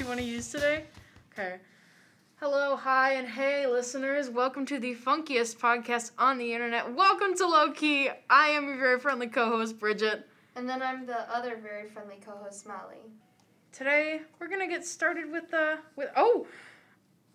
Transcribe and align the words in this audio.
you 0.00 0.06
want 0.06 0.18
to 0.18 0.24
use 0.24 0.50
today? 0.50 0.84
Okay. 1.30 1.56
Hello, 2.36 2.74
hi, 2.74 3.12
and 3.12 3.28
hey, 3.28 3.66
listeners. 3.66 4.30
Welcome 4.30 4.64
to 4.64 4.78
the 4.78 4.94
funkiest 4.94 5.58
podcast 5.58 6.12
on 6.18 6.38
the 6.38 6.54
internet. 6.54 6.94
Welcome 6.94 7.36
to 7.36 7.46
Low 7.46 7.70
Key. 7.70 8.08
I 8.30 8.48
am 8.48 8.66
your 8.66 8.78
very 8.78 8.98
friendly 8.98 9.26
co 9.26 9.50
host, 9.50 9.78
Bridget. 9.78 10.26
And 10.56 10.66
then 10.66 10.82
I'm 10.82 11.04
the 11.04 11.30
other 11.30 11.58
very 11.62 11.86
friendly 11.86 12.16
co-host, 12.24 12.66
Molly. 12.66 13.12
Today, 13.72 14.22
we're 14.38 14.48
going 14.48 14.60
to 14.60 14.66
get 14.66 14.86
started 14.86 15.30
with 15.30 15.50
the. 15.50 15.78
with 15.96 16.08
Oh! 16.16 16.46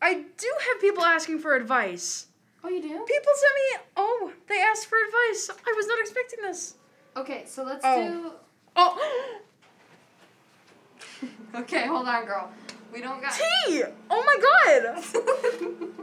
I 0.02 0.14
do 0.16 0.54
have 0.72 0.82
people 0.82 1.04
asking 1.04 1.40
for 1.40 1.56
advice. 1.56 2.28
Oh, 2.64 2.70
you 2.70 2.82
do? 2.82 2.88
People 2.88 3.32
send 3.36 3.54
me. 3.56 3.86
Oh, 3.96 4.34
they 4.50 4.60
asked 4.60 4.88
for 4.88 4.98
advice. 4.98 5.52
I 5.52 5.74
was 5.76 5.86
not 5.86 6.00
expecting 6.00 6.42
this. 6.42 6.76
Okay, 7.16 7.44
so 7.46 7.64
let's 7.64 7.86
Oh. 7.86 8.34
Oh! 8.76 9.40
Okay, 11.56 11.88
hold 11.88 12.06
on, 12.06 12.26
girl. 12.26 12.52
We 12.94 13.00
don't 13.00 13.22
got. 13.22 13.32
Tea! 13.32 13.84
Oh 14.10 14.24
my 14.26 14.38
god! 14.42 16.00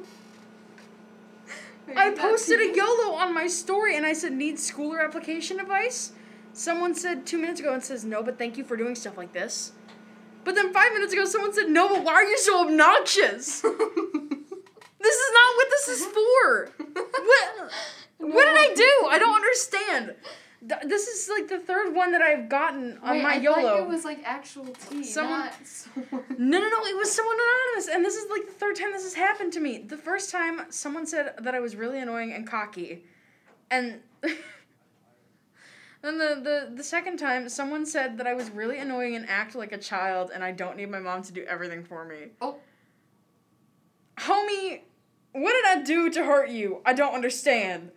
I 1.96 2.10
posted 2.12 2.58
a 2.58 2.74
YOLO 2.74 3.12
on 3.14 3.34
my 3.34 3.46
story 3.46 3.96
and 3.96 4.06
I 4.06 4.14
said, 4.14 4.32
need 4.32 4.58
school 4.58 4.94
or 4.94 5.00
application 5.00 5.60
advice? 5.60 6.12
Someone 6.54 6.94
said 6.94 7.26
two 7.26 7.36
minutes 7.36 7.60
ago 7.60 7.74
and 7.74 7.82
says, 7.84 8.02
no, 8.02 8.22
but 8.22 8.38
thank 8.38 8.56
you 8.56 8.64
for 8.64 8.78
doing 8.78 8.94
stuff 8.94 9.18
like 9.18 9.34
this. 9.34 9.72
But 10.44 10.54
then 10.54 10.72
five 10.72 10.92
minutes 10.94 11.12
ago, 11.12 11.26
someone 11.26 11.52
said, 11.52 11.68
no, 11.68 11.88
but 11.88 12.02
why 12.02 12.14
are 12.14 12.24
you 12.24 12.38
so 12.38 12.66
obnoxious? 12.66 13.62
This 15.02 15.16
is 15.16 15.32
not 15.34 15.56
what 15.56 15.68
this 15.70 15.88
is 15.88 16.06
for. 16.06 16.70
What, 16.94 17.72
what 18.18 18.44
did 18.44 18.54
I 18.54 18.72
do? 18.74 19.08
I 19.08 19.18
don't 19.18 19.34
understand. 19.34 20.14
Th- 20.68 20.80
This 20.86 21.08
is 21.08 21.28
like 21.28 21.48
the 21.48 21.58
third 21.58 21.94
one 21.94 22.12
that 22.12 22.22
I've 22.22 22.48
gotten 22.48 22.98
on 23.02 23.16
Wait, 23.16 23.22
my 23.22 23.34
I 23.34 23.36
YOLO. 23.38 23.62
thought 23.62 23.80
it 23.80 23.88
was 23.88 24.04
like 24.04 24.20
actual 24.24 24.66
tea, 24.66 25.02
Someone- 25.04 25.40
not 25.40 25.54
someone. 25.66 26.24
No, 26.38 26.58
no, 26.60 26.68
no, 26.68 26.84
it 26.86 26.96
was 26.96 27.10
someone 27.12 27.36
anonymous. 27.36 27.88
And 27.94 28.04
this 28.04 28.16
is 28.16 28.30
like 28.30 28.46
the 28.46 28.52
third 28.52 28.76
time 28.76 28.92
this 28.92 29.02
has 29.04 29.14
happened 29.14 29.52
to 29.54 29.60
me. 29.60 29.78
The 29.78 29.96
first 29.96 30.30
time, 30.30 30.62
someone 30.70 31.06
said 31.06 31.34
that 31.40 31.54
I 31.54 31.60
was 31.60 31.74
really 31.76 31.98
annoying 31.98 32.32
and 32.32 32.46
cocky. 32.46 33.04
And 33.70 34.00
then 34.22 36.18
the, 36.18 36.40
the, 36.42 36.70
the 36.76 36.84
second 36.84 37.16
time, 37.18 37.48
someone 37.48 37.86
said 37.86 38.18
that 38.18 38.26
I 38.26 38.34
was 38.34 38.50
really 38.50 38.78
annoying 38.78 39.14
and 39.16 39.28
act 39.28 39.54
like 39.54 39.72
a 39.72 39.78
child 39.78 40.30
and 40.34 40.42
I 40.44 40.52
don't 40.52 40.76
need 40.76 40.90
my 40.90 40.98
mom 41.00 41.22
to 41.22 41.32
do 41.32 41.42
everything 41.44 41.84
for 41.84 42.04
me. 42.04 42.28
Oh. 42.40 42.56
Homie, 44.18 44.80
what 45.32 45.52
did 45.52 45.64
I 45.78 45.82
do 45.82 46.10
to 46.10 46.24
hurt 46.24 46.50
you? 46.50 46.82
I 46.84 46.92
don't 46.92 47.14
understand. 47.14 47.90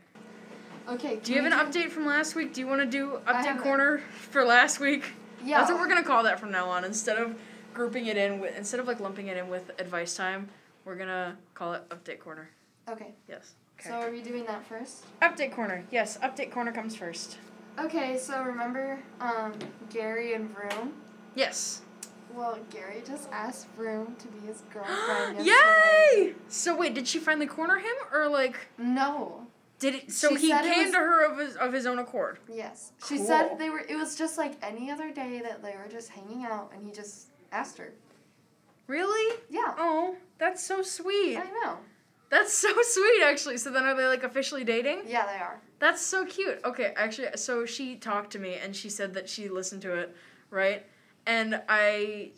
Okay. 0.88 1.18
Do 1.18 1.34
you 1.34 1.42
have 1.42 1.52
an 1.52 1.58
we 1.58 1.82
update 1.82 1.90
from 1.90 2.06
last 2.06 2.36
week? 2.36 2.54
Do 2.54 2.62
you 2.62 2.68
want 2.68 2.82
to 2.82 2.86
do 2.86 3.20
update 3.28 3.62
corner 3.62 4.00
for 4.30 4.44
last 4.46 4.80
week? 4.80 5.04
Yeah. 5.44 5.60
That's 5.60 5.72
what 5.72 5.80
we're 5.80 5.88
gonna 5.88 6.04
call 6.04 6.24
that 6.24 6.40
from 6.40 6.52
now 6.52 6.70
on. 6.70 6.84
Instead 6.84 7.18
of 7.18 7.36
grouping 7.74 8.06
it 8.08 8.18
in 8.18 8.40
with, 8.40 8.56
instead 8.58 8.80
of 8.80 8.88
like 8.88 9.00
lumping 9.00 9.28
it 9.28 9.38
in 9.38 9.48
with 9.50 9.72
advice 9.80 10.16
time, 10.16 10.48
we're 10.86 10.96
gonna 10.96 11.38
call 11.54 11.74
it 11.74 11.88
update 11.90 12.20
corner. 12.20 12.50
Okay. 12.90 13.14
Yes. 13.28 13.54
Okay. 13.80 13.90
So 13.90 13.96
are 13.96 14.12
we 14.12 14.22
doing 14.22 14.46
that 14.46 14.66
first? 14.68 15.06
update 15.22 15.52
corner. 15.54 15.84
Yes, 15.92 16.18
update 16.24 16.52
corner 16.52 16.72
comes 16.72 16.96
first. 16.96 17.38
Okay. 17.80 18.18
So 18.18 18.44
remember, 18.44 19.00
um, 19.20 19.54
Gary 19.90 20.34
and 20.34 20.50
Vroom. 20.56 20.94
Yes. 21.36 21.82
Well, 22.34 22.58
Gary 22.70 23.02
just 23.06 23.30
asked 23.32 23.68
Vroom 23.76 24.16
to 24.20 24.28
be 24.28 24.46
his 24.48 24.62
girlfriend. 24.74 25.46
Yay! 25.46 26.34
So 26.48 26.76
wait, 26.76 26.94
did 26.94 27.08
she 27.08 27.20
finally 27.20 27.48
corner 27.48 27.78
him, 27.78 27.96
or 28.14 28.28
like 28.28 28.58
No. 28.78 29.48
Did 29.80 29.96
it? 29.96 30.12
So 30.12 30.36
She 30.36 30.48
he 30.48 30.52
came 30.52 30.84
was- 30.86 30.92
to 30.92 30.98
her 30.98 31.24
of 31.32 31.38
his 31.38 31.56
of 31.58 31.74
his 31.74 31.86
own 31.86 32.00
accord. 32.00 32.40
Yes. 32.52 32.92
She 33.08 33.18
Cool. 33.18 33.28
said 33.28 33.58
they 33.60 33.70
were. 33.70 33.80
It 33.80 33.96
was 33.96 34.16
just 34.16 34.38
like 34.38 34.54
any 34.62 34.90
other 34.92 35.12
day 35.12 35.42
that 35.44 35.62
they 35.64 35.76
were 35.76 35.88
just 35.90 36.10
hanging 36.10 36.46
out, 36.46 36.72
and 36.74 36.86
he 36.86 36.92
just 36.92 37.28
asked 37.52 37.78
her. 37.78 37.94
Really? 38.88 39.40
Yeah. 39.50 39.74
Oh, 39.78 40.16
that's 40.38 40.64
so 40.64 40.82
sweet. 40.82 41.38
I 41.38 41.44
know. 41.64 41.78
That's 42.30 42.54
so 42.54 42.70
sweet, 42.82 43.22
actually. 43.24 43.58
So 43.58 43.72
then 43.72 43.84
are 43.86 43.96
they 43.96 44.06
like 44.06 44.24
officially 44.24 44.64
dating? 44.64 45.04
Yeah, 45.08 45.26
they 45.26 45.40
are. 45.42 45.60
That's 45.80 46.02
so 46.02 46.26
cute. 46.26 46.60
Okay, 46.64 46.94
actually, 46.96 47.28
so 47.36 47.66
she 47.66 47.96
talked 47.96 48.32
to 48.32 48.40
me 48.40 48.56
and 48.56 48.76
she 48.76 48.90
said 48.90 49.14
that 49.16 49.28
she 49.28 49.50
listened 49.50 49.82
to 49.84 49.94
it, 49.96 50.16
right? 50.50 50.86
And 51.28 51.62
I, 51.68 52.32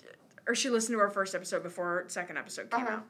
or 0.48 0.56
she 0.56 0.70
listened 0.70 0.96
to 0.96 1.00
our 1.02 1.10
first 1.10 1.36
episode 1.36 1.62
before 1.64 1.86
our 1.86 2.06
second 2.10 2.38
episode 2.38 2.72
came 2.72 2.86
Uh-huh. 2.86 2.96
out. 2.98 3.06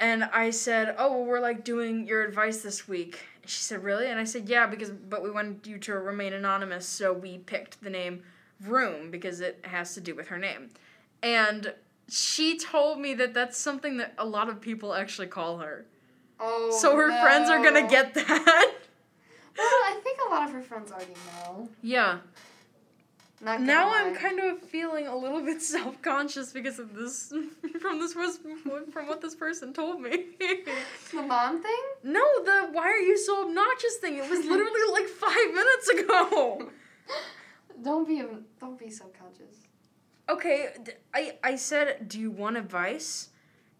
And 0.00 0.24
I 0.24 0.50
said, 0.50 0.94
"Oh, 0.98 1.10
well, 1.12 1.24
we're 1.24 1.40
like 1.40 1.62
doing 1.64 2.06
your 2.06 2.22
advice 2.24 2.62
this 2.62 2.88
week." 2.88 3.20
She 3.46 3.60
said, 3.60 3.82
"Really?" 3.82 4.06
And 4.08 4.18
I 4.18 4.24
said, 4.24 4.48
"Yeah, 4.48 4.66
because 4.66 4.90
but 4.90 5.22
we 5.22 5.30
wanted 5.30 5.66
you 5.66 5.78
to 5.78 5.94
remain 5.94 6.32
anonymous, 6.32 6.86
so 6.86 7.12
we 7.12 7.38
picked 7.38 7.82
the 7.82 7.90
name 7.90 8.22
Room 8.62 9.10
because 9.10 9.40
it 9.40 9.60
has 9.64 9.94
to 9.94 10.00
do 10.00 10.14
with 10.14 10.28
her 10.28 10.38
name." 10.38 10.70
And 11.22 11.74
she 12.08 12.58
told 12.58 13.00
me 13.00 13.14
that 13.14 13.34
that's 13.34 13.56
something 13.56 13.96
that 13.96 14.14
a 14.18 14.26
lot 14.26 14.48
of 14.48 14.60
people 14.60 14.94
actually 14.94 15.26
call 15.28 15.58
her. 15.58 15.86
Oh. 16.40 16.76
so 16.80 16.96
her 16.96 17.08
friends 17.22 17.48
are 17.48 17.62
gonna 17.62 17.88
get 17.88 18.14
that. 18.14 18.72
Well, 19.56 19.66
I 19.66 20.00
think 20.02 20.18
a 20.26 20.30
lot 20.34 20.48
of 20.48 20.52
her 20.52 20.62
friends 20.62 20.90
already 20.90 21.14
know. 21.14 21.68
yeah. 21.80 22.18
Now 23.40 23.92
I'm 23.92 24.14
kind 24.14 24.40
of 24.40 24.60
feeling 24.62 25.06
a 25.06 25.16
little 25.16 25.40
bit 25.44 25.60
self 25.60 26.00
conscious 26.02 26.52
because 26.52 26.78
of 26.78 26.94
this 26.94 27.32
from 27.80 28.00
this 28.00 28.14
was 28.14 28.38
from 28.92 29.06
what 29.06 29.20
this 29.20 29.34
person 29.34 29.72
told 29.72 30.00
me. 30.00 30.26
the 31.12 31.22
mom 31.22 31.62
thing. 31.62 31.82
no, 32.02 32.24
the 32.44 32.68
why 32.72 32.84
are 32.84 32.98
you 32.98 33.18
so 33.18 33.46
obnoxious 33.46 33.96
thing. 33.96 34.16
It 34.16 34.28
was 34.28 34.44
literally 34.44 34.92
like 34.92 35.06
five 35.06 35.54
minutes 35.54 35.88
ago. 35.88 36.70
Don't 37.82 38.06
be 38.06 38.22
don't 38.60 38.78
be 38.78 38.90
subconscious. 38.90 39.66
Okay, 40.28 40.68
I 41.12 41.36
I 41.42 41.56
said, 41.56 42.08
do 42.08 42.18
you 42.18 42.30
want 42.30 42.56
advice? 42.56 43.28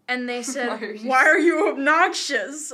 And 0.08 0.28
they 0.28 0.42
said, 0.42 0.68
Why 0.68 0.78
are 0.78 0.92
you 0.92 1.08
why 1.08 1.24
are 1.26 1.38
you 1.38 1.68
obnoxious? 1.70 2.72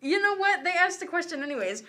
You 0.00 0.20
know 0.20 0.36
what? 0.36 0.64
They 0.64 0.72
asked 0.72 1.00
the 1.00 1.06
question 1.06 1.42
anyways. 1.42 1.84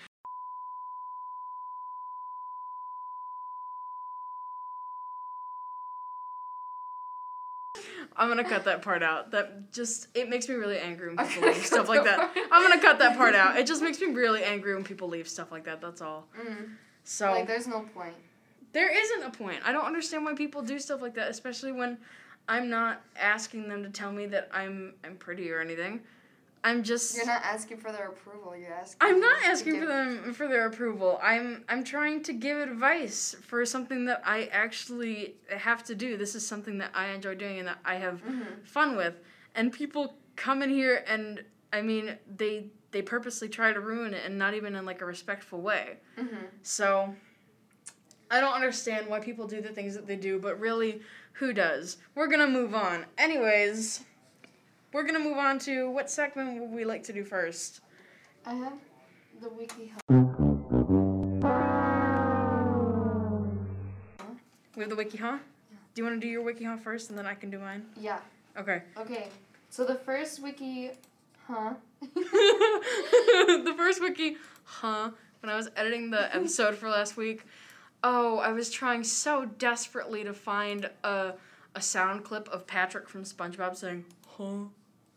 I'm 8.18 8.28
gonna 8.30 8.44
cut 8.48 8.64
that 8.66 8.82
part 8.82 9.04
out. 9.04 9.32
That 9.32 9.72
just 9.74 10.08
it 10.14 10.30
makes 10.30 10.48
me 10.48 10.56
really 10.56 10.78
angry 10.80 11.14
when 11.14 11.28
people 11.28 11.50
leave 11.50 11.66
stuff 11.66 11.90
like 11.94 12.04
that 12.06 12.18
part. 12.18 12.32
I'm 12.52 12.62
gonna 12.68 12.82
cut 12.82 13.00
that 13.00 13.18
part 13.18 13.36
out. 13.36 13.58
It 13.58 13.68
just 13.68 13.82
makes 13.82 14.00
me 14.00 14.08
really 14.08 14.44
angry 14.44 14.74
when 14.74 14.84
people 14.84 15.08
leave 15.10 15.28
stuff 15.28 15.52
like 15.52 15.66
that. 15.66 15.82
That's 15.82 16.02
all. 16.02 16.28
Mm. 16.40 16.70
So 17.04 17.32
Like, 17.32 17.48
there's 17.48 17.68
no 17.68 17.82
point. 17.94 18.16
there 18.74 18.90
isn't 18.92 19.24
a 19.24 19.30
point. 19.32 19.60
I 19.66 19.72
don't 19.72 19.86
understand 19.86 20.26
why 20.26 20.34
people 20.34 20.62
do 20.62 20.80
stuff 20.80 21.02
like 21.02 21.14
that, 21.16 21.30
especially 21.30 21.72
when 21.72 21.98
I'm 22.48 22.70
not 22.70 23.02
asking 23.20 23.68
them 23.68 23.84
to 23.84 23.90
tell 23.90 24.12
me 24.12 24.26
that 24.28 24.50
I'm 24.54 24.94
I'm 25.04 25.18
pretty 25.18 25.52
or 25.52 25.60
anything. 25.60 26.02
I'm 26.66 26.82
just 26.82 27.16
You're 27.16 27.28
not 27.28 27.44
asking 27.44 27.78
for 27.78 27.92
their 27.92 28.08
approval. 28.10 28.58
You're 28.58 28.74
asking. 28.74 28.98
I'm 29.00 29.20
not 29.20 29.38
asking 29.46 29.80
for 29.80 29.86
them 29.86 30.34
for 30.34 30.48
their 30.48 30.66
approval. 30.66 31.20
I'm 31.22 31.64
I'm 31.70 31.84
trying 31.84 32.24
to 32.24 32.34
give 32.34 32.58
advice 32.58 33.36
for 33.42 33.64
something 33.68 34.06
that 34.06 34.24
I 34.26 34.46
actually 34.46 35.36
have 35.56 35.84
to 35.86 35.94
do. 35.96 36.18
This 36.18 36.34
is 36.34 36.46
something 36.46 36.80
that 36.80 36.90
I 36.96 37.10
enjoy 37.10 37.36
doing 37.36 37.60
and 37.60 37.68
that 37.68 37.78
I 37.86 37.96
have 37.96 38.24
Mhm. 38.24 38.66
fun 38.66 38.96
with. 38.98 39.14
And 39.54 39.72
people 39.72 40.18
come 40.36 40.64
in 40.64 40.72
here 40.72 41.04
and 41.08 41.44
I 41.72 41.82
mean 41.84 42.18
they 42.36 42.72
they 42.90 43.04
purposely 43.04 43.48
try 43.48 43.72
to 43.72 43.80
ruin 43.80 44.16
it 44.16 44.24
and 44.26 44.40
not 44.40 44.56
even 44.56 44.76
in 44.76 44.86
like 44.86 45.02
a 45.02 45.06
respectful 45.06 45.62
way. 45.62 45.98
Mhm. 46.18 46.48
So 46.64 47.16
I 48.32 48.42
don't 48.42 48.54
understand 48.54 49.06
why 49.06 49.20
people 49.20 49.46
do 49.48 49.62
the 49.62 49.70
things 49.70 49.94
that 49.94 50.08
they 50.08 50.16
do, 50.16 50.40
but 50.40 50.60
really, 50.60 51.04
who 51.34 51.54
does? 51.54 51.98
We're 52.16 52.28
gonna 52.28 52.48
move 52.48 52.74
on. 52.74 53.06
Anyways, 53.20 54.04
we're 54.96 55.04
gonna 55.04 55.20
move 55.20 55.38
on 55.38 55.60
to 55.60 55.90
what 55.90 56.10
segment 56.10 56.58
would 56.58 56.72
we 56.72 56.86
like 56.86 57.04
to 57.04 57.12
do 57.12 57.26
first? 57.26 57.82
I 58.46 58.54
have 58.54 58.78
the 59.42 59.50
wiki. 59.50 59.92
hub. 59.92 60.02
We 64.74 64.82
have 64.84 64.90
the 64.90 64.96
wiki, 64.96 65.18
huh? 65.18 65.38
Yeah. 65.70 65.78
Do 65.94 66.02
you 66.02 66.06
want 66.06 66.22
to 66.22 66.26
do 66.26 66.30
your 66.32 66.44
wiki, 66.44 66.64
huh, 66.64 66.78
first, 66.78 67.10
and 67.10 67.20
then 67.20 67.26
I 67.26 67.34
can 67.34 67.50
do 67.50 67.60
mine? 67.60 67.86
Yeah. 68.00 68.20
Okay. 68.58 68.84
Okay. 68.98 69.28
So 69.70 69.84
the 69.84 69.96
first 69.96 70.42
wiki, 70.42 70.92
huh? 71.46 71.74
the 72.00 73.74
first 73.76 74.00
wiki, 74.00 74.38
huh? 74.64 75.12
When 75.42 75.50
I 75.50 75.58
was 75.58 75.70
editing 75.76 76.10
the 76.10 76.34
episode 76.34 76.76
for 76.76 76.88
last 76.88 77.18
week, 77.18 77.44
oh, 78.02 78.38
I 78.38 78.54
was 78.54 78.70
trying 78.70 79.04
so 79.04 79.44
desperately 79.44 80.24
to 80.24 80.34
find 80.34 80.90
a 81.04 81.34
a 81.76 81.82
sound 81.82 82.24
clip 82.24 82.48
of 82.48 82.66
Patrick 82.66 83.10
from 83.10 83.26
SpongeBob 83.26 83.76
saying, 83.76 84.06
huh? 84.38 84.70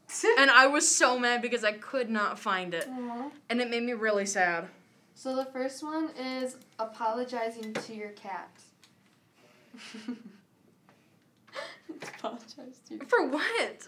And 0.38 0.50
I 0.50 0.66
was 0.66 0.88
so 0.88 1.18
mad 1.18 1.42
because 1.42 1.64
I 1.64 1.72
could 1.72 2.08
not 2.10 2.38
find 2.38 2.74
it. 2.74 2.88
Aw. 2.88 3.30
And 3.50 3.60
it 3.60 3.70
made 3.70 3.82
me 3.82 3.92
really 3.92 4.26
sad. 4.26 4.68
So 5.14 5.34
the 5.34 5.44
first 5.46 5.82
one 5.82 6.10
is 6.18 6.56
apologizing 6.78 7.74
to 7.74 7.94
your 7.94 8.10
cat. 8.10 8.50
Apologize 11.90 12.80
to 12.88 12.94
your 12.94 13.04
For 13.06 13.26
what? 13.28 13.86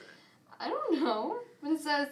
I 0.59 0.69
don't 0.69 1.01
know. 1.01 1.39
But 1.63 1.73
it 1.73 1.81
says 1.81 2.09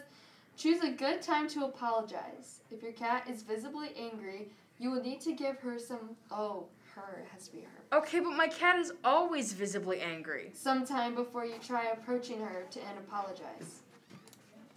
choose 0.57 0.83
a 0.83 0.91
good 0.91 1.21
time 1.21 1.49
to 1.49 1.65
apologize. 1.65 2.61
If 2.71 2.83
your 2.83 2.93
cat 2.93 3.27
is 3.29 3.43
visibly 3.43 3.91
angry, 3.99 4.51
you 4.79 4.91
will 4.91 5.03
need 5.03 5.21
to 5.23 5.33
give 5.33 5.59
her 5.61 5.79
some 5.79 6.17
oh, 6.31 6.67
her. 6.95 7.23
It 7.23 7.29
has 7.33 7.49
to 7.49 7.53
be 7.53 7.63
her. 7.63 7.99
Okay, 7.99 8.21
but 8.21 8.33
my 8.33 8.49
cat 8.49 8.79
is 8.79 8.93
always 9.05 9.53
visibly 9.53 10.01
angry. 10.01 10.51
Sometime 10.55 11.15
before 11.15 11.45
you 11.45 11.55
try 11.63 11.87
approaching 11.87 12.41
her 12.41 12.67
to 12.71 12.81
and 12.81 12.99
apologize. 12.99 13.83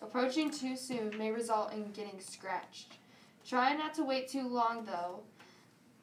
Approaching 0.02 0.50
too 0.50 0.76
soon 0.76 1.16
may 1.18 1.32
result 1.32 1.74
in 1.74 1.92
getting 1.92 2.20
scratched. 2.20 2.94
Try 3.48 3.76
not 3.76 3.94
to 3.96 4.04
wait 4.04 4.28
too 4.28 4.48
long 4.48 4.86
though. 4.86 5.20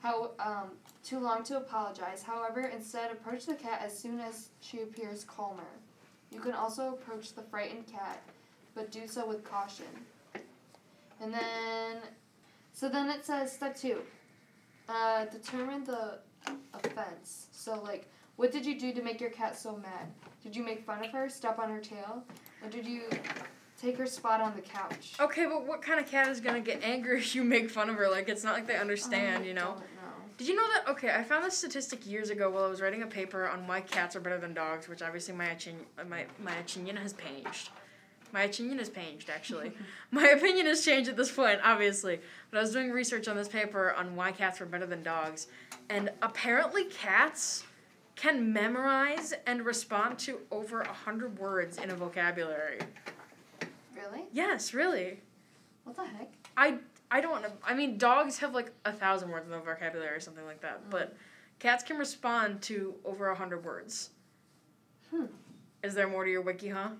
How 0.00 0.30
um, 0.38 0.70
too 1.02 1.18
long 1.18 1.42
to 1.44 1.56
apologize. 1.56 2.22
However, 2.22 2.70
instead 2.74 3.10
approach 3.10 3.46
the 3.46 3.54
cat 3.54 3.80
as 3.84 3.98
soon 3.98 4.20
as 4.20 4.50
she 4.60 4.82
appears 4.82 5.24
calmer. 5.24 5.62
You 6.30 6.40
can 6.40 6.52
also 6.52 6.90
approach 6.90 7.34
the 7.34 7.42
frightened 7.42 7.86
cat, 7.86 8.22
but 8.74 8.90
do 8.90 9.08
so 9.08 9.26
with 9.26 9.42
caution. 9.44 9.86
And 11.20 11.34
then, 11.34 11.96
so 12.72 12.88
then 12.88 13.10
it 13.10 13.24
says 13.24 13.50
step 13.50 13.76
two. 13.76 14.02
Uh, 14.88 15.24
determine 15.26 15.84
the 15.84 16.18
offense. 16.74 17.48
So 17.50 17.80
like, 17.82 18.08
what 18.36 18.52
did 18.52 18.64
you 18.64 18.78
do 18.78 18.92
to 18.92 19.02
make 19.02 19.20
your 19.20 19.30
cat 19.30 19.58
so 19.58 19.76
mad? 19.76 20.06
Did 20.42 20.54
you 20.54 20.62
make 20.62 20.86
fun 20.86 21.04
of 21.04 21.10
her, 21.10 21.28
step 21.28 21.58
on 21.58 21.70
her 21.70 21.80
tail, 21.80 22.22
or 22.62 22.70
did 22.70 22.86
you 22.86 23.02
take 23.80 23.96
her 23.96 24.06
spot 24.06 24.40
on 24.40 24.54
the 24.54 24.62
couch? 24.62 25.14
Okay, 25.20 25.46
but 25.46 25.66
what 25.66 25.82
kind 25.82 26.00
of 26.00 26.06
cat 26.06 26.28
is 26.28 26.40
gonna 26.40 26.60
get 26.60 26.82
angry 26.82 27.18
if 27.18 27.34
you 27.34 27.44
make 27.44 27.70
fun 27.70 27.88
of 27.88 27.96
her? 27.96 28.08
Like, 28.08 28.28
it's 28.28 28.44
not 28.44 28.54
like 28.54 28.66
they 28.66 28.76
understand, 28.76 29.46
you 29.46 29.54
know? 29.54 29.68
don't 29.68 29.78
know. 29.78 29.84
Did 30.36 30.48
you 30.48 30.54
know 30.54 30.66
that? 30.74 30.90
Okay, 30.92 31.10
I 31.10 31.24
found 31.24 31.44
this 31.44 31.56
statistic 31.56 32.06
years 32.06 32.30
ago 32.30 32.50
while 32.50 32.64
I 32.64 32.68
was 32.68 32.80
writing 32.80 33.02
a 33.02 33.06
paper 33.06 33.48
on 33.48 33.66
why 33.66 33.80
cats 33.80 34.14
are 34.14 34.20
better 34.20 34.38
than 34.38 34.54
dogs, 34.54 34.88
which 34.88 35.02
obviously 35.02 35.34
my 35.34 35.46
opinion, 35.46 35.84
uh, 35.98 36.04
my 36.04 36.26
my 36.38 36.56
opinion 36.56 36.96
has 36.96 37.12
changed. 37.12 37.70
My 38.30 38.42
opinion 38.42 38.78
has 38.78 38.90
changed, 38.90 39.30
actually. 39.30 39.72
my 40.10 40.28
opinion 40.28 40.66
has 40.66 40.84
changed 40.84 41.08
at 41.08 41.16
this 41.16 41.32
point, 41.32 41.60
obviously. 41.64 42.20
But 42.50 42.58
I 42.58 42.60
was 42.60 42.72
doing 42.72 42.90
research 42.90 43.26
on 43.26 43.36
this 43.36 43.48
paper 43.48 43.94
on 43.94 44.14
why 44.14 44.32
cats 44.32 44.60
were 44.60 44.66
better 44.66 44.86
than 44.86 45.02
dogs, 45.02 45.48
and 45.88 46.10
apparently 46.22 46.84
cats 46.84 47.64
can 48.14 48.52
memorize 48.52 49.32
and 49.46 49.64
respond 49.64 50.18
to 50.18 50.40
over 50.50 50.80
a 50.82 50.92
hundred 50.92 51.38
words 51.38 51.78
in 51.78 51.90
a 51.90 51.94
vocabulary. 51.94 52.80
Really? 54.10 54.24
Yes, 54.32 54.74
really. 54.74 55.20
What 55.84 55.96
the 55.96 56.04
heck? 56.04 56.30
I 56.56 56.76
I 57.10 57.20
don't 57.20 57.42
know. 57.42 57.50
I 57.66 57.74
mean, 57.74 57.98
dogs 57.98 58.38
have 58.38 58.54
like 58.54 58.72
a 58.84 58.92
thousand 58.92 59.30
words 59.30 59.46
in 59.46 59.52
the 59.52 59.58
vocabulary 59.60 60.14
or 60.16 60.20
something 60.20 60.44
like 60.44 60.60
that, 60.60 60.90
but 60.90 61.16
cats 61.58 61.82
can 61.82 61.96
respond 61.96 62.62
to 62.62 62.94
over 63.04 63.28
a 63.30 63.34
hundred 63.34 63.64
words. 63.64 64.10
Hmm. 65.10 65.26
Is 65.82 65.94
there 65.94 66.08
more 66.08 66.24
to 66.24 66.30
your 66.30 66.42
wiki, 66.42 66.68
huh? 66.68 66.90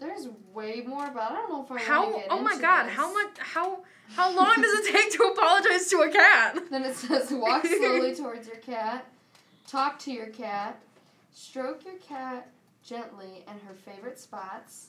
There's 0.00 0.26
way 0.52 0.82
more, 0.84 1.10
but 1.14 1.22
I 1.22 1.28
don't 1.34 1.48
know 1.50 1.62
if 1.64 1.70
I 1.70 1.78
How? 1.84 2.02
want 2.10 2.14
to 2.14 2.20
get 2.22 2.28
Oh 2.32 2.42
my 2.42 2.58
God! 2.60 2.86
this. 2.86 2.94
How 2.94 3.12
much? 3.12 3.38
How? 3.38 3.78
How 4.08 4.34
long 4.34 4.60
does 4.60 4.80
it 4.86 4.92
take 4.92 5.12
to 5.12 5.22
apologize 5.24 5.86
to 5.88 5.98
a 6.00 6.10
cat? 6.10 6.58
Then 6.70 6.84
it 6.84 6.96
says 6.96 7.30
walk 7.30 7.64
slowly 7.64 8.14
towards 8.16 8.46
your 8.48 8.56
cat, 8.56 9.06
talk 9.68 9.98
to 10.00 10.10
your 10.12 10.26
cat, 10.26 10.80
stroke 11.32 11.84
your 11.84 11.94
cat 11.96 12.48
gently 12.84 13.44
in 13.46 13.58
her 13.66 13.74
favorite 13.74 14.18
spots, 14.18 14.88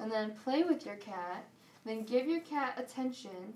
and 0.00 0.10
then 0.10 0.32
play 0.44 0.62
with 0.62 0.84
your 0.86 0.96
cat. 0.96 1.44
Then 1.84 2.02
give 2.04 2.26
your 2.26 2.40
cat 2.40 2.74
attention, 2.76 3.54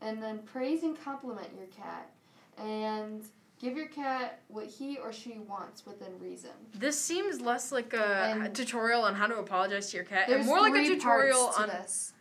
and 0.00 0.22
then 0.22 0.38
praise 0.40 0.82
and 0.82 0.98
compliment 1.02 1.48
your 1.56 1.66
cat, 1.66 2.10
and 2.56 3.22
give 3.60 3.76
your 3.76 3.88
cat 3.88 4.40
what 4.48 4.66
he 4.66 4.96
or 4.98 5.12
she 5.12 5.38
wants 5.46 5.84
within 5.84 6.18
reason. 6.18 6.50
This 6.74 6.98
seems 6.98 7.40
less 7.40 7.72
like 7.72 7.92
a 7.92 8.04
And- 8.44 8.54
tutorial 8.56 9.02
on 9.02 9.14
how 9.14 9.26
to 9.26 9.36
apologize 9.38 9.90
to 9.90 9.96
your 9.98 10.06
cat, 10.06 10.28
and 10.30 10.46
more 10.46 10.60
like 10.60 10.74
a 10.74 10.86
tutorial 10.86 11.52
on 11.58 11.68
this. 11.68 12.12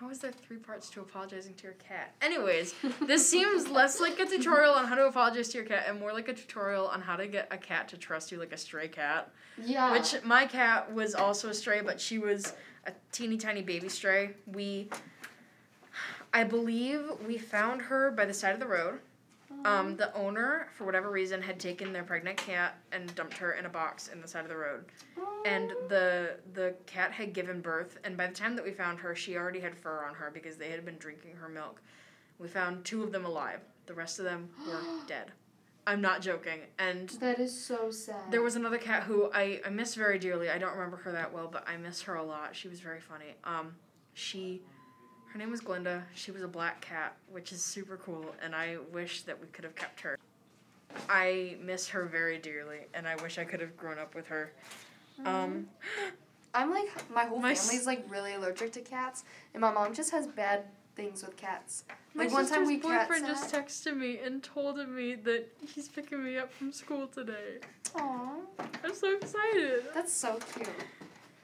How 0.00 0.08
is 0.08 0.20
there 0.20 0.32
three 0.32 0.56
parts 0.56 0.88
to 0.90 1.02
apologizing 1.02 1.52
to 1.56 1.64
your 1.64 1.74
cat? 1.74 2.14
Anyways, 2.22 2.74
this 3.06 3.28
seems 3.28 3.68
less 3.68 4.00
like 4.00 4.18
a 4.18 4.24
tutorial 4.24 4.72
on 4.72 4.86
how 4.86 4.94
to 4.94 5.06
apologize 5.06 5.48
to 5.48 5.58
your 5.58 5.66
cat 5.66 5.84
and 5.86 6.00
more 6.00 6.14
like 6.14 6.26
a 6.28 6.32
tutorial 6.32 6.86
on 6.86 7.02
how 7.02 7.16
to 7.16 7.26
get 7.26 7.48
a 7.50 7.58
cat 7.58 7.86
to 7.88 7.98
trust 7.98 8.32
you 8.32 8.38
like 8.38 8.50
a 8.50 8.56
stray 8.56 8.88
cat. 8.88 9.30
Yeah. 9.62 9.92
Which 9.92 10.14
my 10.24 10.46
cat 10.46 10.90
was 10.90 11.14
also 11.14 11.50
a 11.50 11.54
stray, 11.54 11.82
but 11.82 12.00
she 12.00 12.18
was 12.18 12.54
a 12.86 12.92
teeny 13.12 13.36
tiny 13.36 13.60
baby 13.60 13.90
stray. 13.90 14.30
We 14.46 14.88
I 16.32 16.44
believe 16.44 17.02
we 17.26 17.36
found 17.36 17.82
her 17.82 18.10
by 18.10 18.24
the 18.24 18.32
side 18.32 18.54
of 18.54 18.60
the 18.60 18.68
road. 18.68 19.00
Um, 19.64 19.96
the 19.96 20.14
owner, 20.14 20.68
for 20.76 20.84
whatever 20.84 21.10
reason, 21.10 21.42
had 21.42 21.58
taken 21.60 21.92
their 21.92 22.02
pregnant 22.04 22.36
cat 22.38 22.78
and 22.92 23.14
dumped 23.14 23.36
her 23.38 23.52
in 23.52 23.66
a 23.66 23.68
box 23.68 24.08
in 24.08 24.20
the 24.20 24.28
side 24.28 24.42
of 24.44 24.48
the 24.48 24.56
road. 24.56 24.84
And 25.44 25.70
the 25.88 26.36
the 26.54 26.74
cat 26.86 27.12
had 27.12 27.32
given 27.32 27.60
birth 27.60 27.98
and 28.04 28.16
by 28.16 28.26
the 28.26 28.34
time 28.34 28.56
that 28.56 28.64
we 28.64 28.72
found 28.72 28.98
her 29.00 29.14
she 29.14 29.36
already 29.36 29.60
had 29.60 29.74
fur 29.76 30.04
on 30.06 30.14
her 30.14 30.30
because 30.30 30.56
they 30.56 30.70
had 30.70 30.84
been 30.84 30.96
drinking 30.98 31.36
her 31.36 31.48
milk. 31.48 31.80
We 32.38 32.48
found 32.48 32.84
two 32.84 33.02
of 33.02 33.12
them 33.12 33.24
alive. 33.24 33.60
The 33.86 33.94
rest 33.94 34.18
of 34.18 34.24
them 34.26 34.50
were 34.66 34.80
dead. 35.06 35.32
I'm 35.86 36.00
not 36.02 36.20
joking. 36.20 36.60
And 36.78 37.08
that 37.20 37.38
is 37.38 37.58
so 37.58 37.90
sad. 37.90 38.30
there 38.30 38.42
was 38.42 38.54
another 38.54 38.78
cat 38.78 39.04
who 39.04 39.30
I, 39.32 39.60
I 39.66 39.70
miss 39.70 39.94
very 39.94 40.18
dearly. 40.18 40.50
I 40.50 40.58
don't 40.58 40.74
remember 40.74 40.96
her 40.98 41.12
that 41.12 41.32
well 41.32 41.48
but 41.50 41.64
i 41.66 41.76
miss 41.76 42.02
her 42.02 42.14
a 42.14 42.22
lot. 42.22 42.54
She 42.54 42.68
was 42.68 42.80
very 42.80 43.00
funny. 43.00 43.34
Um 43.44 43.74
she 44.12 44.62
her 45.32 45.38
name 45.38 45.50
was 45.50 45.60
glinda 45.60 46.02
she 46.14 46.30
was 46.30 46.42
a 46.42 46.48
black 46.48 46.80
cat 46.80 47.16
which 47.30 47.52
is 47.52 47.62
super 47.62 47.96
cool 47.96 48.34
and 48.42 48.54
i 48.54 48.76
wish 48.92 49.22
that 49.22 49.40
we 49.40 49.46
could 49.48 49.64
have 49.64 49.74
kept 49.74 50.00
her 50.00 50.18
i 51.08 51.56
miss 51.62 51.88
her 51.88 52.04
very 52.06 52.38
dearly 52.38 52.80
and 52.94 53.06
i 53.06 53.14
wish 53.16 53.38
i 53.38 53.44
could 53.44 53.60
have 53.60 53.76
grown 53.76 53.98
up 53.98 54.14
with 54.14 54.26
her 54.26 54.52
um 55.24 55.68
I'm 56.54 56.70
like 56.70 56.88
my 57.14 57.24
whole 57.24 57.38
My 57.38 57.54
family's 57.54 57.86
like 57.86 58.04
really 58.08 58.34
allergic 58.34 58.72
to 58.72 58.80
cats, 58.80 59.24
and 59.54 59.60
my 59.60 59.72
mom 59.72 59.94
just 59.94 60.10
has 60.10 60.26
bad 60.26 60.64
things 60.96 61.24
with 61.24 61.36
cats. 61.36 61.84
My 62.14 62.24
Like 62.24 62.32
one 62.32 62.48
time 62.48 62.66
we 62.66 62.76
boyfriend 62.76 63.26
just 63.26 63.54
texted 63.54 63.96
me 63.96 64.18
and 64.18 64.42
told 64.42 64.76
me 64.88 65.14
that 65.14 65.46
he's 65.74 65.88
picking 65.88 66.24
me 66.24 66.38
up 66.38 66.52
from 66.52 66.72
school 66.72 67.06
today. 67.06 67.58
Aww, 67.94 68.40
I'm 68.82 68.94
so 68.94 69.14
excited. 69.16 69.84
that's 69.94 70.12
so 70.12 70.38
cute. 70.54 70.68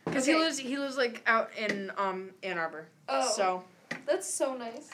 Cause 0.06 0.26
he 0.26 0.34
lives 0.34 0.58
he 0.58 0.76
lives 0.78 0.96
like 0.96 1.22
out 1.26 1.50
in 1.56 1.92
um 1.96 2.30
Ann 2.42 2.58
Arbor. 2.58 2.88
Oh. 3.08 3.32
So 3.36 3.64
That's 4.06 4.32
so 4.32 4.54
nice. 4.54 4.88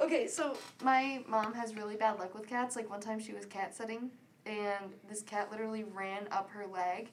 Okay, 0.00 0.26
so 0.26 0.56
my 0.82 1.22
mom 1.28 1.52
has 1.54 1.74
really 1.74 1.96
bad 1.96 2.18
luck 2.18 2.34
with 2.34 2.48
cats. 2.48 2.76
Like 2.76 2.88
one 2.88 3.00
time 3.00 3.20
she 3.20 3.32
was 3.32 3.46
cat 3.46 3.74
sitting, 3.74 4.10
and 4.46 4.92
this 5.08 5.22
cat 5.22 5.50
literally 5.50 5.84
ran 5.84 6.28
up 6.30 6.50
her 6.50 6.66
leg, 6.66 7.10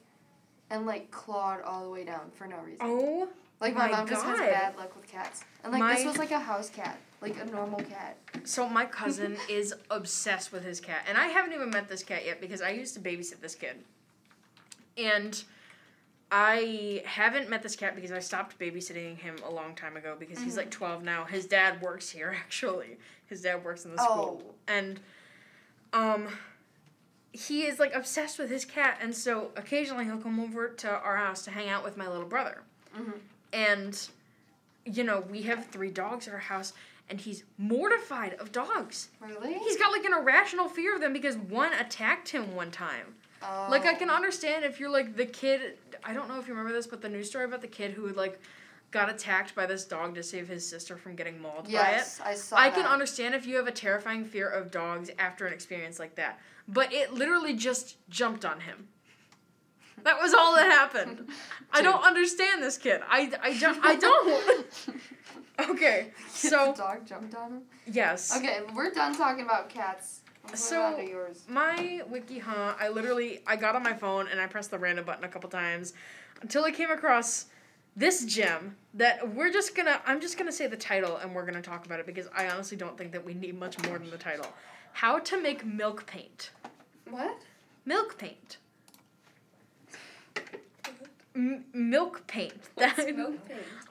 and 0.70 0.86
like 0.86 1.10
clawed 1.10 1.62
all 1.62 1.84
the 1.84 1.90
way 1.90 2.04
down 2.04 2.30
for 2.32 2.46
no 2.46 2.58
reason. 2.58 2.78
oh 2.82 3.28
like 3.60 3.74
my, 3.74 3.88
my 3.90 3.98
mom 3.98 4.08
just 4.08 4.24
has 4.24 4.38
bad 4.38 4.76
luck 4.76 4.94
with 4.94 5.10
cats, 5.10 5.44
and 5.64 5.72
like 5.72 5.96
this 5.96 6.06
was 6.06 6.18
like 6.18 6.30
a 6.30 6.38
house 6.38 6.68
cat, 6.68 6.98
like 7.22 7.40
a 7.40 7.44
normal 7.46 7.80
cat. 7.80 8.18
so 8.44 8.68
my 8.68 8.84
cousin 9.00 9.36
is 9.48 9.74
obsessed 9.90 10.52
with 10.52 10.62
his 10.62 10.78
cat 10.78 11.04
and 11.08 11.16
I 11.16 11.28
haven't 11.28 11.54
even 11.54 11.70
met 11.70 11.88
this 11.88 12.02
cat 12.02 12.26
yet 12.26 12.40
because 12.40 12.60
I 12.60 12.70
used 12.70 12.94
to 12.94 13.00
babysit 13.00 13.40
this 13.40 13.54
kid. 13.54 13.76
And 14.98 15.42
I 16.30 17.02
haven't 17.04 17.48
met 17.48 17.62
this 17.62 17.76
cat 17.76 17.94
because 17.94 18.10
I 18.10 18.18
stopped 18.18 18.58
babysitting 18.58 19.16
him 19.18 19.36
a 19.44 19.50
long 19.50 19.74
time 19.74 19.96
ago 19.96 20.16
because 20.18 20.40
he's 20.40 20.56
like 20.56 20.70
12 20.70 21.04
now. 21.04 21.24
His 21.24 21.46
dad 21.46 21.80
works 21.80 22.10
here 22.10 22.34
actually. 22.36 22.98
His 23.26 23.42
dad 23.42 23.64
works 23.64 23.84
in 23.84 23.92
the 23.92 24.02
school. 24.02 24.42
Oh. 24.44 24.54
And 24.66 25.00
um 25.92 26.28
he 27.32 27.64
is 27.66 27.78
like 27.78 27.94
obsessed 27.94 28.38
with 28.38 28.50
his 28.50 28.64
cat 28.64 28.98
and 29.00 29.14
so 29.14 29.50
occasionally 29.56 30.04
he'll 30.04 30.18
come 30.18 30.40
over 30.40 30.68
to 30.68 30.90
our 30.90 31.16
house 31.16 31.42
to 31.44 31.50
hang 31.50 31.68
out 31.68 31.84
with 31.84 31.96
my 31.96 32.08
little 32.08 32.26
brother. 32.26 32.62
Mhm. 32.96 33.18
And 33.52 34.08
you 34.84 35.04
know, 35.04 35.24
we 35.30 35.42
have 35.42 35.66
three 35.66 35.90
dogs 35.90 36.26
at 36.26 36.34
our 36.34 36.40
house 36.40 36.72
and 37.08 37.20
he's 37.20 37.44
mortified 37.56 38.34
of 38.34 38.50
dogs. 38.50 39.10
Really? 39.20 39.54
He's 39.54 39.76
got 39.76 39.92
like 39.92 40.04
an 40.04 40.12
irrational 40.12 40.68
fear 40.68 40.96
of 40.96 41.00
them 41.00 41.12
because 41.12 41.36
one 41.36 41.72
attacked 41.72 42.30
him 42.30 42.56
one 42.56 42.72
time. 42.72 43.14
Oh. 43.48 43.68
Like 43.70 43.86
I 43.86 43.94
can 43.94 44.10
oh. 44.10 44.14
understand 44.14 44.64
if 44.64 44.80
you're 44.80 44.90
like 44.90 45.16
the 45.16 45.26
kid. 45.26 45.78
I 46.04 46.14
don't 46.14 46.28
know 46.28 46.38
if 46.38 46.46
you 46.48 46.54
remember 46.54 46.72
this, 46.72 46.86
but 46.86 47.02
the 47.02 47.08
news 47.08 47.28
story 47.28 47.44
about 47.44 47.60
the 47.60 47.68
kid 47.68 47.92
who 47.92 48.08
like 48.08 48.40
got 48.90 49.10
attacked 49.10 49.54
by 49.54 49.66
this 49.66 49.84
dog 49.84 50.14
to 50.14 50.22
save 50.22 50.48
his 50.48 50.66
sister 50.66 50.96
from 50.96 51.16
getting 51.16 51.40
mauled 51.40 51.68
Yes, 51.68 52.20
I 52.24 52.34
saw 52.34 52.56
by 52.56 52.62
it. 52.62 52.66
I 52.66 52.70
that. 52.70 52.76
can 52.76 52.86
understand 52.86 53.34
if 53.34 53.46
you 53.46 53.56
have 53.56 53.66
a 53.66 53.72
terrifying 53.72 54.24
fear 54.24 54.48
of 54.48 54.70
dogs 54.70 55.10
after 55.18 55.46
an 55.46 55.52
experience 55.52 55.98
like 55.98 56.14
that, 56.16 56.40
but 56.68 56.92
it 56.92 57.12
literally 57.12 57.54
just 57.54 57.96
jumped 58.08 58.44
on 58.44 58.60
him. 58.60 58.88
That 60.04 60.20
was 60.20 60.34
all 60.34 60.54
that 60.54 60.70
happened. 60.70 61.28
I 61.72 61.82
don't 61.82 62.04
understand 62.04 62.62
this 62.62 62.78
kid. 62.78 63.00
I, 63.08 63.32
I 63.42 63.58
don't. 63.58 63.84
I 63.84 63.96
don't. 63.96 64.66
Okay, 65.58 66.08
so 66.28 66.72
the 66.72 66.82
dog 66.82 67.06
jumped 67.06 67.34
on 67.34 67.50
him. 67.50 67.62
yes. 67.86 68.36
Okay, 68.36 68.60
we're 68.74 68.90
done 68.90 69.16
talking 69.16 69.44
about 69.44 69.68
cats. 69.68 70.20
So-. 70.54 70.96
My 71.48 72.02
wiki 72.08 72.38
huh, 72.38 72.74
I 72.78 72.88
literally 72.88 73.40
I 73.46 73.56
got 73.56 73.74
on 73.76 73.82
my 73.82 73.92
phone 73.94 74.28
and 74.28 74.40
I 74.40 74.46
pressed 74.46 74.70
the 74.70 74.78
random 74.78 75.04
button 75.04 75.24
a 75.24 75.28
couple 75.28 75.50
times 75.50 75.92
until 76.42 76.64
I 76.64 76.70
came 76.70 76.90
across 76.90 77.46
this 77.96 78.24
gem 78.26 78.76
that 78.94 79.34
we're 79.34 79.50
just 79.50 79.74
gonna 79.74 80.00
I'm 80.06 80.20
just 80.20 80.36
gonna 80.38 80.52
say 80.52 80.66
the 80.66 80.76
title 80.76 81.16
and 81.16 81.34
we're 81.34 81.46
gonna 81.46 81.62
talk 81.62 81.86
about 81.86 81.98
it 82.00 82.06
because 82.06 82.28
I 82.36 82.48
honestly 82.48 82.76
don't 82.76 82.96
think 82.98 83.12
that 83.12 83.24
we 83.24 83.34
need 83.34 83.58
much 83.58 83.82
more 83.86 83.98
than 83.98 84.10
the 84.10 84.18
title. 84.18 84.46
How 84.92 85.18
to 85.18 85.40
make 85.40 85.64
milk 85.64 86.06
paint. 86.06 86.50
What? 87.10 87.38
Milk 87.84 88.18
paint. 88.18 88.58
M- 91.34 91.64
milk 91.72 92.26
paint. 92.26 92.54
That- 92.76 92.96
paint? 93.06 93.40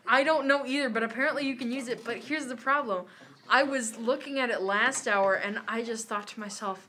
I 0.08 0.24
don't 0.24 0.48
know 0.48 0.66
either, 0.66 0.90
but 0.90 1.04
apparently 1.04 1.48
you 1.48 1.56
can 1.56 1.72
use 1.72 1.88
it. 1.88 2.04
But 2.04 2.18
here's 2.18 2.46
the 2.48 2.56
problem. 2.56 3.06
I 3.50 3.64
was 3.64 3.98
looking 3.98 4.40
at 4.40 4.50
it 4.50 4.62
last 4.62 5.08
hour 5.08 5.36
and 5.36 5.60
I 5.68 5.84
just 5.84 6.08
thought 6.08 6.28
to 6.30 6.40
myself, 6.40 6.88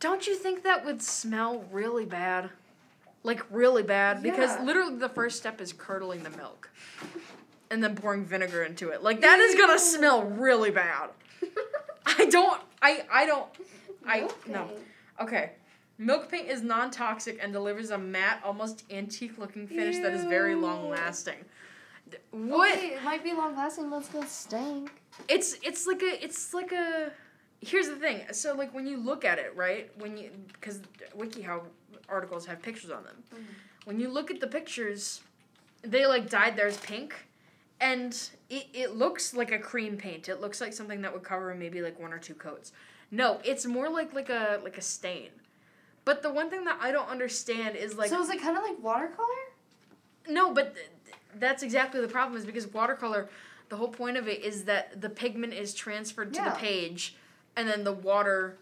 don't 0.00 0.26
you 0.26 0.34
think 0.36 0.62
that 0.64 0.84
would 0.84 1.02
smell 1.02 1.64
really 1.70 2.04
bad? 2.04 2.50
Like 3.22 3.42
really 3.50 3.82
bad 3.82 4.22
because 4.22 4.56
Yeah. 4.56 4.64
literally 4.64 4.96
the 4.96 5.08
first 5.08 5.38
step 5.38 5.60
is 5.60 5.72
curdling 5.72 6.22
the 6.22 6.30
milk 6.30 6.70
and 7.70 7.82
then 7.82 7.94
pouring 7.94 8.24
vinegar 8.24 8.62
into 8.64 8.90
it. 8.90 9.02
Like 9.02 9.20
that 9.20 9.38
is 9.38 9.54
going 9.54 9.70
to 9.70 9.78
smell 9.78 10.24
really 10.24 10.70
bad. 10.70 11.10
I 12.06 12.26
don't 12.26 12.60
I 12.82 13.04
I 13.10 13.26
don't 13.26 13.46
I 14.06 14.20
Milk 14.20 14.48
no. 14.48 14.64
paint. 14.64 14.78
Okay. 15.20 15.50
Milk 15.98 16.28
paint 16.28 16.48
is 16.48 16.62
non-toxic 16.62 17.38
and 17.40 17.52
delivers 17.52 17.90
a 17.90 17.98
matte, 17.98 18.40
almost 18.44 18.82
antique-looking 18.90 19.68
finish 19.68 19.98
that 19.98 20.12
is 20.12 20.24
very 20.24 20.56
long-lasting. 20.56 21.36
What? 22.32 22.76
Okay, 22.76 22.94
it 22.94 23.04
might 23.04 23.22
be 23.22 23.32
long 23.32 23.54
lasting, 23.54 23.88
but 23.88 23.98
it's 23.98 24.08
gonna 24.08 24.26
stink. 24.26 24.90
It's 25.28 25.56
it's 25.62 25.86
like 25.86 26.02
a 26.02 26.22
it's 26.24 26.54
like 26.54 26.72
a. 26.72 27.12
Here's 27.60 27.88
the 27.88 27.96
thing. 27.96 28.22
So 28.32 28.54
like 28.54 28.74
when 28.74 28.86
you 28.86 28.96
look 28.96 29.24
at 29.24 29.38
it, 29.38 29.52
right? 29.56 29.90
When 29.98 30.16
you 30.16 30.30
because 30.52 30.80
WikiHow 31.16 31.62
articles 32.08 32.46
have 32.46 32.60
pictures 32.62 32.90
on 32.90 33.04
them. 33.04 33.22
Mhm. 33.34 33.38
When 33.84 34.00
you 34.00 34.08
look 34.08 34.30
at 34.30 34.40
the 34.40 34.46
pictures, 34.46 35.22
they 35.82 36.06
like 36.06 36.28
dyed 36.28 36.56
theirs 36.56 36.76
pink, 36.78 37.14
and 37.80 38.12
it 38.50 38.66
it 38.72 38.96
looks 38.96 39.34
like 39.34 39.52
a 39.52 39.58
cream 39.58 39.96
paint. 39.96 40.28
It 40.28 40.40
looks 40.40 40.60
like 40.60 40.72
something 40.72 41.02
that 41.02 41.12
would 41.12 41.22
cover 41.22 41.54
maybe 41.54 41.82
like 41.82 41.98
one 42.00 42.12
or 42.12 42.18
two 42.18 42.34
coats. 42.34 42.72
No, 43.10 43.40
it's 43.44 43.66
more 43.66 43.88
like 43.90 44.12
like 44.14 44.30
a 44.30 44.60
like 44.64 44.78
a 44.78 44.82
stain. 44.82 45.28
But 46.04 46.22
the 46.22 46.32
one 46.32 46.50
thing 46.50 46.64
that 46.64 46.78
I 46.80 46.90
don't 46.90 47.08
understand 47.08 47.76
is 47.76 47.94
like 47.96 48.08
so 48.10 48.20
is 48.22 48.30
it 48.30 48.40
kind 48.40 48.56
of 48.56 48.64
like 48.64 48.82
watercolor? 48.82 49.26
no, 50.28 50.52
but 50.52 50.74
th- 50.74 50.88
that's 51.38 51.62
exactly 51.62 52.00
the 52.00 52.08
problem 52.08 52.36
is 52.38 52.44
because 52.44 52.66
watercolor, 52.72 53.28
the 53.72 53.78
whole 53.78 53.88
point 53.88 54.18
of 54.18 54.28
it 54.28 54.44
is 54.44 54.64
that 54.64 55.00
the 55.00 55.08
pigment 55.08 55.54
is 55.54 55.72
transferred 55.72 56.34
to 56.34 56.40
Yeah. 56.40 56.50
the 56.50 56.56
page, 56.56 57.16
and 57.56 57.66
then 57.66 57.84
the 57.84 57.92
water, 57.94 58.58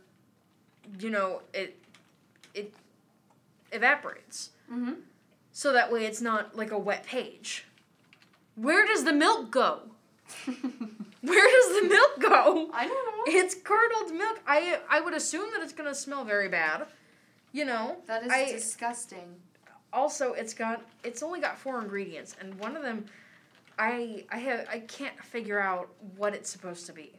you 1.01 1.11
know, 1.11 1.43
it 1.53 1.77
it 2.55 2.73
evaporates. 3.73 4.51
Mm-hmm. 4.73 4.93
So 5.51 5.73
that 5.73 5.91
way 5.91 6.05
it's 6.07 6.21
not 6.21 6.57
like 6.57 6.71
a 6.71 6.79
wet 6.79 7.05
page. 7.05 7.65
Where 8.55 8.87
does 8.87 9.03
the 9.03 9.13
milk 9.13 9.51
go? 9.51 9.81
Where 11.23 11.49
does 11.57 11.83
the 11.83 11.89
milk 11.89 12.21
go? 12.21 12.71
I 12.73 12.87
don't 12.87 13.07
know. 13.07 13.25
It's 13.41 13.57
curdled 13.57 14.15
milk. 14.15 14.39
I 14.47 14.79
I 14.89 15.01
would 15.01 15.15
assume 15.15 15.51
that 15.55 15.61
it's 15.65 15.73
gonna 15.73 15.93
smell 15.95 16.25
very 16.25 16.49
bad. 16.49 16.87
You 17.51 17.65
know. 17.65 17.97
That 18.07 18.23
is 18.23 18.31
I- 18.31 18.53
disgusting. 18.53 19.41
also 19.93 20.35
it's 20.35 20.55
got 20.55 20.83
it's 21.03 21.21
only 21.21 21.41
got 21.41 21.59
four 21.59 21.83
ingredients 21.83 22.37
and 22.41 22.55
one 22.61 22.77
of 22.77 22.83
them 22.85 23.07
i 23.79 24.25
i 24.31 24.39
have 24.39 24.67
i 24.71 24.81
can't 24.81 25.19
figure 25.23 25.61
out 25.61 25.89
what 26.17 26.35
it's 26.35 26.51
supposed 26.51 26.87
to 26.87 26.93
be 26.93 27.13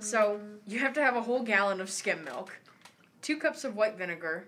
so 0.00 0.38
Mm. 0.42 0.58
you 0.66 0.78
have 0.78 0.92
to 0.94 1.02
have 1.02 1.16
a 1.16 1.22
whole 1.22 1.42
gallon 1.42 1.80
of 1.80 1.90
skim 1.90 2.24
milk 2.24 2.58
two 3.22 3.36
cups 3.36 3.64
of 3.64 3.74
white 3.76 3.96
vinegar 3.96 4.46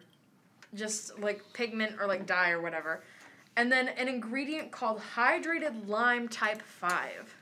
just 0.74 1.18
like 1.18 1.42
pigment 1.52 1.96
or 2.00 2.06
like 2.06 2.26
dye 2.26 2.50
or 2.50 2.60
whatever 2.60 3.02
and 3.56 3.70
then 3.72 3.88
an 3.88 4.06
ingredient 4.08 4.70
called 4.70 5.00
hydrated 5.16 5.88
lime 5.88 6.28
type 6.28 6.62
5 6.62 7.34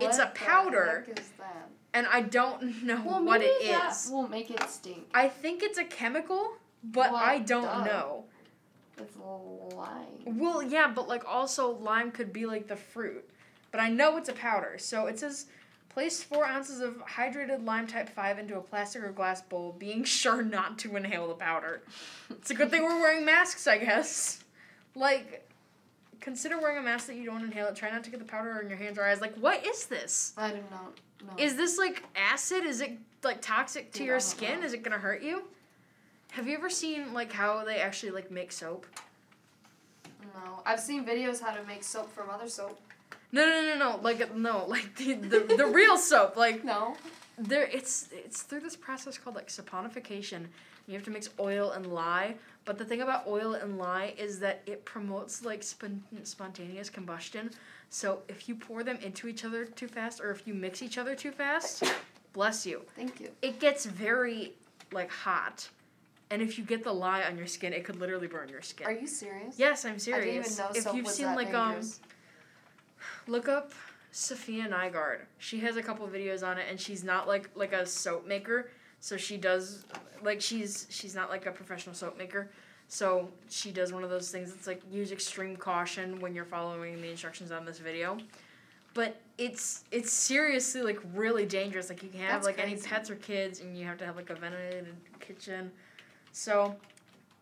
It's 0.00 0.18
a 0.18 0.24
What 0.24 0.34
powder. 0.34 1.06
that? 1.38 1.68
and 1.94 2.06
i 2.08 2.20
don't 2.20 2.82
know 2.82 3.00
Well, 3.06 3.24
what 3.24 3.40
maybe 3.40 3.52
it 3.52 3.72
that 3.72 3.92
is 3.92 4.10
will 4.10 4.28
make 4.28 4.50
it 4.50 4.62
stink. 4.68 5.08
i 5.14 5.28
think 5.28 5.62
it's 5.62 5.78
a 5.78 5.84
chemical 5.84 6.52
but 6.82 7.12
Well, 7.12 7.22
i 7.22 7.38
don't 7.38 7.62
duh. 7.62 7.84
know 7.84 8.24
It's 9.00 9.16
lime. 9.16 10.38
Well, 10.38 10.62
yeah, 10.62 10.88
but 10.94 11.08
like 11.08 11.24
also 11.26 11.70
lime 11.72 12.10
could 12.10 12.32
be 12.32 12.46
like 12.46 12.68
the 12.68 12.76
fruit. 12.76 13.28
But 13.70 13.80
I 13.80 13.88
know 13.88 14.16
it's 14.16 14.28
a 14.28 14.32
powder. 14.32 14.76
So 14.78 15.06
it 15.06 15.18
says 15.18 15.46
place 15.88 16.22
four 16.22 16.44
ounces 16.44 16.80
of 16.80 16.96
hydrated 17.06 17.64
lime 17.64 17.86
type 17.86 18.08
5 18.08 18.38
into 18.38 18.56
a 18.56 18.60
plastic 18.60 19.02
or 19.02 19.12
glass 19.12 19.42
bowl, 19.42 19.74
being 19.78 20.04
sure 20.18 20.42
not 20.42 20.78
to 20.80 20.96
inhale 20.96 21.28
the 21.28 21.34
powder. 21.34 21.82
It's 22.30 22.50
a 22.50 22.54
good 22.54 22.70
thing 22.70 22.82
we're 22.82 23.00
wearing 23.00 23.24
masks, 23.24 23.66
I 23.66 23.78
guess. 23.78 24.42
Like, 24.94 25.48
consider 26.20 26.58
wearing 26.58 26.78
a 26.78 26.82
mask 26.82 27.06
that 27.06 27.16
you 27.16 27.24
don't 27.24 27.44
inhale 27.44 27.66
it. 27.68 27.76
Try 27.76 27.90
not 27.90 28.04
to 28.04 28.10
get 28.10 28.18
the 28.18 28.26
powder 28.26 28.60
in 28.60 28.68
your 28.68 28.78
hands 28.78 28.98
or 28.98 29.04
eyes. 29.04 29.20
Like, 29.20 29.34
what 29.36 29.64
is 29.66 29.86
this? 29.86 30.32
I 30.36 30.50
don't 30.50 30.70
know. 30.70 30.88
Is 31.36 31.56
this 31.56 31.78
like 31.78 32.02
acid? 32.16 32.64
Is 32.64 32.80
it 32.80 32.98
like 33.22 33.42
toxic 33.42 33.92
to 33.92 33.98
Dude, 33.98 34.06
your 34.06 34.20
skin? 34.20 34.60
know. 34.60 34.66
Is 34.66 34.72
it 34.72 34.82
gonna 34.82 34.98
hurt 34.98 35.22
you? 35.22 35.44
Have 36.32 36.46
you 36.46 36.54
ever 36.56 36.70
seen 36.70 37.12
like 37.12 37.32
how 37.32 37.64
they 37.64 37.78
actually 37.78 38.12
like 38.12 38.30
make 38.30 38.52
soap? 38.52 38.86
no. 40.34 40.62
I've 40.64 40.80
seen 40.80 41.04
videos 41.04 41.40
how 41.40 41.52
to 41.54 41.62
make 41.66 41.82
soap 41.82 42.12
from 42.12 42.30
other 42.30 42.48
soap. 42.48 42.78
No, 43.32 43.44
no, 43.46 43.62
no, 43.62 43.76
no. 43.78 44.00
Like 44.02 44.34
no, 44.34 44.64
like 44.68 44.94
the 44.96 45.14
the, 45.14 45.40
the 45.56 45.66
real 45.66 45.96
soap. 45.96 46.36
Like 46.36 46.64
No. 46.64 46.96
there, 47.38 47.64
it's 47.64 48.08
it's 48.12 48.42
through 48.42 48.60
this 48.60 48.76
process 48.76 49.18
called 49.18 49.36
like 49.36 49.48
saponification. 49.48 50.46
You 50.86 50.94
have 50.94 51.04
to 51.04 51.10
mix 51.10 51.28
oil 51.38 51.72
and 51.72 51.86
lye. 51.86 52.34
But 52.64 52.76
the 52.78 52.84
thing 52.84 53.00
about 53.00 53.26
oil 53.26 53.54
and 53.54 53.78
lye 53.78 54.14
is 54.18 54.38
that 54.40 54.62
it 54.66 54.84
promotes 54.84 55.44
like 55.44 55.62
spon- 55.62 56.02
spontaneous 56.24 56.90
combustion. 56.90 57.50
So 57.88 58.20
if 58.28 58.48
you 58.48 58.54
pour 58.54 58.84
them 58.84 58.98
into 59.02 59.26
each 59.26 59.44
other 59.44 59.64
too 59.64 59.88
fast, 59.88 60.20
or 60.20 60.30
if 60.30 60.46
you 60.46 60.54
mix 60.54 60.82
each 60.82 60.98
other 60.98 61.14
too 61.16 61.32
fast, 61.32 61.82
bless 62.32 62.64
you, 62.66 62.82
Thank 62.94 63.18
you. 63.20 63.30
it 63.42 63.58
gets 63.58 63.84
very 63.86 64.52
like 64.92 65.10
hot. 65.10 65.68
And 66.30 66.40
if 66.40 66.58
you 66.58 66.64
get 66.64 66.84
the 66.84 66.92
lye 66.92 67.24
on 67.24 67.36
your 67.36 67.46
skin, 67.48 67.72
it 67.72 67.84
could 67.84 67.96
literally 67.96 68.28
burn 68.28 68.48
your 68.48 68.62
skin. 68.62 68.86
Are 68.86 68.92
you 68.92 69.06
serious? 69.06 69.58
yes, 69.58 69.84
I'm 69.84 69.94
I 69.94 69.98
serious. 69.98 70.24
didn't 70.24 70.44
even 70.46 70.56
know 70.56 70.70
if 70.74 70.82
soap 70.84 70.96
you've 70.96 71.06
was 71.06 71.14
seen 71.14 71.26
that 71.26 71.36
like 71.36 71.52
dangerous. 71.52 72.00
um 72.04 72.08
Look 73.26 73.48
up 73.48 73.72
Sophia 74.12 74.68
Nygaard. 74.68 75.20
She 75.38 75.58
has 75.60 75.76
a 75.76 75.82
couple 75.82 76.06
videos 76.08 76.46
on 76.46 76.58
it, 76.58 76.66
and 76.68 76.78
she's 76.80 77.02
not 77.02 77.26
like 77.26 77.50
like 77.54 77.72
a 77.72 77.84
soap 77.86 78.26
maker. 78.26 78.70
So 79.00 79.16
she 79.16 79.36
does 79.36 79.84
like 80.22 80.40
she's 80.40 80.86
she's 80.90 81.14
not 81.14 81.30
like 81.30 81.46
a 81.46 81.50
professional 81.50 81.94
soap 81.94 82.16
maker. 82.18 82.50
So 82.88 83.28
she 83.48 83.70
does 83.70 83.92
one 83.92 84.02
of 84.04 84.10
those 84.10 84.30
things 84.30 84.52
that's 84.52 84.66
like 84.66 84.82
use 84.90 85.12
extreme 85.12 85.56
caution 85.56 86.20
when 86.20 86.34
you're 86.34 86.44
following 86.44 87.00
the 87.00 87.08
instructions 87.10 87.50
on 87.52 87.64
this 87.64 87.78
video. 87.78 88.18
But 88.94 89.20
it's 89.38 89.84
it's 89.92 90.12
seriously 90.12 90.82
like 90.82 90.98
really 91.14 91.46
dangerous. 91.46 91.88
Like 91.88 92.02
you 92.02 92.08
can't 92.08 92.24
have 92.24 92.42
That's 92.42 92.46
like 92.46 92.58
any 92.58 92.76
pets 92.76 93.08
or 93.10 93.14
kids, 93.16 93.60
and 93.60 93.76
you 93.76 93.84
have 93.86 93.98
to 93.98 94.06
have 94.06 94.16
like 94.16 94.30
a 94.30 94.34
ventilated 94.34 94.94
kitchen. 95.20 95.70
So 96.32 96.76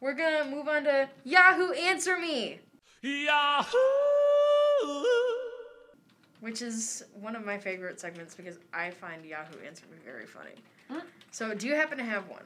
we're 0.00 0.14
gonna 0.14 0.44
move 0.44 0.68
on 0.68 0.84
to 0.84 1.08
Yahoo 1.24 1.72
Answer 1.72 2.18
Me. 2.18 2.60
Yahoo! 3.02 3.76
which 6.40 6.62
is 6.62 7.04
one 7.20 7.34
of 7.34 7.44
my 7.44 7.58
favorite 7.58 7.98
segments 7.98 8.34
because 8.34 8.58
I 8.72 8.90
find 8.90 9.24
Yahoo 9.24 9.58
Answer 9.66 9.84
Me 9.90 9.98
very 10.04 10.26
funny. 10.26 10.54
Hmm. 10.88 11.00
So, 11.30 11.54
do 11.54 11.66
you 11.66 11.74
happen 11.74 11.98
to 11.98 12.04
have 12.04 12.28
one? 12.28 12.44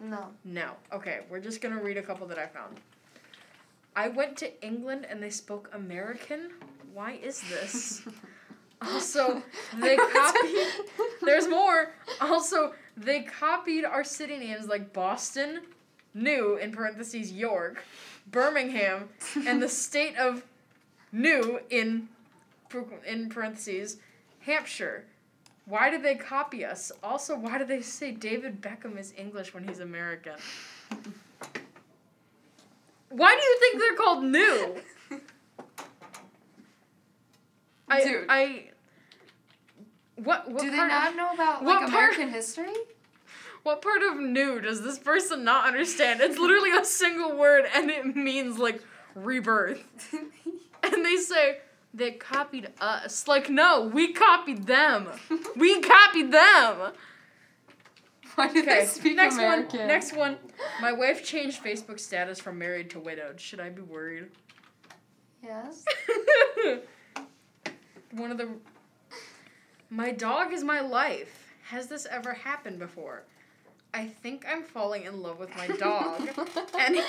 No. 0.00 0.28
No. 0.44 0.72
Okay, 0.92 1.20
we're 1.30 1.40
just 1.40 1.60
gonna 1.60 1.80
read 1.80 1.96
a 1.96 2.02
couple 2.02 2.26
that 2.26 2.38
I 2.38 2.46
found. 2.46 2.80
I 3.94 4.08
went 4.08 4.36
to 4.38 4.66
England 4.66 5.06
and 5.08 5.22
they 5.22 5.30
spoke 5.30 5.70
American. 5.72 6.50
Why 6.92 7.12
is 7.22 7.42
this? 7.50 8.02
Also, 8.84 9.40
they 9.80 9.94
copied. 9.94 10.66
There's 11.22 11.46
more. 11.46 11.92
Also, 12.20 12.74
they 12.96 13.22
copied 13.22 13.84
our 13.84 14.04
city 14.04 14.38
names 14.38 14.68
like 14.68 14.92
Boston, 14.92 15.62
New 16.14 16.56
in 16.56 16.72
parentheses 16.72 17.32
York, 17.32 17.82
Birmingham, 18.30 19.08
and 19.46 19.62
the 19.62 19.68
state 19.86 20.16
of 20.16 20.44
New 21.10 21.60
in 21.70 22.08
in 23.06 23.28
parentheses 23.28 23.98
Hampshire. 24.40 25.04
Why 25.66 25.90
did 25.90 26.02
they 26.02 26.16
copy 26.16 26.64
us? 26.64 26.90
Also, 27.02 27.36
why 27.36 27.58
do 27.58 27.64
they 27.64 27.80
say 27.80 28.10
David 28.10 28.60
Beckham 28.60 28.98
is 28.98 29.12
English 29.16 29.54
when 29.54 29.66
he's 29.66 29.78
American? 29.78 30.34
Why 33.10 33.36
do 33.36 33.42
you 33.42 33.58
think 33.60 33.78
they're 33.78 33.94
called 33.94 34.24
New? 34.24 34.76
I 37.88 38.24
I 38.28 38.71
what 40.24 40.50
what 40.50 40.62
Do 40.62 40.70
they 40.70 40.76
part 40.76 40.88
not 40.90 41.16
know 41.16 41.32
about 41.32 41.62
what 41.62 41.82
like 41.82 41.90
part- 41.90 42.12
American 42.14 42.28
history? 42.30 42.72
what 43.62 43.82
part 43.82 44.02
of 44.02 44.16
new 44.18 44.60
does 44.60 44.82
this 44.82 44.98
person 44.98 45.44
not 45.44 45.66
understand? 45.66 46.20
It's 46.20 46.38
literally 46.38 46.70
a 46.76 46.84
single 46.84 47.36
word 47.36 47.64
and 47.74 47.90
it 47.90 48.14
means 48.16 48.58
like 48.58 48.82
rebirth. 49.14 49.84
And 50.84 51.04
they 51.04 51.16
say 51.16 51.58
they 51.94 52.10
copied 52.10 52.70
us. 52.80 53.28
Like 53.28 53.48
no, 53.48 53.88
we 53.94 54.12
copied 54.12 54.66
them. 54.66 55.08
We 55.56 55.80
copied 55.80 56.32
them. 56.32 56.92
Why 58.34 58.48
do 58.52 58.62
they 58.64 58.84
speak 58.86 59.14
next 59.16 59.36
American? 59.36 59.78
one. 59.78 59.88
Next 59.88 60.16
one. 60.16 60.38
My 60.80 60.90
wife 60.90 61.22
changed 61.24 61.62
Facebook 61.62 62.00
status 62.00 62.40
from 62.40 62.58
married 62.58 62.90
to 62.90 62.98
widowed. 62.98 63.40
Should 63.40 63.60
I 63.60 63.68
be 63.68 63.82
worried? 63.82 64.30
Yes. 65.42 65.84
one 68.12 68.30
of 68.32 68.38
the. 68.38 68.48
My 69.92 70.10
dog 70.10 70.54
is 70.54 70.64
my 70.64 70.80
life. 70.80 71.52
Has 71.64 71.86
this 71.88 72.06
ever 72.06 72.32
happened 72.32 72.78
before? 72.78 73.24
I 73.92 74.06
think 74.06 74.46
I'm 74.48 74.62
falling 74.62 75.02
in 75.02 75.20
love 75.20 75.38
with 75.38 75.54
my 75.54 75.66
dog. 75.66 76.30
Any 76.78 77.00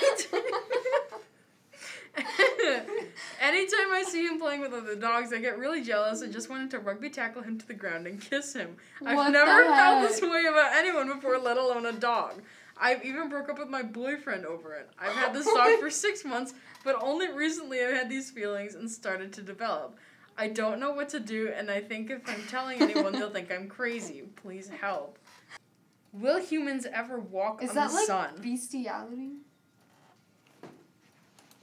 Anytime 3.40 3.90
I 3.90 4.04
see 4.06 4.26
him 4.26 4.38
playing 4.38 4.60
with 4.60 4.74
other 4.74 4.96
dogs, 4.96 5.32
I 5.32 5.38
get 5.38 5.58
really 5.58 5.82
jealous 5.82 6.20
and 6.20 6.30
just 6.30 6.50
wanted 6.50 6.70
to 6.72 6.78
rugby 6.78 7.08
tackle 7.08 7.40
him 7.40 7.56
to 7.58 7.66
the 7.66 7.72
ground 7.72 8.06
and 8.06 8.20
kiss 8.20 8.52
him. 8.52 8.76
I've 9.02 9.16
What 9.16 9.30
never 9.30 9.64
felt 9.64 10.06
this 10.06 10.20
way 10.20 10.44
about 10.44 10.76
anyone 10.76 11.08
before, 11.08 11.38
let 11.38 11.56
alone 11.56 11.86
a 11.86 11.92
dog. 11.92 12.42
I've 12.76 13.02
even 13.02 13.30
broke 13.30 13.48
up 13.48 13.58
with 13.58 13.70
my 13.70 13.82
boyfriend 13.82 14.44
over 14.44 14.74
it. 14.74 14.90
I've 14.98 15.14
had 15.14 15.32
this 15.32 15.46
dog 15.46 15.78
for 15.80 15.88
six 15.88 16.22
months, 16.22 16.52
but 16.84 17.02
only 17.02 17.32
recently 17.32 17.82
I've 17.82 17.94
had 17.94 18.10
these 18.10 18.30
feelings 18.30 18.74
and 18.74 18.90
started 18.90 19.32
to 19.32 19.42
develop. 19.42 19.96
I 20.36 20.48
don't 20.48 20.80
know 20.80 20.90
what 20.92 21.08
to 21.10 21.20
do, 21.20 21.52
and 21.54 21.70
I 21.70 21.80
think 21.80 22.10
if 22.10 22.28
I'm 22.28 22.42
telling 22.48 22.82
anyone, 22.82 23.12
they'll 23.12 23.30
think 23.30 23.52
I'm 23.52 23.68
crazy. 23.68 24.22
Please 24.36 24.68
help. 24.68 25.18
Will 26.12 26.40
humans 26.40 26.86
ever 26.92 27.18
walk 27.18 27.62
Is 27.62 27.70
on 27.70 27.76
that 27.76 27.88
the 27.90 27.94
like 27.96 28.06
sun? 28.06 28.30
bestiality? 28.40 29.32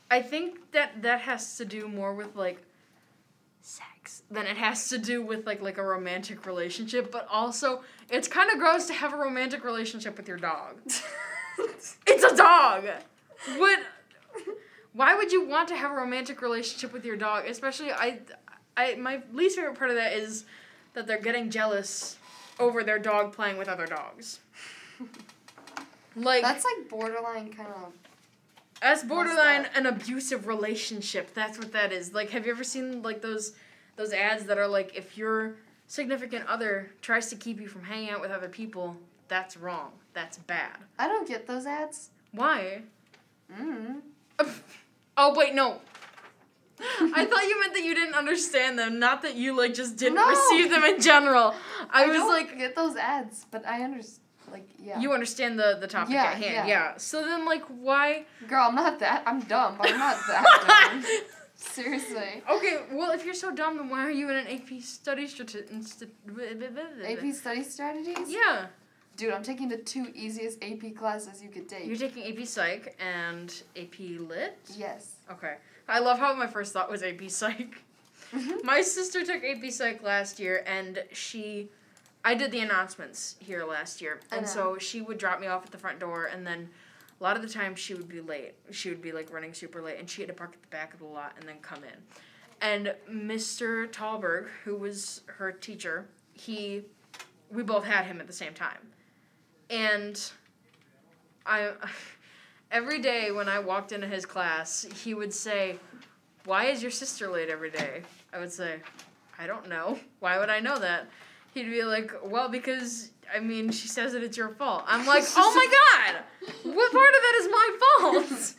I 0.10 0.22
think 0.22 0.72
that 0.72 1.02
that 1.02 1.22
has 1.22 1.58
to 1.58 1.66
do 1.66 1.88
more 1.88 2.14
with 2.14 2.36
like 2.36 2.62
sex 3.62 4.24
than 4.30 4.46
it 4.46 4.58
has 4.58 4.90
to 4.90 4.98
do 4.98 5.22
with 5.22 5.46
like 5.46 5.62
like 5.62 5.78
a 5.78 5.84
romantic 5.84 6.46
relationship. 6.46 7.12
But 7.12 7.28
also, 7.30 7.84
it's 8.10 8.28
kind 8.28 8.52
of 8.52 8.60
gross 8.60 8.88
to 8.88 8.94
have 8.94 9.14
a 9.14 9.18
romantic 9.18 9.64
relationship 9.64 10.18
with 10.18 10.28
your 10.28 10.38
dog. 10.38 10.82
It's 12.08 12.24
a 12.24 12.36
dog. 12.36 12.86
What? 13.58 13.80
Why 14.94 15.16
would 15.16 15.32
you 15.32 15.46
want 15.46 15.68
to 15.70 15.76
have 15.76 15.92
a 15.92 15.96
romantic 15.96 16.42
relationship 16.42 16.92
with 16.92 17.06
your 17.06 17.16
dog? 17.18 17.46
Especially, 17.46 17.92
I, 17.92 18.20
I 18.78 18.96
my 18.96 19.22
least 19.34 19.58
favorite 19.58 19.78
part 19.78 19.90
of 19.90 19.96
that 19.96 20.14
is 20.14 20.46
that 20.94 21.08
they're 21.08 21.22
getting 21.22 21.50
jealous 21.50 22.18
over 22.60 22.84
their 22.84 23.00
dog 23.00 23.34
playing 23.34 23.58
with 23.58 23.68
other 23.68 23.86
dogs. 23.86 24.40
Like 26.16 26.42
That's 26.44 26.66
like 26.66 26.90
borderline 26.90 27.54
kind 27.54 27.70
of. 27.70 27.94
That's 28.82 29.04
borderline 29.04 29.68
an 29.76 29.86
abusive 29.86 30.48
relationship. 30.48 31.34
That's 31.34 31.58
what 31.58 31.72
that 31.74 31.92
is. 31.92 32.14
Like, 32.14 32.32
have 32.32 32.46
you 32.46 32.52
ever 32.52 32.64
seen 32.64 33.02
like 33.02 33.22
those 33.22 33.54
those 33.96 34.14
ads 34.14 34.46
that 34.46 34.58
are 34.58 34.68
like, 34.68 34.96
if 34.96 35.18
your 35.18 35.56
significant 35.88 36.48
other 36.48 36.90
tries 37.02 37.30
to 37.30 37.36
keep 37.36 37.60
you 37.60 37.68
from 37.68 37.84
hanging 37.84 38.10
out 38.10 38.22
with 38.22 38.32
other 38.32 38.50
people, 38.50 38.98
that's 39.28 39.56
wrong. 39.58 39.92
That's 40.14 40.38
bad. 40.38 40.78
I 40.98 41.08
don't 41.08 41.28
get 41.28 41.48
those 41.48 41.66
ads. 41.66 42.10
Why? 42.32 42.82
Mm. 43.54 44.02
Oh 45.18 45.36
wait, 45.36 45.54
no. 45.54 45.82
I 47.14 47.26
thought 47.26 47.44
you 47.48 47.60
meant 47.60 47.74
that 47.74 47.84
you 47.84 47.94
didn't 47.96 48.16
understand 48.16 48.78
them, 48.80 49.00
not 49.00 49.22
that 49.24 49.36
you 49.36 49.56
like 49.58 49.74
just 49.74 49.98
didn't 49.98 50.16
No. 50.16 50.28
receive 50.30 50.70
them 50.70 50.84
in 50.84 51.00
general. 51.02 51.54
I, 51.92 52.08
was 52.08 52.16
don't 52.18 52.30
like, 52.30 52.58
get 52.58 52.76
those 52.76 52.96
ads, 52.96 53.46
but 53.52 53.66
I 53.66 53.84
understand. 53.84 54.20
Like 54.52 54.68
yeah. 54.78 55.00
you 55.00 55.14
understand 55.14 55.58
the 55.58 55.78
the 55.80 55.88
topic 55.88 56.14
Yeah, 56.14 56.26
at 56.26 56.34
hand, 56.34 56.68
yeah. 56.68 56.68
yeah. 56.68 56.98
So 56.98 57.24
then, 57.24 57.46
like, 57.46 57.64
why? 57.68 58.26
Girl, 58.50 58.66
I'm 58.68 58.76
not 58.76 59.00
that. 59.00 59.24
I'm 59.26 59.40
dumb, 59.42 59.76
but 59.78 59.90
I'm 59.90 59.98
not 59.98 60.18
that 60.28 60.90
dumb. 60.92 61.04
Seriously. 61.56 62.44
Okay, 62.50 62.80
well, 62.92 63.12
if 63.12 63.24
you're 63.24 63.34
so 63.36 63.52
dumb, 63.54 63.78
then 63.78 63.88
why 63.88 64.06
are 64.06 64.12
you 64.12 64.30
in 64.30 64.36
an 64.36 64.48
AP 64.48 64.82
study 64.82 65.28
strate- 65.28 65.72
insti- 65.72 66.10
AP 67.06 67.34
study 67.34 67.64
strategies? 67.64 68.18
Yeah, 68.30 68.66
Dude, 69.18 69.34
I'm 69.34 69.44
taking 69.44 69.68
the 69.70 69.78
two 69.78 70.08
easiest 70.16 70.64
AP 70.64 70.96
classes 70.96 71.42
you 71.44 71.50
could 71.50 71.70
take. 71.70 71.86
you're 71.86 71.96
taking 71.98 72.24
AP 72.26 72.46
Psych 72.48 72.96
and 73.00 73.54
AP 73.78 74.00
Lit. 74.20 74.58
yes. 74.76 75.16
Okay, 75.32 75.56
I 75.92 76.00
love 76.00 76.20
how 76.20 76.34
my 76.34 76.48
first 76.48 76.74
thought 76.74 76.90
was 76.90 77.04
AP 77.04 77.30
Psych. 77.30 77.84
Mhm. 78.32 78.64
My 78.64 78.82
sister 78.82 79.26
took 79.26 79.44
AP 79.44 79.70
Psych 79.70 80.02
last 80.02 80.40
year, 80.40 80.64
and 80.66 81.04
she, 81.12 81.70
I 82.24 82.34
did 82.34 82.52
the 82.52 82.62
announcements 82.62 83.36
here 83.40 83.66
last 83.66 84.02
year, 84.02 84.22
and 84.32 84.48
so 84.48 84.78
she 84.78 85.02
would 85.02 85.18
drop 85.18 85.40
me 85.42 85.48
off 85.48 85.66
at 85.66 85.72
the 85.72 85.78
front 85.78 86.00
door, 86.00 86.26
and 86.26 86.48
then. 86.48 86.70
A 87.20 87.24
lot 87.24 87.36
of 87.36 87.44
the 87.44 87.50
time 87.50 87.76
she 87.76 87.94
would 87.94 88.10
be 88.10 88.20
late. 88.20 88.56
She 88.72 88.90
would 88.90 89.00
be 89.00 89.12
like 89.12 89.32
running 89.32 89.54
super 89.54 89.80
late 89.80 90.00
and 90.00 90.10
she 90.10 90.24
had 90.24 90.28
to 90.30 90.34
park 90.34 90.54
at 90.56 90.62
the 90.64 90.68
back 90.70 90.92
of 90.92 91.00
the 91.02 91.06
lot 91.06 91.34
and 91.40 91.48
then 91.48 91.60
come 91.62 91.84
in. 91.84 91.94
And 92.62 92.96
Mr. 93.08 93.88
Talberg, 93.92 94.48
who 94.64 94.76
was 94.76 95.22
her 95.28 95.52
teacher, 95.52 96.08
he 96.34 96.84
we 97.52 97.62
both 97.62 97.84
had 97.84 98.06
him 98.06 98.20
at 98.20 98.26
the 98.26 98.34
same 98.34 98.56
time. 98.56 98.80
And 99.70 100.20
I 101.46 101.74
every 102.72 103.00
day 103.00 103.32
when 103.32 103.48
I 103.50 103.60
walked 103.60 103.92
into 103.92 104.08
his 104.08 104.26
class, 104.26 104.86
he 105.04 105.14
would 105.14 105.34
say, 105.34 105.78
"Why 106.46 106.66
is 106.66 106.82
your 106.82 106.92
sister 106.92 107.30
late 107.30 107.50
every 107.50 107.70
day?" 107.70 108.04
I 108.34 108.40
would 108.40 108.52
say, 108.52 108.82
"I 109.38 109.48
don't 109.48 109.68
know. 109.68 110.00
Why 110.20 110.40
would 110.40 110.50
I 110.50 110.60
know 110.60 110.78
that?" 110.80 111.08
He'd 111.54 111.70
be 111.70 111.84
like, 111.84 112.12
"Well, 112.24 112.50
because 112.50 113.12
I 113.34 113.40
mean, 113.40 113.72
she 113.72 113.88
says 113.88 114.14
that 114.14 114.24
it's 114.24 114.38
your 114.38 114.50
fault." 114.50 114.84
I'm 114.88 115.06
like, 115.06 115.24
"Oh 115.36 115.54
my 115.54 115.68
god. 115.80 116.24
What 116.64 116.92
part 116.92 117.14
of 117.16 117.22
that 117.22 117.36
is 117.42 117.48
my 117.52 117.78
fault?" 117.84 118.56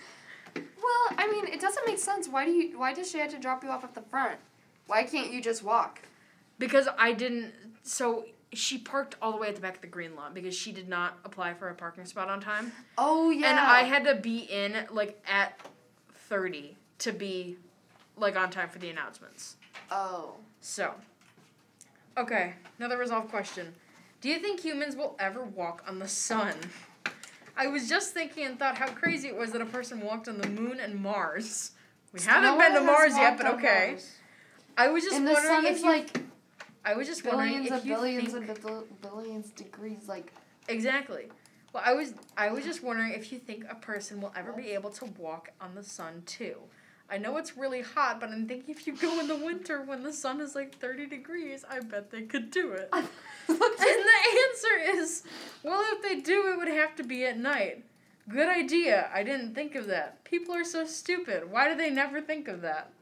Well, 0.55 1.17
I 1.17 1.29
mean, 1.31 1.47
it 1.47 1.61
doesn't 1.61 1.87
make 1.87 1.99
sense. 1.99 2.29
Why 2.29 2.45
do 2.45 2.51
you? 2.51 2.79
Why 2.79 2.93
does 2.93 3.11
she 3.11 3.19
have 3.19 3.31
to 3.31 3.39
drop 3.39 3.63
you 3.65 3.71
off 3.71 3.85
at 3.85 3.95
the 3.95 4.03
front? 4.03 4.39
Why 4.87 5.05
can't 5.05 5.33
you 5.33 5.41
just 5.41 5.63
walk? 5.63 6.01
because 6.63 6.89
I 6.97 7.13
didn't 7.13 7.53
so 7.83 8.25
she 8.53 8.79
parked 8.79 9.17
all 9.23 9.33
the 9.33 9.39
way 9.39 9.49
at 9.49 9.55
the 9.55 9.61
back 9.61 9.77
of 9.77 9.81
the 9.81 9.87
green 9.87 10.15
lot 10.15 10.35
because 10.35 10.55
she 10.55 10.73
did 10.73 10.89
not 10.89 11.19
apply 11.25 11.55
for 11.55 11.69
a 11.69 11.75
parking 11.75 12.05
spot 12.05 12.29
on 12.29 12.41
time. 12.41 12.73
Oh 12.99 13.31
yeah. 13.31 13.51
And 13.51 13.59
I 13.59 13.83
had 13.83 14.05
to 14.05 14.15
be 14.15 14.41
in 14.41 14.87
like 14.91 15.23
at 15.27 15.59
30 16.29 16.77
to 16.99 17.13
be 17.13 17.57
like 18.17 18.37
on 18.37 18.51
time 18.51 18.69
for 18.69 18.79
the 18.79 18.91
announcements. 18.91 19.57
Oh. 19.91 20.35
So, 20.61 20.95
okay, 22.17 22.55
another 22.79 22.97
resolved 22.97 23.31
question. 23.31 23.75
Do 24.21 24.29
you 24.29 24.39
think 24.39 24.61
humans 24.61 24.95
will 24.95 25.17
ever 25.19 25.43
walk 25.43 25.83
on 25.89 25.99
the 25.99 26.07
sun? 26.07 26.55
I 27.57 27.67
was 27.67 27.89
just 27.89 28.15
thinking 28.15 28.47
and 28.47 28.59
thought 28.59 28.79
how 28.79 28.89
crazy 28.89 29.29
it 29.29 29.37
was 29.37 29.51
that 29.53 29.61
a 29.61 29.67
person 29.67 30.01
walked 30.01 30.29
on 30.29 30.39
the 30.39 30.49
moon 30.49 30.79
and 30.79 30.95
Mars. 30.95 31.73
We 32.13 32.21
haven't 32.21 32.45
No 32.45 32.59
been 32.59 32.75
to 32.75 32.81
Mars 32.81 33.17
yet, 33.17 33.37
but 33.37 33.47
okay. 33.55 33.89
Mars. 33.91 34.13
I 34.77 34.89
was 34.89 35.03
just 35.03 35.17
And 35.17 35.27
wondering 35.27 35.67
if 35.67 35.81
you, 35.81 35.87
like 35.87 36.23
I 36.85 36.95
was 36.95 37.07
just 37.07 37.25
wondering 37.25 37.51
billions 37.51 37.67
if 37.67 37.73
and 37.73 37.85
you 37.85 37.95
billions 37.95 38.33
think 38.33 38.49
and 38.49 38.63
bil- 38.63 38.87
billions 39.01 39.51
degrees. 39.51 40.09
Like 40.09 40.33
exactly. 40.69 41.27
Well, 41.73 41.83
I 41.85 41.93
was 41.95 42.15
I 42.37 42.51
was 42.51 42.65
just 42.65 42.83
wondering 42.83 43.13
if 43.13 43.33
you 43.33 43.39
think 43.39 43.65
a 43.71 43.75
person 43.75 44.21
will 44.21 44.33
ever 44.37 44.53
be 44.53 44.71
able 44.71 44.91
to 44.91 45.07
walk 45.19 45.51
on 45.61 45.75
the 45.75 45.83
sun 45.83 46.23
too. 46.27 46.57
I 47.11 47.19
know 47.19 47.37
it's 47.37 47.59
really 47.59 47.83
hot, 47.83 48.21
but 48.21 48.31
I'm 48.31 48.47
thinking 48.47 48.75
if 48.75 48.87
you 48.87 48.97
go 48.97 49.21
in 49.21 49.29
the 49.29 49.37
winter 49.37 49.83
when 49.83 50.03
the 50.03 50.13
sun 50.15 50.41
is 50.41 50.55
like 50.55 50.79
30 50.79 51.07
degrees, 51.07 51.63
I 51.69 51.81
bet 51.81 52.11
they 52.11 52.23
could 52.23 52.51
do 52.51 52.73
it. 52.73 52.89
And 53.49 53.59
the 53.59 53.65
answer 54.49 54.99
is, 54.99 55.25
well, 55.63 55.83
if 55.93 56.03
they 56.03 56.21
do, 56.21 56.53
it 56.53 56.57
would 56.59 56.69
have 56.69 56.95
to 56.97 57.03
be 57.03 57.27
at 57.27 57.39
night. 57.39 57.85
Good 58.29 58.49
idea. 58.49 59.11
I 59.13 59.25
didn't 59.25 59.55
think 59.55 59.75
of 59.75 59.89
that. 59.89 60.23
People 60.25 60.55
are 60.55 60.65
so 60.65 60.87
stupid. 60.87 61.51
Why 61.51 61.69
do 61.69 61.77
they 61.77 61.91
never 61.91 62.21
think 62.21 62.47
of 62.49 62.63
that? 62.63 62.93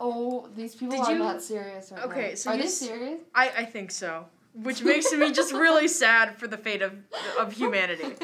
Oh, 0.00 0.48
these 0.56 0.74
people 0.74 0.96
Did 0.98 1.06
are 1.06 1.12
you- 1.12 1.18
not 1.18 1.42
serious 1.42 1.92
right 1.92 2.04
Okay, 2.04 2.28
now. 2.30 2.34
so 2.34 2.50
are 2.50 2.56
you 2.56 2.62
they 2.62 2.68
serious? 2.68 3.20
I, 3.34 3.48
I 3.58 3.64
think 3.64 3.90
so. 3.90 4.26
Which 4.54 4.82
makes 4.82 5.12
me 5.12 5.32
just 5.32 5.52
really 5.52 5.88
sad 6.02 6.36
for 6.36 6.46
the 6.46 6.56
fate 6.56 6.82
of 6.82 6.92
of 7.38 7.52
humanity. 7.52 8.14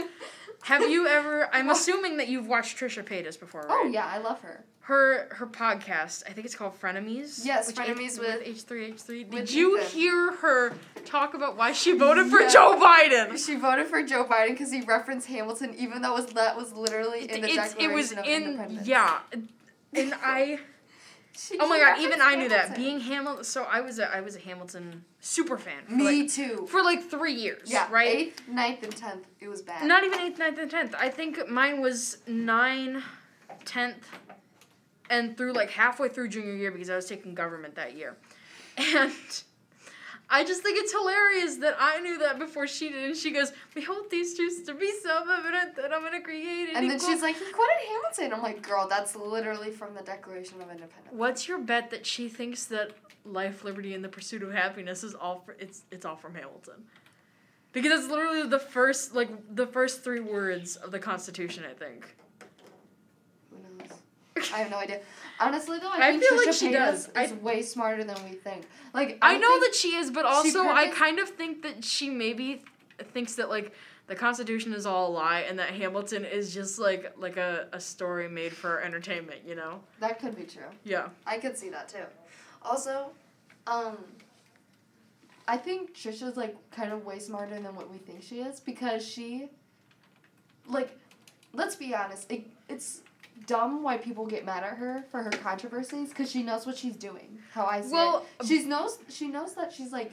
Have 0.63 0.89
you 0.89 1.07
ever? 1.09 1.49
I'm 1.53 1.71
assuming 1.71 2.19
that 2.19 2.29
you've 2.29 2.47
watched 2.47 2.77
Trisha 2.79 3.03
Paytas 3.03 3.41
before, 3.41 3.65
oh, 3.65 3.69
right? 3.69 3.83
Oh 3.87 3.89
yeah, 3.89 4.07
I 4.07 4.19
love 4.19 4.41
her. 4.43 4.65
Her 4.83 5.29
her 5.35 5.47
podcast, 5.47 6.23
I 6.29 6.33
think 6.33 6.45
it's 6.45 6.55
called 6.55 6.79
Frenemies. 6.81 7.45
Yes, 7.45 7.73
Frenemies 7.73 8.19
with- 8.19 8.43
H 8.45 8.63
three 8.63 8.87
H 8.87 9.01
three. 9.01 9.25
Did 9.25 9.51
you 9.53 9.79
Ethan. 9.79 9.91
hear 9.91 10.33
her 10.37 10.75
talk 11.05 11.35
about 11.35 11.57
why 11.57 11.73
she 11.73 11.97
voted 11.97 12.27
for 12.29 12.41
Yeah. 12.41 12.49
Joe 12.49 12.77
Biden? 12.81 13.45
She 13.45 13.57
voted 13.57 13.87
for 13.89 14.03
Joe 14.03 14.25
Biden 14.25 14.51
because 14.51 14.71
he 14.71 14.83
referenced 14.83 15.27
Hamilton, 15.29 15.75
even 15.79 16.03
though 16.03 16.15
was, 16.15 16.27
that 16.27 16.57
was 16.57 16.73
literally 16.73 17.23
in 17.31 17.41
the 17.41 17.47
It's, 17.49 17.57
Declaration 17.75 17.91
it 17.91 17.95
was 17.95 18.13
of 18.13 18.19
in 18.19 18.25
Independence. 18.45 18.87
yeah, 18.87 19.19
and 19.95 20.15
I. 20.23 20.61
She- 21.49 21.57
Oh 21.59 21.67
my 21.69 21.79
god! 21.79 22.01
Even 22.01 22.21
I 22.21 22.35
knew 22.35 22.49
that 22.51 22.69
Hamilton. 22.71 22.83
being 22.85 23.01
Hamilton. 23.01 23.45
So 23.45 23.65
I 23.65 23.81
was 23.81 23.99
a 23.99 24.15
I 24.15 24.21
was 24.21 24.37
a 24.37 24.41
Hamilton 24.41 25.05
super 25.21 25.57
fan. 25.57 25.83
Me 25.89 26.23
like, 26.23 26.31
too. 26.31 26.67
for 26.69 26.83
like 26.83 27.09
three 27.11 27.33
years. 27.33 27.71
Yeah, 27.71 27.89
Right. 27.91 28.09
Eighth, 28.17 28.43
ninth, 28.49 28.83
and 28.83 28.95
tenth. 28.95 29.27
It 29.41 29.49
was 29.49 29.63
bad. 29.63 29.87
Not 29.87 30.05
even 30.05 30.21
eighth, 30.21 30.39
ninth, 30.39 30.59
and 30.59 30.71
tenth. 30.71 30.95
I 30.99 31.09
think 31.09 31.49
mine 31.49 31.81
was 31.81 32.19
nine, 32.27 33.03
tenth, 33.65 34.07
and 35.09 35.37
through 35.37 35.53
like 35.55 35.71
halfway 35.71 36.09
through 36.09 36.29
junior 36.29 36.55
year 36.55 36.71
because 36.71 36.91
I 36.91 36.97
was 36.97 37.07
taking 37.07 37.35
government 37.35 37.75
that 37.77 37.97
year, 37.97 38.17
and 38.79 39.13
I 40.33 40.45
just 40.45 40.63
think 40.63 40.79
it's 40.79 40.93
hilarious 40.93 41.57
that 41.57 41.77
I 41.79 41.99
knew 42.01 42.19
that 42.19 42.39
before 42.39 42.69
she 42.69 42.89
did, 42.89 43.05
and 43.05 43.17
she 43.17 43.33
goes, 43.33 43.53
"Behold 43.75 44.11
these 44.11 44.37
truths 44.37 44.63
to 44.67 44.75
be 44.75 44.93
self-evident 45.03 45.75
that 45.75 45.93
I'm 45.93 46.03
gonna 46.03 46.21
create 46.21 46.71
an 46.71 46.77
and 46.77 46.91
then 46.91 46.97
equal-" 46.97 47.11
she's 47.11 47.23
like, 47.23 47.37
he 47.37 47.51
quoted 47.51 47.75
Hamilton. 47.89 48.33
I'm 48.33 48.43
like, 48.43 48.63
girl, 48.63 48.87
that's 48.89 49.17
literally 49.17 49.73
from 49.73 49.93
the 49.95 50.03
Declaration 50.03 50.61
of 50.61 50.71
Independence. 50.71 51.11
"What's 51.11 51.49
your 51.49 51.59
bet 51.59 51.91
that 51.91 52.07
she 52.07 52.29
thinks 52.29 52.65
that 52.67 52.93
life, 53.25 53.65
liberty, 53.65 53.93
and 53.93 54.05
the 54.05 54.09
pursuit 54.09 54.43
of 54.45 54.53
happiness 54.53 55.03
is 55.03 55.15
all 55.15 55.41
for, 55.41 55.57
it's 55.59 55.83
it's 55.91 56.05
all 56.05 56.17
from 56.17 56.35
Hamilton?" 56.37 56.87
Because 57.73 58.01
it's 58.01 58.11
literally 58.11 58.47
the 58.47 58.59
first 58.61 59.15
like 59.15 59.31
the 59.55 59.67
first 59.67 60.05
three 60.05 60.21
words 60.21 60.77
of 60.77 60.93
the 60.93 61.01
Constitution, 61.01 61.65
I 61.69 61.75
think. 61.75 62.17
I 64.53 64.59
have 64.59 64.71
no 64.71 64.79
idea. 64.79 65.01
Honestly, 65.39 65.79
though, 65.79 65.89
I, 65.91 66.09
I 66.09 66.11
think 66.11 66.23
feel 66.25 66.39
Trisha 66.39 66.47
like 66.47 66.55
she 66.55 66.69
Paytas 66.69 66.73
does. 66.73 67.09
is 67.09 67.33
I- 67.33 67.35
way 67.37 67.63
smarter 67.63 68.05
than 68.05 68.17
we 68.25 68.37
think. 68.37 68.67
Like 68.93 69.19
I 69.23 69.39
know 69.39 69.49
think- 69.61 69.65
that 69.67 69.75
she 69.75 69.95
is, 69.97 70.11
but 70.11 70.25
also 70.25 70.67
I 70.67 70.89
kind 70.89 71.19
of 71.19 71.29
think 71.29 71.63
that 71.63 71.85
she 71.85 72.11
maybe 72.11 72.63
th- 72.99 73.11
thinks 73.13 73.35
that 73.37 73.49
like 73.49 73.73
the 74.09 74.17
Constitution 74.17 74.73
is 74.75 74.87
all 74.87 75.09
a 75.09 75.13
lie 75.13 75.41
and 75.49 75.59
that 75.59 75.71
Hamilton 75.71 76.25
is 76.25 76.53
just 76.53 76.79
like 76.79 77.13
like 77.17 77.37
a, 77.37 77.69
a 77.73 77.81
story 77.81 78.29
made 78.29 78.53
for 78.53 78.81
entertainment, 78.83 79.41
you 79.47 79.55
know? 79.55 79.81
That 80.01 80.19
could 80.19 80.37
be 80.37 80.43
true. 80.45 80.65
Yeah. 80.85 81.09
I 81.27 81.39
could 81.39 81.57
see 81.57 81.71
that 81.71 81.89
too. 81.89 82.05
Also, 82.63 83.11
um, 83.67 83.97
I 85.49 85.57
think 85.57 85.95
Trisha's 85.95 86.37
like 86.37 86.57
kind 86.71 86.93
of 86.93 87.05
way 87.05 87.19
smarter 87.19 87.55
than 87.61 87.75
what 87.75 87.91
we 87.91 87.99
think 87.99 88.23
she 88.23 88.41
is 88.41 88.61
because 88.61 89.07
she, 89.07 89.49
like, 90.69 90.97
let's 91.53 91.77
be 91.77 91.95
honest, 91.95 92.31
it, 92.31 92.47
it's 92.69 93.01
dumb 93.47 93.83
why 93.83 93.97
people 93.97 94.27
get 94.27 94.45
mad 94.45 94.65
at 94.65 94.77
her 94.77 95.05
for 95.11 95.23
her 95.23 95.31
controversies 95.31 96.11
because 96.11 96.31
she 96.31 96.43
knows 96.43 96.67
what 96.67 96.77
she's 96.77 96.97
doing. 96.97 97.39
How 97.53 97.67
I 97.67 97.81
see 97.81 97.93
Well, 97.93 98.27
it, 98.41 98.47
she 98.47 98.65
knows 98.65 98.99
she 99.09 99.29
knows 99.29 99.55
that 99.55 99.73
she's 99.73 99.93
like. 99.93 100.13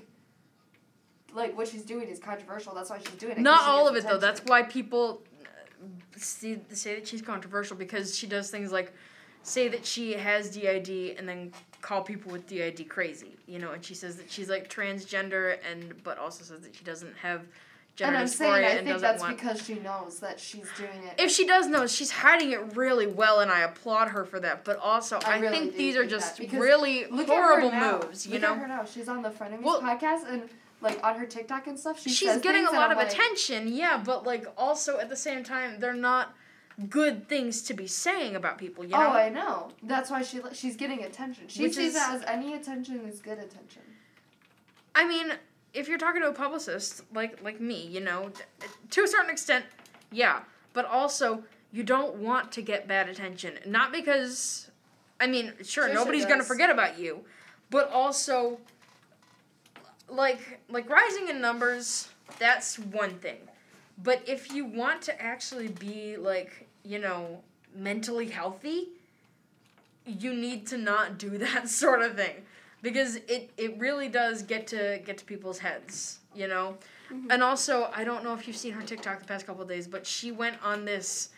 Like 1.33 1.55
what 1.57 1.67
she's 1.67 1.83
doing 1.83 2.07
is 2.07 2.19
controversial. 2.19 2.73
That's 2.73 2.89
why 2.89 2.99
she's 2.99 3.09
doing 3.19 3.33
it. 3.33 3.39
Not 3.39 3.61
all 3.63 3.87
of 3.87 3.95
it 3.95 4.05
though. 4.05 4.17
That's 4.17 4.39
why 4.45 4.63
people 4.63 5.21
uh, 5.43 5.47
see 6.15 6.59
say 6.69 6.95
that 6.95 7.07
she's 7.07 7.21
controversial 7.21 7.75
because 7.75 8.17
she 8.17 8.25
does 8.25 8.49
things 8.49 8.71
like 8.71 8.93
say 9.43 9.67
that 9.67 9.85
she 9.85 10.13
has 10.13 10.49
DID 10.49 11.15
and 11.17 11.27
then 11.27 11.51
call 11.81 12.01
people 12.01 12.31
with 12.31 12.47
DID 12.47 12.89
crazy, 12.89 13.37
you 13.45 13.59
know, 13.59 13.71
and 13.71 13.83
she 13.83 13.93
says 13.93 14.15
that 14.17 14.31
she's 14.31 14.49
like 14.49 14.69
transgender 14.69 15.57
and 15.69 16.01
but 16.03 16.17
also 16.17 16.43
says 16.43 16.61
that 16.61 16.75
she 16.75 16.83
doesn't 16.83 17.15
have 17.17 17.45
gender 17.97 18.13
And 18.15 18.21
I'm 18.21 18.25
dysphoria 18.25 18.37
saying 18.37 18.53
I 18.53 18.69
and 18.69 18.87
think 18.87 19.01
that's 19.01 19.21
want 19.21 19.35
because 19.35 19.61
she 19.65 19.73
knows 19.75 20.19
that 20.21 20.39
she's 20.39 20.67
doing 20.77 21.03
it. 21.03 21.15
if 21.19 21.29
she 21.31 21.45
does 21.45 21.67
know, 21.67 21.85
she's 21.87 22.11
hiding 22.11 22.51
it 22.51 22.75
really 22.77 23.07
well, 23.07 23.41
and 23.41 23.51
I 23.51 23.61
applaud 23.61 24.09
her 24.09 24.23
for 24.23 24.39
that. 24.39 24.63
But 24.63 24.77
also, 24.77 25.19
I 25.25 25.35
I, 25.35 25.39
really 25.39 25.57
think 25.57 25.75
these 25.75 25.95
are 25.97 26.05
just 26.05 26.39
really 26.53 27.03
horrible 27.03 27.67
at 27.69 27.73
her 27.73 27.79
now. 27.79 27.99
moves. 28.05 28.25
You 28.25 28.33
Look 28.33 28.41
know, 28.43 28.53
at 28.53 28.57
her 28.59 28.67
now. 28.67 28.85
She's 28.85 29.09
on 29.09 29.21
the 29.23 29.29
Frenemies 29.31 29.63
Well- 29.63 29.81
podcast 29.81 30.31
and 30.31 30.43
like 30.79 31.03
on 31.03 31.17
her 31.19 31.25
TikTok 31.25 31.65
and 31.67 31.77
stuff. 31.79 31.99
She 31.99 32.11
she's 32.11 32.37
getting 32.37 32.65
a 32.67 32.71
lot 32.71 32.91
of 32.91 32.97
like, 32.97 33.07
attention, 33.11 33.67
yeah, 33.67 33.97
but 34.03 34.25
like 34.25 34.45
also 34.57 34.99
at 34.99 35.09
the 35.09 35.15
same 35.15 35.43
time, 35.43 35.79
they're 35.79 35.93
not 35.95 36.35
good 36.89 37.27
things 37.27 37.63
to 37.63 37.73
be 37.73 37.87
saying 37.87 38.35
about 38.35 38.59
people. 38.59 38.83
You 38.83 38.91
know, 38.91 38.97
Oh, 39.07 39.09
I 39.09 39.29
know. 39.29 39.71
That's 39.81 40.11
why 40.11 40.21
she 40.21 40.39
she's 40.53 40.75
getting 40.75 41.03
attention. 41.03 41.45
She 41.47 41.63
Which 41.63 41.73
sees 41.73 41.95
is- 41.95 41.95
it 41.95 42.01
as 42.07 42.23
any 42.27 42.53
attention 42.53 43.07
is 43.07 43.19
good 43.21 43.39
attention. 43.39 43.81
I 44.93 45.07
mean, 45.07 45.31
if 45.77 45.87
you're 45.87 45.99
talking 45.99 46.21
to 46.21 46.27
a 46.27 46.33
publicist 46.33 47.03
like 47.13 47.41
like 47.43 47.61
me, 47.61 47.85
you 47.87 47.99
know, 47.99 48.31
to 48.89 49.03
a 49.03 49.07
certain 49.07 49.29
extent, 49.29 49.63
yeah, 50.11 50.41
but 50.73 50.85
also 50.85 51.43
you 51.71 51.83
don't 51.83 52.15
want 52.15 52.51
to 52.53 52.61
get 52.61 52.87
bad 52.87 53.07
attention, 53.07 53.59
not 53.65 53.91
because, 53.91 54.71
I 55.19 55.27
mean, 55.27 55.53
sure, 55.63 55.87
Trisha 55.87 55.93
nobody's 55.93 56.25
gonna 56.25 56.43
forget 56.43 56.69
about 56.69 56.97
you, 56.97 57.23
but 57.69 57.91
also, 57.91 58.59
like 60.09 60.59
like 60.69 60.89
rising 60.89 61.29
in 61.29 61.39
numbers, 61.39 62.09
that's 62.39 62.79
one 62.79 63.11
thing, 63.19 63.39
but 64.03 64.21
if 64.27 64.51
you 64.51 64.65
want 64.65 65.03
to 65.03 65.21
actually 65.21 65.67
be 65.67 66.17
like 66.17 66.67
you 66.83 66.97
know 66.97 67.43
mentally 67.75 68.29
healthy, 68.29 68.89
you 70.05 70.33
need 70.33 70.65
to 70.67 70.77
not 70.77 71.19
do 71.19 71.37
that 71.37 71.69
sort 71.69 72.01
of 72.01 72.15
thing 72.15 72.46
because 72.81 73.15
it 73.27 73.51
it 73.57 73.77
really 73.79 74.07
does 74.09 74.41
get 74.43 74.67
to 74.67 75.01
get 75.05 75.17
to 75.19 75.25
people's 75.25 75.59
heads, 75.59 76.19
you 76.35 76.47
know. 76.47 76.77
Mhm. 77.11 77.27
And 77.31 77.41
also, 77.43 77.89
I 77.95 78.03
don't 78.03 78.23
know 78.23 78.33
if 78.33 78.47
you've 78.47 78.57
seen 78.57 78.73
her 78.73 78.81
TikTok 78.83 79.19
the 79.19 79.25
past 79.25 79.45
couple 79.47 79.61
of 79.63 79.69
days, 79.69 79.87
but 79.87 80.05
she 80.05 80.31
went 80.31 80.61
on 80.63 80.85
this 80.85 81.29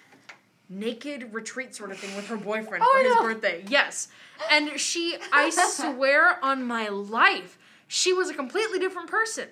naked 0.69 1.33
retreat 1.33 1.73
sort 1.75 1.91
of 1.91 1.97
thing 1.97 2.15
with 2.15 2.27
her 2.27 2.37
boyfriend 2.37 2.83
Oh, 2.85 2.91
for 2.97 3.03
his 3.07 3.15
know. 3.15 3.21
birthday. 3.23 3.63
Yes. 3.67 4.07
And 4.51 4.79
she 4.79 5.17
I 5.31 5.49
swear 5.71 6.43
on 6.43 6.63
my 6.65 6.87
life, 6.89 7.57
she 7.87 8.13
was 8.13 8.29
a 8.29 8.33
completely 8.33 8.79
different 8.79 9.09
person 9.09 9.47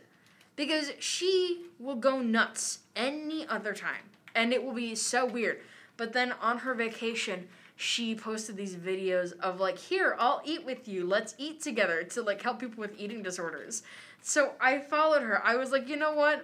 because 0.55 0.91
she 0.99 1.65
will 1.79 1.95
go 1.95 2.19
nuts 2.21 2.79
any 2.95 3.47
other 3.47 3.73
time 3.73 4.09
and 4.35 4.53
it 4.53 4.63
will 4.63 4.73
be 4.73 4.93
so 4.95 5.25
weird. 5.25 5.59
But 5.97 6.13
then 6.13 6.33
on 6.33 6.59
her 6.59 6.73
vacation, 6.75 7.47
she 7.79 8.15
posted 8.15 8.57
these 8.57 8.75
videos 8.75 9.37
of 9.39 9.59
like, 9.59 9.77
here, 9.77 10.15
I'll 10.17 10.41
eat 10.43 10.65
with 10.65 10.87
you. 10.87 11.05
Let's 11.05 11.35
eat 11.37 11.61
together 11.61 12.03
to 12.03 12.23
like 12.23 12.41
help 12.41 12.59
people 12.59 12.81
with 12.81 12.99
eating 12.99 13.21
disorders. 13.21 13.83
So 14.21 14.53
I 14.59 14.79
followed 14.79 15.21
her. 15.21 15.45
I 15.45 15.55
was 15.55 15.71
like, 15.71 15.87
you 15.87 15.95
know 15.95 16.13
what? 16.13 16.43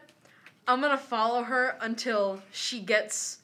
I'm 0.67 0.80
gonna 0.80 0.96
follow 0.98 1.41
her 1.43 1.76
until 1.82 2.39
she 2.52 2.80
gets 2.80 3.39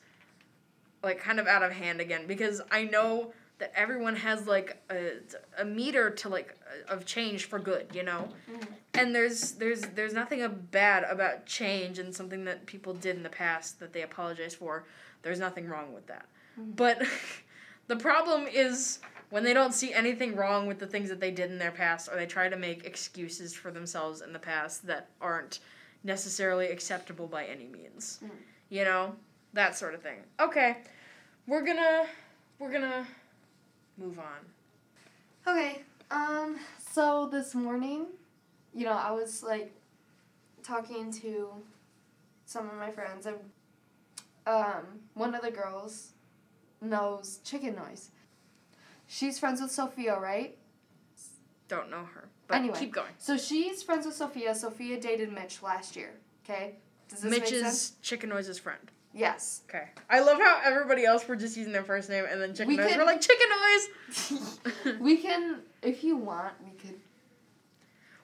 like 1.01 1.19
kind 1.19 1.39
of 1.39 1.47
out 1.47 1.63
of 1.63 1.71
hand 1.71 1.99
again 1.99 2.27
because 2.27 2.61
I 2.71 2.83
know 2.83 3.33
that 3.57 3.73
everyone 3.75 4.15
has 4.15 4.47
like 4.47 4.77
a, 4.91 5.13
a 5.57 5.65
meter 5.65 6.11
to 6.11 6.29
like 6.29 6.55
of 6.87 7.05
change 7.05 7.45
for 7.45 7.57
good, 7.57 7.87
you 7.91 8.03
know. 8.03 8.29
Mhm. 8.49 8.67
And 8.93 9.15
there's 9.15 9.53
there's 9.53 9.81
there's 9.81 10.13
nothing 10.13 10.47
bad 10.71 11.03
about 11.05 11.47
change 11.47 11.97
and 11.97 12.15
something 12.15 12.45
that 12.45 12.67
people 12.67 12.93
did 12.93 13.15
in 13.17 13.23
the 13.23 13.29
past 13.29 13.79
that 13.79 13.93
they 13.93 14.03
apologize 14.03 14.53
for. 14.53 14.85
There's 15.23 15.39
nothing 15.39 15.67
wrong 15.67 15.91
with 15.93 16.05
that. 16.07 16.27
Mhm. 16.57 16.75
But 16.75 17.01
the 17.89 17.95
problem 17.95 18.45
is 18.47 18.99
when 19.31 19.43
they 19.43 19.53
don't 19.53 19.73
see 19.73 19.91
anything 19.93 20.35
wrong 20.35 20.67
with 20.67 20.77
the 20.77 20.85
things 20.85 21.09
that 21.09 21.19
they 21.19 21.31
did 21.31 21.49
in 21.49 21.57
their 21.57 21.71
past 21.71 22.07
or 22.07 22.15
they 22.15 22.27
try 22.27 22.47
to 22.47 22.55
make 22.55 22.85
excuses 22.85 23.53
for 23.53 23.71
themselves 23.71 24.21
in 24.21 24.31
the 24.31 24.39
past 24.39 24.85
that 24.85 25.09
aren't 25.19 25.59
necessarily 26.03 26.67
acceptable 26.67 27.25
by 27.25 27.45
any 27.45 27.65
means. 27.65 28.19
Mm. 28.23 28.29
You 28.69 28.83
know? 28.85 29.15
That 29.53 29.75
sort 29.75 29.95
of 29.95 30.03
thing. 30.03 30.19
Okay. 30.39 30.77
We're 31.47 31.65
gonna 31.65 32.05
we're 32.59 32.71
gonna 32.71 33.07
move 33.97 34.19
on. 34.19 35.47
Okay. 35.47 35.81
Um. 36.11 36.59
So 36.77 37.27
this 37.31 37.55
morning, 37.55 38.05
you 38.75 38.85
know, 38.85 38.91
I 38.91 39.09
was 39.09 39.41
like 39.41 39.73
talking 40.61 41.11
to 41.13 41.49
some 42.45 42.69
of 42.69 42.75
my 42.75 42.91
friends, 42.91 43.25
and 43.25 43.37
um, 44.45 44.99
one 45.15 45.33
of 45.33 45.41
the 45.41 45.49
girls 45.49 46.11
knows 46.81 47.39
Chicken 47.43 47.75
Noise. 47.75 48.11
She's 49.07 49.39
friends 49.39 49.61
with 49.61 49.71
Sophia, 49.71 50.19
right? 50.19 50.57
Don't 51.67 51.89
know 51.89 52.05
her. 52.13 52.29
But 52.47 52.57
Anyway. 52.57 52.79
keep 52.79 52.93
going. 52.93 53.09
So 53.17 53.37
she's 53.37 53.83
friends 53.83 54.05
with 54.05 54.15
Sophia. 54.15 54.55
Sophia 54.55 54.99
dated 54.99 55.31
Mitch 55.31 55.61
last 55.61 55.95
year. 55.95 56.11
Okay. 56.43 56.75
Does 57.09 57.21
this 57.21 57.31
Mitch 57.31 57.41
make 57.43 57.51
is 57.53 57.61
sense? 57.61 57.93
Chicken 58.01 58.29
Noise's 58.29 58.57
friend. 58.59 58.79
Yes. 59.13 59.61
Okay. 59.69 59.85
I 60.09 60.19
love 60.19 60.39
how 60.39 60.61
everybody 60.63 61.05
else 61.05 61.27
were 61.27 61.35
just 61.35 61.57
using 61.57 61.73
their 61.73 61.83
first 61.83 62.09
name 62.09 62.25
and 62.29 62.39
then 62.41 62.53
Chicken 62.53 62.67
We 62.69 62.77
Noise 62.77 62.89
could- 62.89 62.97
were 62.97 63.05
like 63.05 63.21
Chicken 63.21 63.47
Noise. 63.49 64.99
we 64.99 65.17
can, 65.17 65.61
if 65.81 66.03
you 66.03 66.15
want, 66.15 66.53
we 66.63 66.71
could. 66.71 66.99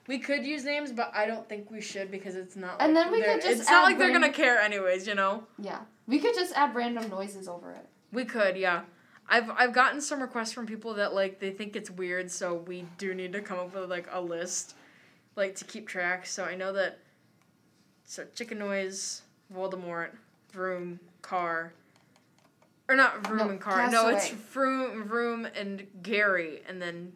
We 0.08 0.20
could 0.20 0.44
use 0.46 0.64
names, 0.64 0.92
but 0.92 1.10
I 1.16 1.26
don't 1.26 1.48
think 1.48 1.68
we 1.68 1.80
should 1.80 2.12
because 2.12 2.36
it's 2.36 2.54
not. 2.54 2.80
And 2.80 2.94
like 2.94 3.04
then 3.04 3.12
we 3.12 3.22
could 3.22 3.42
just 3.42 3.60
It's 3.62 3.70
not 3.70 3.82
like 3.82 3.98
they're 3.98 4.12
gonna 4.12 4.32
care 4.32 4.58
anyways, 4.60 5.04
you 5.08 5.16
know. 5.16 5.42
Yeah. 5.58 5.80
We 6.06 6.20
could 6.20 6.34
just 6.34 6.52
add 6.56 6.76
random 6.76 7.10
noises 7.10 7.48
over 7.48 7.72
it. 7.72 7.88
We 8.12 8.24
could, 8.24 8.56
yeah. 8.56 8.82
I've 9.28 9.50
I've 9.50 9.72
gotten 9.72 10.00
some 10.00 10.20
requests 10.20 10.52
from 10.52 10.66
people 10.66 10.94
that 10.94 11.12
like 11.12 11.40
they 11.40 11.50
think 11.50 11.74
it's 11.74 11.90
weird, 11.90 12.30
so 12.30 12.54
we 12.54 12.86
do 12.96 13.14
need 13.14 13.32
to 13.32 13.40
come 13.40 13.58
up 13.58 13.74
with 13.74 13.90
like 13.90 14.08
a 14.12 14.20
list, 14.20 14.76
like 15.34 15.56
to 15.56 15.64
keep 15.64 15.88
track. 15.88 16.26
So 16.26 16.44
I 16.44 16.54
know 16.54 16.72
that. 16.72 17.00
So 18.04 18.24
chicken 18.34 18.58
noise, 18.58 19.22
Voldemort, 19.52 20.10
Vroom, 20.52 21.00
car. 21.22 21.72
Or 22.88 22.94
not 22.94 23.26
Vroom 23.26 23.38
No, 23.38 23.48
and 23.48 23.60
car. 23.60 23.90
No, 23.90 24.08
it's. 24.08 24.30
Vroom, 24.30 25.04
Vroom, 25.04 25.46
and 25.56 25.86
Gary, 26.02 26.62
and 26.68 26.80
then. 26.80 27.12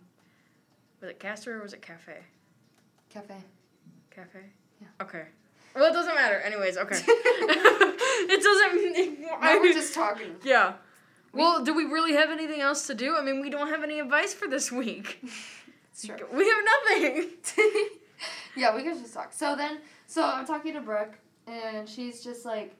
Was 1.00 1.11
it 1.11 1.18
Castor 1.18 1.59
or 1.59 1.62
was 1.62 1.72
it 1.72 1.81
Cafe? 1.81 2.18
Cafe. 3.09 3.37
Cafe. 4.11 4.40
Yeah. 4.81 4.88
Okay. 5.00 5.24
Well, 5.74 5.85
it 5.90 5.92
doesn't 5.92 6.14
matter. 6.14 6.38
Anyways, 6.40 6.76
okay. 6.76 6.96
it 7.06 8.42
doesn't. 8.42 9.20
Now 9.40 9.61
we're 9.61 9.72
just 9.72 9.94
talking. 9.94 10.37
Yeah. 10.44 10.74
We- 11.33 11.40
Well, 11.42 11.62
do 11.64 11.72
we 11.74 11.85
really 11.85 12.14
have 12.14 12.30
anything 12.30 12.61
else 12.61 12.87
to 12.88 12.94
do? 12.94 13.16
I 13.16 13.22
mean, 13.22 13.40
we 13.40 13.50
don't 13.50 13.68
have 13.68 13.83
any 13.85 14.00
advice 14.00 14.35
for 14.35 14.48
this 14.48 14.72
week. 14.72 15.22
True. 16.04 16.16
We 16.33 16.48
have 16.48 16.64
nothing. 16.64 17.28
yeah, 18.56 18.74
we 18.74 18.83
could 18.83 18.98
just 18.98 19.14
talk. 19.14 19.33
So 19.33 19.54
then, 19.54 19.78
so 20.06 20.24
I'm 20.24 20.44
talking 20.46 20.72
to 20.74 20.80
Brooke, 20.80 21.14
and 21.46 21.88
she's 21.88 22.24
just 22.24 22.44
like, 22.44 22.74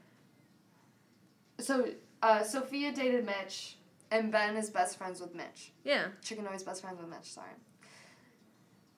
so 1.59 1.87
uh, 2.22 2.42
Sophia 2.42 2.92
dated 2.92 3.24
Mitch, 3.24 3.76
and 4.11 4.33
Ben 4.33 4.57
is 4.57 4.68
best 4.70 4.96
friends 4.98 5.20
with 5.20 5.35
Mitch. 5.35 5.72
Yeah. 5.85 6.07
Chicken 6.22 6.44
Noise 6.44 6.62
best 6.64 6.81
friends 6.83 6.98
with 6.98 7.09
Mitch. 7.09 7.24
Sorry. 7.31 7.50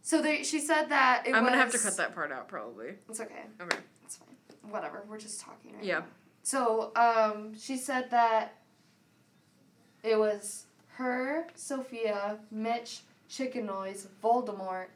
So 0.03 0.21
they, 0.21 0.43
she 0.43 0.59
said 0.59 0.87
that 0.89 1.27
it 1.27 1.35
I'm 1.35 1.45
was. 1.45 1.51
gonna 1.51 1.63
have 1.63 1.73
to 1.73 1.79
cut 1.79 1.97
that 1.97 2.15
part 2.15 2.33
out 2.33 2.49
probably. 2.49 2.95
It's 3.09 3.21
okay. 3.21 3.45
Okay. 3.61 3.77
It's 4.05 4.17
fine. 4.17 4.71
Whatever. 4.71 5.05
We're 5.09 5.19
just 5.19 5.41
talking 5.41 5.75
right 5.75 5.85
Yeah. 5.85 6.01
now. 6.01 6.05
So 6.43 6.91
um, 6.97 7.57
she 7.57 7.77
said 7.77 8.11
that 8.11 8.57
it 10.03 10.19
was 10.19 10.67
her, 10.95 11.47
Sophia, 11.55 12.39
Mitch, 12.51 13.01
Chicken 13.29 13.67
Noise, 13.67 14.09
Voldemort, 14.23 14.89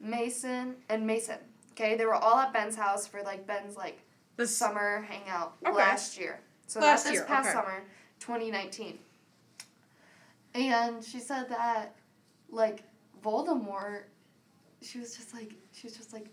Mason, 0.00 0.76
and 0.88 1.06
Mason. 1.06 1.36
Okay, 1.72 1.94
they 1.96 2.06
were 2.06 2.14
all 2.14 2.38
at 2.38 2.52
Ben's 2.54 2.76
house 2.76 3.06
for 3.06 3.22
like 3.22 3.46
Ben's 3.46 3.76
like 3.76 4.00
the 4.36 4.46
summer 4.46 5.02
hangout 5.08 5.54
Okay. 5.66 5.76
last 5.76 6.18
year. 6.18 6.40
So 6.66 6.80
Last 6.80 7.04
this 7.04 7.12
year, 7.14 7.24
past 7.24 7.48
okay. 7.50 7.54
summer, 7.58 7.82
2019. 8.20 8.98
And 10.54 11.04
she 11.04 11.18
said 11.18 11.48
that, 11.50 11.94
like, 12.50 12.82
Voldemort, 13.22 14.02
she 14.80 14.98
was 14.98 15.16
just 15.16 15.32
like, 15.34 15.52
she 15.72 15.86
was 15.86 15.96
just 15.96 16.12
like, 16.12 16.26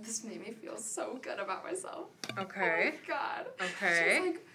this 0.00 0.24
made 0.24 0.40
me 0.40 0.52
feel 0.52 0.76
so 0.76 1.18
good 1.22 1.38
about 1.38 1.64
myself. 1.64 2.08
Okay. 2.38 2.60
Oh 2.60 2.90
my 2.90 2.94
god. 3.06 3.46
Okay. 3.60 4.20
She's 4.24 4.26
like, 4.34 4.46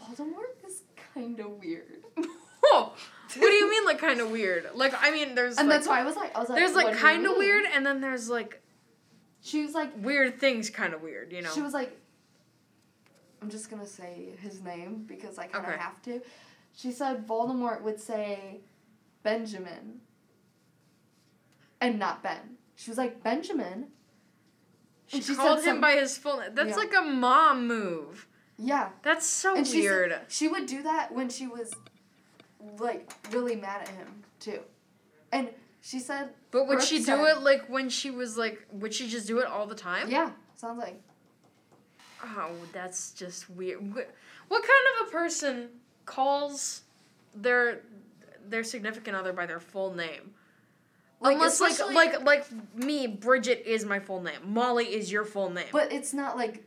Voldemort 0.00 0.66
is 0.66 0.82
kind 1.14 1.40
of 1.40 1.50
weird. 1.62 2.04
Oh, 2.64 2.94
what 3.38 3.48
do 3.50 3.54
you 3.54 3.68
mean, 3.68 3.84
like 3.84 3.98
kind 3.98 4.20
of 4.20 4.30
weird? 4.30 4.70
Like, 4.76 4.94
I 4.98 5.10
mean, 5.10 5.34
there's 5.34 5.58
and 5.58 5.68
like, 5.68 5.78
that's 5.78 5.88
why 5.88 6.00
I 6.00 6.04
was 6.04 6.14
like, 6.14 6.34
I 6.34 6.38
was 6.38 6.48
like, 6.48 6.56
there's 6.58 6.74
like 6.74 6.96
kind 6.96 7.26
of 7.26 7.36
weird, 7.36 7.64
and 7.74 7.84
then 7.84 8.00
there's 8.00 8.30
like 8.30 8.62
She 9.42 9.62
was 9.62 9.74
like, 9.74 9.90
weird 9.96 10.38
things, 10.38 10.70
kind 10.70 10.94
of 10.94 11.02
weird. 11.02 11.32
You 11.32 11.42
know. 11.42 11.50
she 11.52 11.60
was 11.60 11.74
like, 11.74 11.98
I'm 13.42 13.50
just 13.50 13.68
gonna 13.68 13.84
say 13.86 14.28
his 14.40 14.62
name 14.62 15.04
because 15.08 15.38
I 15.38 15.48
kind 15.48 15.66
of 15.66 15.72
Okay. 15.72 15.80
have 15.82 16.00
to. 16.02 16.22
She 16.74 16.92
said 16.92 17.26
Voldemort 17.26 17.82
would 17.82 17.98
say 17.98 18.60
Benjamin 19.24 20.00
and 21.82 21.98
not 21.98 22.22
Ben. 22.22 22.56
She 22.76 22.90
was 22.90 22.96
like 22.98 23.22
Benjamin. 23.22 23.88
she, 25.06 25.18
and 25.18 25.26
she 25.26 25.34
called 25.34 25.58
said 25.60 25.68
him 25.68 25.74
some- 25.76 25.80
by 25.82 25.92
his 25.92 26.16
full 26.16 26.38
name. 26.38 26.54
That's 26.54 26.70
Yeah. 26.70 26.76
like 26.76 26.94
a 26.96 27.02
mom 27.02 27.66
move. 27.66 28.26
Yeah. 28.56 28.90
That's 29.02 29.26
so 29.26 29.56
and 29.56 29.66
weird. 29.68 30.12
said 30.12 30.20
she 30.28 30.48
would 30.48 30.66
do 30.66 30.82
that 30.82 31.12
when 31.12 31.28
she 31.28 31.46
was 31.46 31.74
like 32.78 33.12
really 33.30 33.56
mad 33.56 33.82
at 33.82 33.88
him 33.88 34.22
too. 34.40 34.60
And 35.32 35.48
she 35.80 35.98
said 35.98 36.30
but 36.50 36.66
would 36.68 36.76
Brooke 36.78 36.88
she 36.88 37.02
do 37.02 37.24
it 37.26 37.40
like 37.42 37.68
when 37.68 37.88
she 37.90 38.10
was 38.10 38.38
like? 38.38 38.64
Would 38.72 38.94
she 38.94 39.08
just 39.08 39.26
do 39.26 39.38
it 39.40 39.46
all 39.46 39.66
the 39.66 39.74
time? 39.74 40.08
Yeah, 40.10 40.30
sounds 40.56 40.78
like 40.78 41.00
Oh, 42.24 42.52
that's 42.72 43.10
just 43.12 43.50
weird. 43.50 43.80
What, 43.94 44.08
what 44.48 44.62
kind 44.62 44.86
of 45.00 45.08
a 45.08 45.10
person 45.10 45.68
calls 46.06 46.82
their 47.34 47.80
their 48.48 48.62
significant 48.64 49.16
other 49.16 49.32
by 49.32 49.46
their 49.46 49.58
full 49.60 49.92
name? 49.94 50.34
Like, 51.22 51.36
Unless 51.36 51.60
like 51.60 51.78
like 51.94 52.24
like 52.24 52.46
me, 52.74 53.06
Bridget 53.06 53.62
is 53.66 53.84
my 53.84 54.00
full 54.00 54.20
name. 54.22 54.40
Molly 54.44 54.86
is 54.86 55.10
your 55.12 55.24
full 55.24 55.50
name. 55.50 55.66
But 55.72 55.92
it's 55.92 56.12
not 56.12 56.36
like 56.36 56.64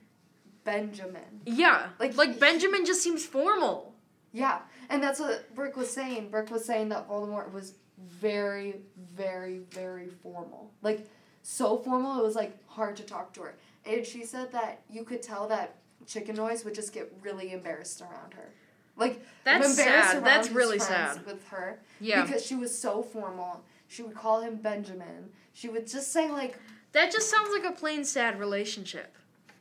Benjamin. 0.63 1.41
yeah, 1.45 1.87
like, 1.99 2.15
like 2.17 2.33
he- 2.33 2.39
Benjamin 2.39 2.85
just 2.85 3.01
seems 3.03 3.25
formal. 3.25 3.93
Yeah, 4.31 4.59
and 4.89 5.01
that's 5.03 5.19
what 5.19 5.53
Brooke 5.55 5.77
was 5.77 5.91
saying. 5.91 6.29
Brooke 6.29 6.51
was 6.51 6.65
saying 6.65 6.89
that 6.89 7.07
Voldemort 7.07 7.51
was 7.53 7.75
very, 7.97 8.75
very, 9.15 9.59
very 9.71 10.07
formal. 10.07 10.71
Like, 10.81 11.07
so 11.43 11.77
formal 11.77 12.19
it 12.19 12.23
was 12.23 12.35
like 12.35 12.57
hard 12.67 12.95
to 12.97 13.03
talk 13.03 13.33
to 13.33 13.41
her. 13.43 13.55
And 13.85 14.05
she 14.05 14.25
said 14.25 14.51
that 14.51 14.81
you 14.89 15.03
could 15.03 15.21
tell 15.21 15.47
that 15.49 15.75
Chicken 16.07 16.35
Noise 16.35 16.65
would 16.65 16.75
just 16.75 16.91
get 16.93 17.13
really 17.21 17.51
embarrassed 17.53 18.01
around 18.01 18.33
her. 18.33 18.49
Like, 18.97 19.23
That's 19.43 19.69
embarrassed 19.77 20.07
sad. 20.11 20.15
around 20.15 20.23
That's 20.23 20.49
really 20.51 20.79
sad. 20.79 21.25
With 21.25 21.45
her. 21.49 21.79
Yeah, 21.99 22.23
Because 22.25 22.45
she 22.45 22.55
was 22.55 22.77
so 22.77 23.03
formal. 23.03 23.63
She 23.87 24.01
would 24.03 24.15
call 24.15 24.41
him 24.41 24.55
Benjamin. 24.57 25.29
She 25.53 25.69
would 25.69 25.87
just 25.87 26.11
say, 26.11 26.29
like, 26.29 26.57
that 26.91 27.11
just 27.11 27.29
sounds 27.29 27.49
like 27.53 27.63
a 27.65 27.71
plain 27.75 28.03
sad 28.03 28.39
relationship. 28.39 29.15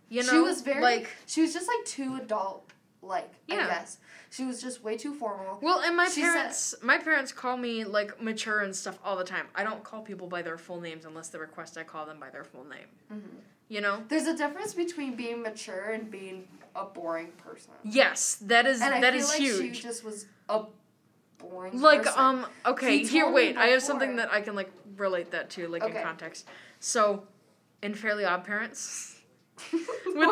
You 0.08 0.22
know, 0.22 0.30
she 0.32 0.38
was 0.38 0.60
very, 0.62 0.80
like 0.82 1.08
she 1.26 1.40
was 1.42 1.52
just 1.52 1.66
like 1.66 1.84
too 1.86 2.16
adult 2.22 2.70
like, 3.02 3.30
Yeah. 3.48 3.64
I 3.64 3.66
guess. 3.66 3.98
She 4.30 4.44
was 4.44 4.60
just 4.60 4.82
way 4.82 4.96
too 4.96 5.14
formal. 5.14 5.58
Well, 5.62 5.80
and 5.80 5.96
my 5.96 6.06
She 6.08 6.22
said- 6.22 6.32
parents, 6.34 6.74
my 6.82 6.98
parents 6.98 7.32
call 7.32 7.56
me 7.56 7.84
like 7.84 8.20
mature 8.20 8.60
and 8.60 8.74
stuff 8.74 8.98
all 9.04 9.16
the 9.16 9.24
time. 9.24 9.46
I 9.54 9.62
don't 9.64 9.82
call 9.84 10.02
people 10.02 10.26
by 10.26 10.42
their 10.42 10.58
full 10.58 10.80
names 10.80 11.04
unless 11.04 11.28
they 11.28 11.38
request 11.38 11.76
I 11.78 11.84
call 11.84 12.06
them 12.06 12.18
by 12.18 12.30
their 12.30 12.44
full 12.44 12.64
name. 12.64 12.86
hmm 13.08 13.18
You 13.68 13.80
know? 13.80 14.02
There's 14.08 14.26
a 14.26 14.36
difference 14.36 14.74
between 14.74 15.14
being 15.16 15.42
mature 15.42 15.90
and 15.90 16.10
being 16.10 16.48
a 16.74 16.84
boring 16.84 17.32
person. 17.38 17.72
Yes, 17.84 18.36
that 18.42 18.66
is 18.66 18.80
And 18.80 18.92
I 18.94 19.00
feel 19.00 19.14
is 19.20 19.28
like 19.28 19.38
huge. 19.40 19.76
she 19.76 19.82
just 19.82 20.02
was 20.04 20.26
a 20.48 20.62
boring 21.38 21.80
like 21.80 22.04
person. 22.04 22.18
um 22.20 22.46
okay 22.66 22.98
He 22.98 23.06
here 23.06 23.30
wait 23.30 23.56
I 23.56 23.66
have 23.68 23.82
something 23.82 24.16
that 24.16 24.32
I 24.32 24.40
can 24.40 24.54
like 24.54 24.70
relate 24.96 25.30
that 25.32 25.50
to 25.50 25.68
like 25.68 25.82
Okay. 25.82 25.98
in 25.98 26.04
context. 26.04 26.46
So, 26.80 27.24
in 27.82 27.94
Fairly 27.94 28.24
Odd 28.24 28.44
Parents, 28.44 29.20
with 29.72 29.82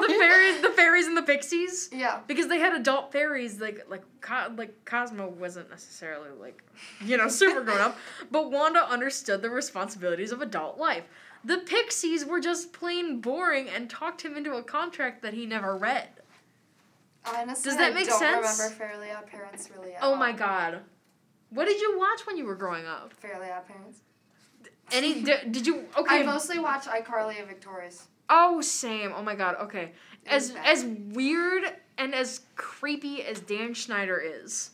the 0.08 0.14
fairies, 0.18 0.60
the 0.62 0.70
fairies 0.70 1.06
and 1.06 1.16
the 1.16 1.22
pixies. 1.22 1.88
Yeah. 1.92 2.20
because 2.26 2.48
they 2.48 2.58
had 2.58 2.72
adult 2.74 3.12
fairies 3.12 3.60
like 3.60 3.86
like 3.88 4.02
Co- 4.20 4.52
like 4.56 4.84
Cosmo 4.84 5.28
wasn't 5.28 5.70
necessarily 5.70 6.30
like 6.40 6.62
you 7.04 7.16
know 7.16 7.28
super 7.28 7.60
grown 7.64 7.80
up, 7.80 7.96
but 8.30 8.50
Wanda 8.50 8.84
understood 8.88 9.42
the 9.42 9.50
responsibilities 9.50 10.32
of 10.32 10.42
adult 10.42 10.78
life. 10.78 11.04
The 11.44 11.58
Pixies 11.58 12.24
were 12.24 12.38
just 12.40 12.72
plain 12.72 13.20
boring 13.20 13.68
and 13.68 13.90
talked 13.90 14.22
him 14.22 14.36
into 14.36 14.54
a 14.54 14.62
contract 14.62 15.22
that 15.22 15.34
he 15.34 15.44
never 15.46 15.76
read. 15.76 16.08
Honestly, 17.24 17.70
Does 17.70 17.78
that 17.78 17.92
I 17.92 17.94
make 17.94 18.08
don't 18.08 18.18
sense? 18.18 18.36
remember 18.60 18.74
Fairly 18.76 19.10
Odd 19.10 19.26
Parents 19.26 19.68
really 19.76 19.94
at 19.94 20.02
Oh 20.02 20.14
my 20.16 20.32
god. 20.32 20.80
What 21.52 21.66
did 21.66 21.80
you 21.80 21.98
watch 21.98 22.26
when 22.26 22.36
you 22.36 22.44
were 22.46 22.54
growing 22.54 22.86
up? 22.86 23.12
Fairly 23.14 23.48
Odd 23.50 23.66
Parents. 23.66 23.98
Any 24.90 25.22
did, 25.24 25.52
did 25.52 25.66
you 25.66 25.84
okay? 25.96 26.20
I 26.20 26.22
mostly 26.22 26.58
watch 26.58 26.84
iCarly 26.84 27.38
and 27.38 27.48
Victorious. 27.48 28.08
oh, 28.30 28.60
same. 28.60 29.12
Oh 29.14 29.22
my 29.22 29.34
god. 29.34 29.56
Okay. 29.62 29.92
As 30.26 30.50
It 30.50 30.54
was 30.54 30.62
bad. 30.64 30.66
as 30.72 30.84
weird 31.14 31.64
and 31.98 32.14
as 32.14 32.40
creepy 32.56 33.22
as 33.22 33.40
Dan 33.40 33.74
Schneider 33.74 34.18
is, 34.20 34.70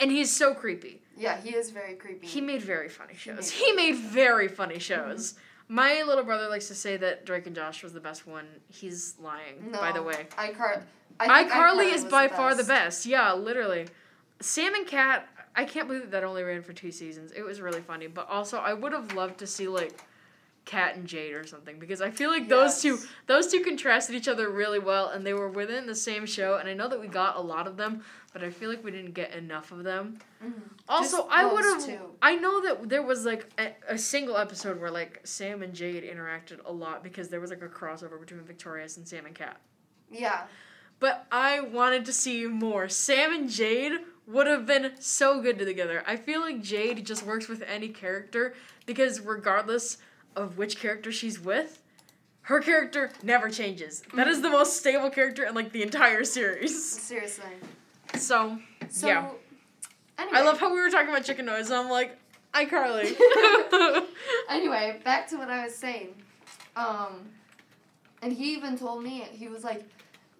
and 0.00 0.10
he's 0.10 0.34
so 0.34 0.54
creepy. 0.54 1.02
Yeah, 1.16 1.40
he 1.40 1.50
is 1.54 1.70
very 1.70 1.94
creepy. 1.94 2.26
He 2.26 2.40
made 2.40 2.62
very 2.62 2.88
funny 2.88 3.12
He 3.12 3.18
shows. 3.18 3.36
made 3.50 3.66
He 3.66 3.72
made 3.72 3.96
very 3.96 4.48
funny 4.48 4.78
shows. 4.78 5.34
My 5.68 6.02
little 6.02 6.24
brother 6.24 6.48
likes 6.48 6.68
to 6.68 6.74
say 6.74 6.96
that 6.98 7.24
Drake 7.24 7.46
and 7.46 7.54
Josh 7.56 7.82
was 7.82 7.92
the 7.92 8.00
best 8.00 8.26
one. 8.26 8.46
He's 8.68 9.14
lying, 9.18 9.70
by 9.72 9.92
the 9.92 10.00
No, 10.00 10.06
way. 10.06 10.26
iCar- 10.36 10.82
I 11.20 11.42
think 11.44 11.52
iCarly 11.52 11.92
is 11.94 12.04
by 12.04 12.26
the 12.26 12.34
far 12.34 12.50
the 12.54 12.64
best. 12.64 12.68
best. 12.68 13.06
Yeah, 13.06 13.32
literally. 13.32 13.86
Sam 14.40 14.74
and 14.74 14.86
Cat, 14.86 15.28
I 15.56 15.64
can't 15.64 15.86
believe 15.86 16.02
that, 16.02 16.10
that 16.12 16.24
only 16.24 16.42
ran 16.42 16.62
for 16.62 16.72
two 16.72 16.90
seasons. 16.90 17.32
It 17.32 17.42
was 17.42 17.60
really 17.60 17.80
funny, 17.80 18.06
but 18.06 18.28
also 18.28 18.58
I 18.58 18.72
would 18.74 18.92
have 18.92 19.14
loved 19.14 19.38
to 19.38 19.46
see 19.46 19.68
like 19.68 20.02
Cat 20.64 20.96
and 20.96 21.06
Jade 21.06 21.34
or 21.34 21.46
something 21.46 21.78
because 21.78 22.00
I 22.00 22.10
feel 22.10 22.30
like 22.30 22.48
those 22.48 22.80
two 22.80 22.98
those 23.26 23.48
two 23.48 23.60
contrasted 23.60 24.16
each 24.16 24.28
other 24.28 24.48
really 24.48 24.78
well 24.78 25.08
and 25.10 25.24
they 25.24 25.34
were 25.34 25.48
within 25.50 25.86
the 25.86 25.94
same 25.94 26.24
show 26.24 26.56
and 26.56 26.66
I 26.68 26.72
know 26.72 26.88
that 26.88 26.98
we 26.98 27.06
got 27.06 27.36
a 27.36 27.40
lot 27.40 27.66
of 27.66 27.76
them, 27.76 28.02
but 28.32 28.42
I 28.42 28.48
feel 28.50 28.70
like 28.70 28.82
we 28.82 28.90
didn't 28.90 29.12
get 29.12 29.34
enough 29.34 29.72
of 29.72 29.84
them. 29.84 30.18
Mhm. 30.42 30.52
Also, 30.88 31.18
Just 31.18 31.28
I 31.30 31.44
would 31.52 31.64
have. 31.64 32.00
I 32.22 32.36
know 32.36 32.62
that 32.62 32.88
there 32.88 33.02
was 33.02 33.26
like 33.26 33.50
a, 33.58 33.72
a 33.90 33.98
single 33.98 34.38
episode 34.38 34.80
where 34.80 34.90
like 34.90 35.20
Sam 35.24 35.62
and 35.62 35.74
Jade 35.74 36.02
interacted 36.02 36.60
a 36.64 36.72
lot 36.72 37.04
because 37.04 37.28
there 37.28 37.40
was 37.40 37.50
like 37.50 37.62
a 37.62 37.68
crossover 37.68 38.18
between 38.18 38.40
Victorious 38.40 38.96
and 38.96 39.06
Sam 39.06 39.26
and 39.26 39.34
Cat. 39.34 39.60
Yeah. 40.10 40.44
But 40.98 41.26
I 41.30 41.60
wanted 41.60 42.06
to 42.06 42.12
see 42.12 42.46
more. 42.46 42.88
Sam 42.88 43.34
and 43.34 43.50
Jade 43.50 44.00
would 44.26 44.46
have 44.46 44.66
been 44.66 44.92
so 45.00 45.40
good 45.40 45.58
together. 45.58 46.02
I 46.06 46.16
feel 46.16 46.40
like 46.40 46.62
Jade 46.62 47.04
just 47.04 47.24
works 47.24 47.48
with 47.48 47.62
any 47.62 47.88
character 47.88 48.54
because 48.86 49.20
regardless 49.20 49.98
of 50.36 50.56
which 50.58 50.78
character 50.78 51.12
she's 51.12 51.38
with, 51.38 51.80
her 52.42 52.60
character 52.60 53.10
never 53.22 53.48
changes. 53.48 54.02
That 54.14 54.28
is 54.28 54.42
the 54.42 54.50
most 54.50 54.76
stable 54.76 55.10
character 55.10 55.44
in 55.44 55.54
like 55.54 55.72
the 55.72 55.82
entire 55.82 56.24
series. 56.24 56.90
Seriously. 56.90 57.44
So 58.16 58.58
So. 58.88 59.06
Yeah. 59.06 59.30
Anyway. 60.18 60.38
I 60.38 60.42
love 60.42 60.60
how 60.60 60.72
we 60.72 60.80
were 60.80 60.90
talking 60.90 61.08
about 61.08 61.24
chicken 61.24 61.46
noise 61.46 61.70
and 61.70 61.78
I'm 61.78 61.90
like, 61.90 62.16
iCarly. 62.52 63.16
Anyway, 64.48 65.00
back 65.04 65.26
to 65.28 65.36
what 65.36 65.48
I 65.48 65.64
was 65.64 65.74
saying. 65.74 66.14
Um, 66.76 67.30
and 68.22 68.32
he 68.32 68.52
even 68.52 68.76
told 68.76 69.02
me 69.02 69.26
he 69.32 69.48
was 69.48 69.64
like, 69.64 69.82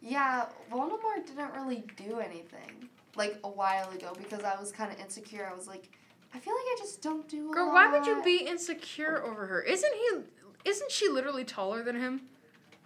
"Yeah, 0.00 0.46
Voldemort 0.70 1.26
didn't 1.26 1.52
really 1.54 1.84
do 1.96 2.20
anything 2.20 2.88
like 3.16 3.38
a 3.44 3.48
while 3.48 3.90
ago 3.90 4.12
because 4.16 4.42
I 4.44 4.58
was 4.58 4.72
kind 4.72 4.92
of 4.92 4.98
insecure. 5.00 5.48
I 5.50 5.54
was 5.56 5.66
like, 5.68 5.90
I 6.34 6.38
feel 6.38 6.54
like 6.54 6.64
I 6.64 6.76
just 6.78 7.02
don't 7.02 7.28
do 7.28 7.50
a 7.50 7.54
Girl, 7.54 7.72
why 7.72 7.90
would 7.90 8.06
you 8.06 8.20
be 8.24 8.38
insecure 8.46 9.22
over 9.24 9.46
her? 9.46 9.62
Isn't 9.62 9.92
he? 9.94 10.68
Isn't 10.70 10.90
she 10.90 11.08
literally 11.08 11.44
taller 11.44 11.82
than 11.82 11.96
him? 11.96 12.22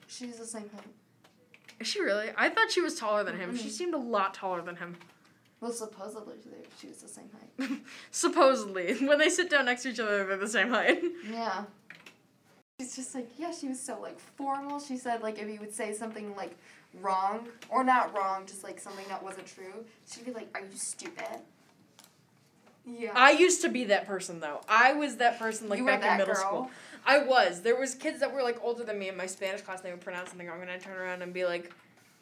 She's 0.06 0.36
the 0.38 0.46
same 0.46 0.68
height. 0.74 0.84
Is 1.80 1.86
she 1.86 2.00
really? 2.02 2.30
I 2.36 2.48
thought 2.48 2.70
she 2.70 2.80
was 2.80 2.96
taller 2.96 3.22
than 3.24 3.38
him. 3.38 3.56
She 3.56 3.68
Mhm. 3.68 3.70
seemed 3.70 3.94
a 3.94 3.98
lot 3.98 4.34
taller 4.34 4.62
than 4.62 4.76
him. 4.76 4.96
Well, 5.60 5.72
supposedly 5.72 6.36
she 6.80 6.88
was 6.88 6.98
the 6.98 7.08
same 7.08 7.30
height. 7.30 7.80
Supposedly, 8.10 8.94
when 9.06 9.18
they 9.18 9.28
sit 9.28 9.50
down 9.50 9.64
next 9.64 9.82
to 9.82 9.90
each 9.90 10.00
other, 10.00 10.24
they're 10.26 10.36
the 10.36 10.48
same 10.48 10.70
height. 10.70 11.02
Yeah. 11.30 11.64
She's 12.80 12.94
just 12.94 13.12
like, 13.14 13.28
yeah, 13.36 13.50
she 13.50 13.66
was 13.68 13.80
so 13.80 14.00
like 14.00 14.18
formal. 14.20 14.78
She 14.78 14.96
said 14.96 15.20
like 15.22 15.38
if 15.40 15.48
he 15.48 15.58
would 15.58 15.74
say 15.74 15.92
something 15.92 16.34
like 16.36 16.56
wrong 17.00 17.48
or 17.68 17.84
not 17.84 18.16
wrong, 18.16 18.46
just 18.46 18.64
like 18.64 18.80
something 18.80 19.04
that 19.08 19.22
wasn't 19.22 19.46
true, 19.46 19.84
she'd 20.10 20.24
be 20.24 20.32
like, 20.32 20.48
"Are 20.54 20.60
you 20.60 20.76
stupid?" 20.76 21.40
Yeah. 22.86 23.12
I 23.14 23.32
used 23.32 23.60
to 23.62 23.68
be 23.68 23.84
that 23.84 24.06
person 24.06 24.40
though. 24.40 24.60
I 24.68 24.94
was 24.94 25.16
that 25.16 25.38
person 25.38 25.68
like 25.68 25.78
you 25.78 25.86
back 25.86 26.04
in 26.04 26.16
middle 26.16 26.34
girl. 26.34 26.42
school. 26.42 26.70
I 27.06 27.18
was. 27.18 27.60
There 27.60 27.78
was 27.78 27.94
kids 27.94 28.20
that 28.20 28.32
were 28.32 28.42
like 28.42 28.58
older 28.62 28.84
than 28.84 28.98
me 28.98 29.08
in 29.08 29.16
my 29.16 29.26
Spanish 29.26 29.60
class. 29.60 29.78
And 29.78 29.86
they 29.86 29.90
would 29.90 30.00
pronounce 30.00 30.30
something 30.30 30.46
wrong, 30.46 30.62
and 30.62 30.70
I'd 30.70 30.80
turn 30.80 30.96
around 30.96 31.22
and 31.22 31.32
be 31.32 31.44
like, 31.44 31.72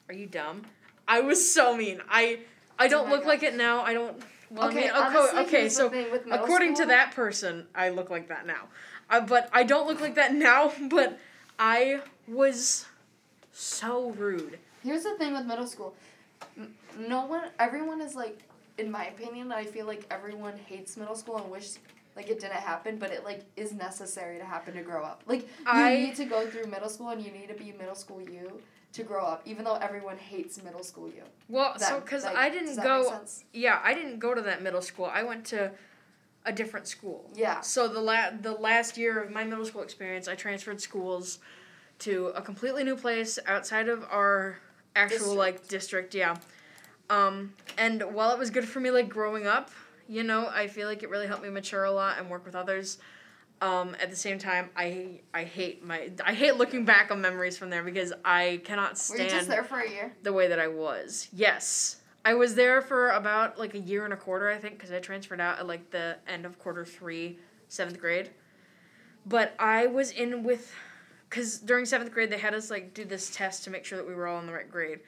"Are 0.09 0.15
you 0.15 0.27
dumb?" 0.27 0.63
I 1.07 1.21
was 1.21 1.53
so 1.53 1.77
mean. 1.77 2.01
I 2.09 2.41
I 2.79 2.89
don't 2.89 3.09
Oh 3.09 3.13
look 3.13 3.25
like 3.25 3.43
it 3.43 3.55
now. 3.55 3.83
I 3.83 3.95
don't. 3.95 4.23
Well, 4.51 4.69
okay, 4.69 4.91
I 4.91 5.33
mean, 5.33 5.47
okay. 5.47 5.69
So 5.69 5.85
the 5.85 5.91
thing 5.91 6.13
with 6.13 6.27
middle 6.27 6.45
according 6.45 6.75
to 6.77 6.87
that 6.87 7.13
person, 7.13 7.67
I 7.75 7.89
look 7.91 8.11
like 8.11 8.29
that 8.29 8.47
now. 8.47 8.69
Uh, 9.09 9.21
but 9.21 9.49
I 9.53 9.63
don't 9.63 9.87
look 9.87 10.01
like 10.01 10.17
that 10.17 10.35
now. 10.49 10.73
But 10.89 11.19
I 11.59 12.01
was 12.29 12.87
so 13.57 14.11
rude. 14.11 14.59
Here's 14.83 15.05
the 15.05 15.17
thing 15.17 15.33
with 15.33 15.47
middle 15.47 15.67
school. 15.67 15.95
No 16.99 17.25
one, 17.25 17.45
everyone 17.59 18.03
is 18.03 18.15
like, 18.15 18.41
in 18.77 18.91
my 18.91 19.07
opinion, 19.07 19.51
I 19.51 19.65
feel 19.65 19.87
like 19.87 20.07
everyone 20.11 20.59
hates 20.67 20.97
middle 20.97 21.15
school 21.15 21.39
and 21.39 21.51
wish 21.51 21.71
like 22.15 22.29
it 22.29 22.39
didn't 22.39 22.53
happen, 22.55 22.99
but 22.99 23.11
it 23.11 23.25
like 23.25 23.45
is 23.57 23.73
necessary 23.73 24.39
to 24.39 24.45
happen 24.45 24.75
to 24.75 24.83
grow 24.83 25.03
up. 25.03 25.23
Like 25.27 25.43
you 25.43 25.49
I- 25.67 25.97
need 25.97 26.17
to 26.17 26.27
go 26.27 26.47
through 26.47 26.67
middle 26.67 26.89
school 26.91 27.09
and 27.09 27.23
you 27.23 27.31
need 27.33 27.49
to 27.49 27.55
be 27.55 27.73
middle 27.79 27.95
school 27.95 28.21
you 28.21 28.61
to 28.93 29.03
grow 29.03 29.25
up, 29.25 29.43
even 29.47 29.65
though 29.65 29.77
everyone 29.77 30.17
hates 30.19 30.63
middle 30.63 30.83
school 30.83 31.09
you. 31.09 31.23
Well, 31.49 31.79
so 31.79 32.01
because 32.01 32.25
like, 32.25 32.37
I 32.37 32.51
didn't 32.51 32.77
go, 32.77 33.21
yeah, 33.53 33.81
I 33.83 33.95
didn't 33.95 34.19
go 34.19 34.35
to 34.35 34.43
that 34.43 34.63
middle 34.63 34.83
school. 34.83 35.07
I 35.07 35.23
went 35.23 35.45
to 35.47 35.73
a 36.45 36.53
different 36.53 36.87
school. 36.89 37.31
Yeah. 37.35 37.61
So 37.61 37.89
the 37.89 38.01
la- 38.01 38.31
the 38.41 38.53
last 38.53 38.97
year 38.99 39.23
of 39.23 39.31
my 39.31 39.45
middle 39.45 39.65
school 39.65 39.83
experience, 39.83 40.29
I 40.29 40.35
transferred 40.35 40.81
schools 40.81 41.39
to 42.01 42.29
a 42.29 42.43
completely 42.43 42.85
new 42.85 42.97
place 42.97 43.39
outside 43.47 43.89
of 43.89 44.05
our 44.11 44.59
actual 44.95 45.35
like 45.35 45.69
district. 45.69 46.15
Yeah. 46.15 46.37
Um, 47.09 47.55
and 47.79 48.03
while 48.15 48.33
it 48.33 48.39
was 48.39 48.51
good 48.51 48.69
for 48.69 48.81
me 48.81 48.91
like 48.91 49.09
growing 49.09 49.47
up, 49.47 49.71
you 50.09 50.23
know, 50.23 50.49
I 50.49 50.67
feel 50.67 50.89
like 50.89 51.03
it 51.03 51.11
really 51.11 51.27
helped 51.27 51.43
me 51.43 51.51
mature 51.51 51.85
a 51.85 51.91
lot 51.91 52.19
and 52.19 52.29
work 52.31 52.45
with 52.45 52.55
others. 52.55 52.99
Um, 53.63 53.97
at 54.03 54.11
the 54.11 54.17
same 54.17 54.39
time, 54.39 54.69
I 54.77 55.21
I 55.33 55.45
hate 55.45 55.83
my 55.83 56.11
I 56.25 56.35
hate 56.35 56.57
looking 56.57 56.85
back 56.85 57.11
on 57.11 57.21
memories 57.23 57.57
from 57.57 57.71
there 57.71 57.83
because 57.83 58.13
I 58.25 58.61
cannot 58.65 58.91
Were 58.91 58.97
stand 58.97 59.31
you 59.31 59.37
just 59.37 59.49
there 59.49 59.65
for 59.65 59.81
a 59.81 59.89
year? 59.89 60.13
the 60.23 60.33
way 60.33 60.49
that 60.49 60.59
I 60.59 60.69
was. 60.69 61.29
Yes. 61.33 61.97
I 62.25 62.35
was 62.35 62.57
there 62.57 62.83
for 62.83 63.11
about 63.11 63.57
like 63.57 63.75
a 63.75 63.79
year 63.79 64.05
and 64.05 64.13
a 64.13 64.17
quarter, 64.17 64.51
I 64.51 64.59
think, 64.59 64.75
because 64.75 64.91
I 64.91 64.99
transferred 64.99 65.41
out 65.41 65.59
at 65.61 65.67
like 65.67 65.91
the 65.91 66.17
end 66.27 66.45
of 66.45 66.59
quarter 66.59 66.85
three, 66.85 67.39
seventh 67.69 68.01
grade. 68.01 68.31
But 69.25 69.55
I 69.59 69.87
was 69.87 70.11
in 70.11 70.43
with, 70.43 70.75
because 71.37 71.59
during 71.59 71.85
seventh 71.85 72.11
grade 72.13 72.31
they 72.31 72.39
had 72.39 72.55
us 72.55 72.71
like 72.71 72.95
do 72.95 73.05
this 73.05 73.29
test 73.29 73.63
to 73.63 73.71
make 73.71 73.85
sure 73.85 73.99
that 73.99 74.09
we 74.09 74.15
were 74.15 74.27
all 74.27 74.41
in 74.41 74.47
the 74.47 74.53
right 74.55 74.71
grade. 74.71 75.01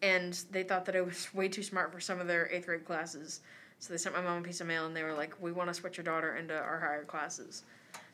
And 0.00 0.32
they 0.52 0.62
thought 0.62 0.84
that 0.84 0.94
I 0.94 1.00
was 1.00 1.32
way 1.34 1.48
too 1.48 1.64
smart 1.64 1.92
for 1.92 1.98
some 1.98 2.20
of 2.20 2.28
their 2.28 2.48
eighth 2.52 2.66
grade 2.66 2.84
classes. 2.84 3.40
So 3.80 3.92
they 3.92 3.98
sent 3.98 4.14
my 4.14 4.22
mom 4.22 4.38
a 4.38 4.42
piece 4.42 4.60
of 4.60 4.68
mail 4.68 4.86
and 4.86 4.94
they 4.94 5.02
were 5.02 5.12
like, 5.12 5.34
we 5.40 5.50
want 5.50 5.68
to 5.70 5.74
switch 5.74 5.96
your 5.96 6.04
daughter 6.04 6.36
into 6.36 6.56
our 6.56 6.78
higher 6.78 7.02
classes. 7.02 7.64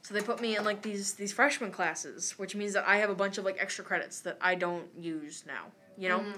So 0.01 0.15
they 0.15 0.23
put 0.23 0.41
me 0.41 0.57
in 0.57 0.65
like 0.65 0.81
these 0.81 1.13
these 1.13 1.31
freshman 1.31 1.71
classes, 1.71 2.39
which 2.39 2.55
means 2.55 2.73
that 2.73 2.89
I 2.89 2.97
have 2.97 3.11
a 3.11 3.15
bunch 3.15 3.37
of 3.37 3.45
like 3.45 3.59
extra 3.61 3.85
credits 3.85 4.21
that 4.21 4.39
I 4.41 4.55
don't 4.55 4.87
use 4.99 5.45
now, 5.47 5.67
you 5.99 6.09
know? 6.09 6.21
Mhm. 6.21 6.35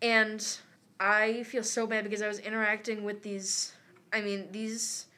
And 0.00 0.58
I 0.98 1.42
feel 1.42 1.62
so 1.62 1.86
bad 1.86 2.04
because 2.04 2.22
I 2.22 2.28
was 2.28 2.38
interacting 2.38 3.04
with 3.04 3.22
these 3.22 3.74
I 4.14 4.22
mean, 4.22 4.48
these 4.50 5.08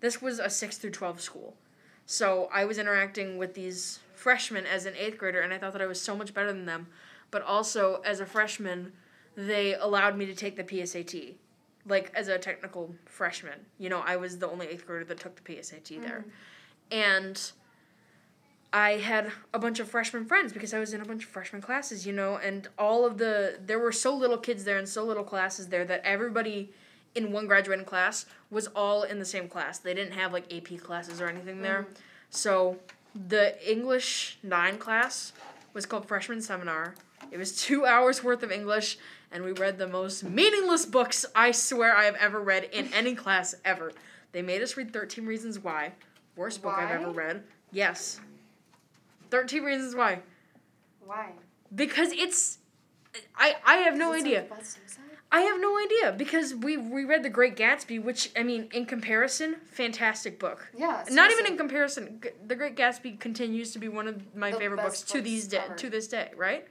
this 0.00 0.20
was 0.20 0.40
a 0.40 0.50
6 0.50 0.76
through 0.78 0.90
12 0.90 1.20
school. 1.20 1.54
So 2.06 2.48
I 2.52 2.64
was 2.64 2.78
interacting 2.78 3.38
with 3.38 3.54
these 3.54 4.00
freshmen 4.18 4.66
as 4.66 4.84
an 4.86 4.94
8th 4.94 5.16
grader 5.16 5.40
and 5.40 5.52
I 5.52 5.58
thought 5.58 5.72
that 5.72 5.82
I 5.82 5.86
was 5.86 6.00
so 6.00 6.16
much 6.16 6.34
better 6.34 6.52
than 6.52 6.66
them. 6.66 6.88
But 7.30 7.42
also 7.42 8.02
as 8.04 8.20
a 8.20 8.26
freshman, 8.26 8.92
they 9.36 9.74
allowed 9.74 10.16
me 10.16 10.26
to 10.26 10.34
take 10.34 10.56
the 10.56 10.64
PSAT. 10.64 11.34
Like 11.86 12.10
as 12.14 12.28
a 12.28 12.38
technical 12.38 12.94
freshman. 13.06 13.60
You 13.78 13.88
know, 13.88 14.00
I 14.04 14.16
was 14.16 14.38
the 14.38 14.48
only 14.48 14.66
8th 14.66 14.84
grader 14.84 15.04
that 15.06 15.20
took 15.20 15.42
the 15.42 15.54
PSAT 15.54 16.02
there. 16.02 16.24
Mm-hmm. 16.26 16.30
And 16.90 17.52
I 18.72 18.92
had 18.98 19.32
a 19.54 19.58
bunch 19.58 19.80
of 19.80 19.88
freshman 19.88 20.26
friends 20.26 20.52
because 20.52 20.74
I 20.74 20.78
was 20.78 20.92
in 20.92 21.00
a 21.00 21.04
bunch 21.04 21.24
of 21.24 21.30
freshman 21.30 21.62
classes, 21.62 22.06
you 22.06 22.12
know, 22.12 22.36
and 22.36 22.68
all 22.78 23.06
of 23.06 23.16
the 23.16 23.58
there 23.64 23.78
were 23.78 23.92
so 23.92 24.14
little 24.14 24.36
kids 24.36 24.64
there 24.64 24.76
and 24.76 24.88
so 24.88 25.04
little 25.04 25.24
classes 25.24 25.68
there 25.68 25.84
that 25.86 26.02
everybody 26.04 26.70
in 27.14 27.32
one 27.32 27.46
graduating 27.46 27.86
class 27.86 28.26
was 28.50 28.66
all 28.68 29.04
in 29.04 29.18
the 29.18 29.24
same 29.24 29.48
class. 29.48 29.78
They 29.78 29.94
didn't 29.94 30.12
have 30.12 30.32
like 30.32 30.52
AP 30.52 30.80
classes 30.80 31.20
or 31.20 31.28
anything 31.28 31.62
there. 31.62 31.86
Mm. 31.90 31.96
So 32.30 32.76
the 33.26 33.70
English 33.70 34.38
9 34.42 34.78
class 34.78 35.32
was 35.72 35.86
called 35.86 36.06
freshman 36.06 36.40
seminar. 36.40 36.94
It 37.30 37.38
was 37.38 37.56
2 37.62 37.84
hours 37.84 38.22
worth 38.22 38.42
of 38.42 38.52
English 38.52 38.98
and 39.30 39.44
we 39.44 39.52
read 39.52 39.78
the 39.78 39.86
most 39.86 40.24
meaningless 40.24 40.86
books 40.86 41.26
I 41.34 41.50
swear 41.50 41.94
I 41.94 42.04
have 42.04 42.16
ever 42.16 42.40
read 42.40 42.64
in 42.64 42.92
any 42.92 43.14
class 43.14 43.54
ever. 43.64 43.92
They 44.32 44.42
made 44.42 44.62
us 44.62 44.76
read 44.76 44.92
13 44.92 45.26
Reasons 45.26 45.58
Why. 45.58 45.92
Worst 46.36 46.62
book 46.62 46.74
I've 46.76 46.90
ever 46.90 47.10
read. 47.10 47.42
Yes. 47.72 48.20
13 49.30 49.62
Reasons 49.62 49.94
Why. 49.94 50.20
Why? 51.04 51.32
Because 51.74 52.12
it's 52.12 52.58
I 53.36 53.56
I 53.64 53.76
have 53.78 53.96
no 53.96 54.12
idea. 54.12 54.46
I 55.30 55.40
have 55.42 55.60
no 55.60 55.78
idea 55.78 56.12
because 56.16 56.54
we 56.54 56.76
we 56.78 57.04
read 57.04 57.22
The 57.22 57.28
Great 57.30 57.54
Gatsby, 57.56 58.02
which 58.02 58.30
I 58.36 58.42
mean, 58.42 58.68
in 58.72 58.86
comparison, 58.86 59.56
fantastic 59.70 60.38
book. 60.38 60.68
Yeah. 60.76 61.04
Not 61.10 61.30
even 61.30 61.46
in 61.46 61.56
comparison, 61.58 62.22
The 62.46 62.56
Great 62.56 62.76
Gatsby 62.76 63.20
continues 63.20 63.72
to 63.72 63.78
be 63.78 63.88
one 63.88 64.08
of 64.08 64.34
my 64.34 64.50
The 64.52 64.58
favorite 64.58 64.78
books 64.82 65.02
best 65.02 65.12
to 65.12 65.20
these 65.20 65.46
day 65.46 65.62
to 65.76 65.90
this 65.90 66.08
day, 66.08 66.32
right? 66.36 66.66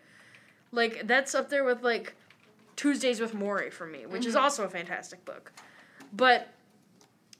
Like 0.71 1.05
that's 1.05 1.35
up 1.35 1.49
there 1.49 1.63
with 1.63 1.83
like 1.83 2.15
Tuesdays 2.75 3.19
with 3.19 3.33
Morrie 3.33 3.71
for 3.71 3.85
me, 3.85 4.05
which 4.07 4.25
is 4.25 4.35
Mhm. 4.35 4.41
also 4.41 4.63
a 4.63 4.69
fantastic 4.69 5.23
book. 5.23 5.51
But 6.11 6.47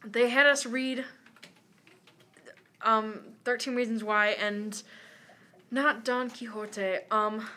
they 0.06 0.30
had 0.30 0.46
us 0.46 0.66
read 0.68 1.04
um 2.84 3.22
13 3.44 3.76
Reasons 3.76 4.04
Why 4.04 4.28
and 4.28 4.82
not 5.72 6.06
Don 6.06 6.30
Quixote. 6.30 7.00
Um 7.10 7.50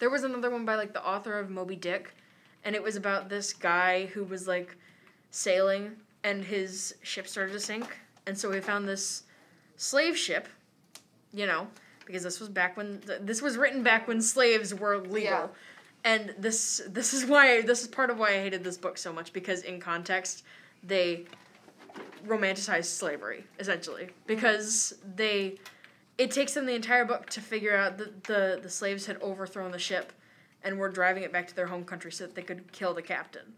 there 0.00 0.10
was 0.10 0.24
another 0.24 0.50
one 0.50 0.64
by 0.64 0.74
like 0.74 0.92
the 0.92 1.04
author 1.06 1.38
of 1.38 1.48
Moby 1.48 1.76
Dick 1.76 2.12
and 2.64 2.74
it 2.74 2.82
was 2.82 2.96
about 2.96 3.28
this 3.28 3.52
guy 3.52 4.06
who 4.06 4.24
was 4.24 4.46
like 4.46 4.76
sailing 5.30 5.92
and 6.24 6.44
his 6.44 6.94
ship 7.02 7.26
started 7.26 7.52
to 7.52 7.60
sink. 7.60 7.98
And 8.26 8.38
so 8.38 8.52
he 8.52 8.60
found 8.60 8.88
this 8.88 9.24
slave 9.76 10.16
ship 10.16 10.48
you 11.32 11.46
know 11.46 11.66
because 12.06 12.22
this 12.22 12.38
was 12.40 12.48
back 12.48 12.76
when 12.76 13.00
th- 13.00 13.20
this 13.22 13.40
was 13.42 13.56
written 13.56 13.82
back 13.82 14.06
when 14.06 14.20
slaves 14.20 14.74
were 14.74 14.98
legal. 14.98 15.22
Yeah. 15.22 15.46
and 16.04 16.34
this 16.38 16.82
this 16.88 17.14
is 17.14 17.26
why 17.26 17.62
this 17.62 17.82
is 17.82 17.88
part 17.88 18.10
of 18.10 18.18
why 18.18 18.30
i 18.30 18.38
hated 18.42 18.62
this 18.62 18.76
book 18.76 18.98
so 18.98 19.12
much 19.12 19.32
because 19.32 19.62
in 19.62 19.80
context 19.80 20.44
they 20.82 21.24
romanticized 22.26 22.86
slavery 22.86 23.44
essentially. 23.58 24.04
Mm-hmm. 24.04 24.26
Because 24.26 24.94
they 25.16 25.58
it 26.18 26.30
takes 26.30 26.54
them 26.54 26.66
the 26.66 26.74
entire 26.74 27.04
book 27.04 27.28
to 27.30 27.40
figure 27.40 27.76
out 27.76 27.98
that 27.98 28.24
the 28.24 28.60
the 28.62 28.70
slaves 28.70 29.06
had 29.06 29.20
overthrown 29.22 29.72
the 29.72 29.78
ship 29.78 30.12
and 30.64 30.78
were 30.78 30.88
driving 30.88 31.22
it 31.22 31.32
back 31.32 31.48
to 31.48 31.56
their 31.56 31.66
home 31.66 31.84
country 31.84 32.12
so 32.12 32.24
that 32.26 32.34
they 32.34 32.42
could 32.42 32.70
kill 32.72 32.94
the 32.94 33.02
captain. 33.02 33.54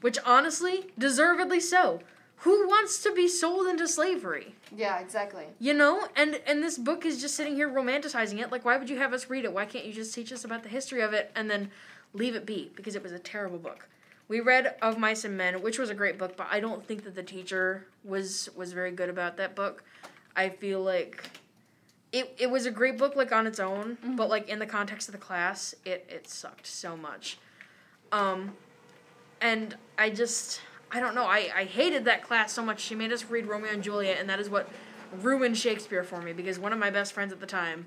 Which 0.00 0.18
honestly 0.24 0.86
deservedly 0.98 1.60
so. 1.60 2.00
Who 2.38 2.66
wants 2.66 3.02
to 3.04 3.12
be 3.14 3.28
sold 3.28 3.68
into 3.68 3.86
slavery? 3.88 4.54
Yeah, 4.74 4.98
exactly. 4.98 5.44
you 5.58 5.72
know 5.72 6.08
and 6.16 6.40
and 6.46 6.62
this 6.62 6.76
book 6.76 7.06
is 7.06 7.20
just 7.20 7.34
sitting 7.36 7.54
here 7.54 7.68
romanticizing 7.68 8.40
it. 8.40 8.50
Like 8.52 8.64
why 8.64 8.76
would 8.76 8.90
you 8.90 8.98
have 8.98 9.12
us 9.12 9.30
read 9.30 9.44
it? 9.44 9.52
Why 9.52 9.64
can't 9.66 9.84
you 9.84 9.92
just 9.92 10.14
teach 10.14 10.32
us 10.32 10.44
about 10.44 10.62
the 10.62 10.68
history 10.68 11.00
of 11.00 11.12
it 11.12 11.30
and 11.34 11.50
then 11.50 11.70
leave 12.12 12.34
it 12.34 12.44
be? 12.44 12.70
Because 12.74 12.94
it 12.96 13.02
was 13.02 13.12
a 13.12 13.18
terrible 13.18 13.58
book. 13.58 13.88
We 14.28 14.40
read 14.40 14.74
of 14.82 14.98
mice 14.98 15.24
and 15.24 15.36
men 15.36 15.62
which 15.62 15.78
was 15.78 15.90
a 15.90 15.94
great 15.94 16.18
book 16.18 16.36
but 16.36 16.48
i 16.50 16.58
don't 16.58 16.84
think 16.86 17.04
that 17.04 17.14
the 17.14 17.22
teacher 17.22 17.86
was 18.02 18.48
was 18.56 18.72
very 18.72 18.90
good 18.90 19.08
about 19.08 19.36
that 19.38 19.54
book. 19.54 19.84
I 20.36 20.48
feel 20.48 20.82
like 20.82 21.30
it, 22.14 22.32
it 22.38 22.48
was 22.48 22.64
a 22.64 22.70
great 22.70 22.96
book 22.96 23.16
like 23.16 23.32
on 23.32 23.44
its 23.44 23.58
own 23.58 23.98
but 24.14 24.28
like 24.30 24.48
in 24.48 24.60
the 24.60 24.66
context 24.66 25.08
of 25.08 25.12
the 25.12 25.18
class 25.18 25.74
it 25.84 26.06
it 26.08 26.28
sucked 26.28 26.66
so 26.66 26.96
much. 26.96 27.38
Um 28.12 28.52
and 29.40 29.76
i 29.98 30.10
just 30.10 30.60
i 30.92 31.00
don't 31.00 31.16
know 31.16 31.24
i 31.24 31.50
i 31.54 31.64
hated 31.64 32.04
that 32.04 32.22
class 32.22 32.52
so 32.52 32.64
much. 32.64 32.80
She 32.80 32.94
made 32.94 33.12
us 33.12 33.24
read 33.24 33.46
romeo 33.46 33.72
and 33.72 33.82
juliet 33.82 34.18
and 34.20 34.30
that 34.30 34.38
is 34.38 34.48
what 34.48 34.68
ruined 35.20 35.58
shakespeare 35.58 36.04
for 36.04 36.22
me 36.22 36.32
because 36.32 36.58
one 36.58 36.72
of 36.72 36.78
my 36.78 36.90
best 36.90 37.12
friends 37.12 37.32
at 37.32 37.40
the 37.40 37.46
time 37.46 37.86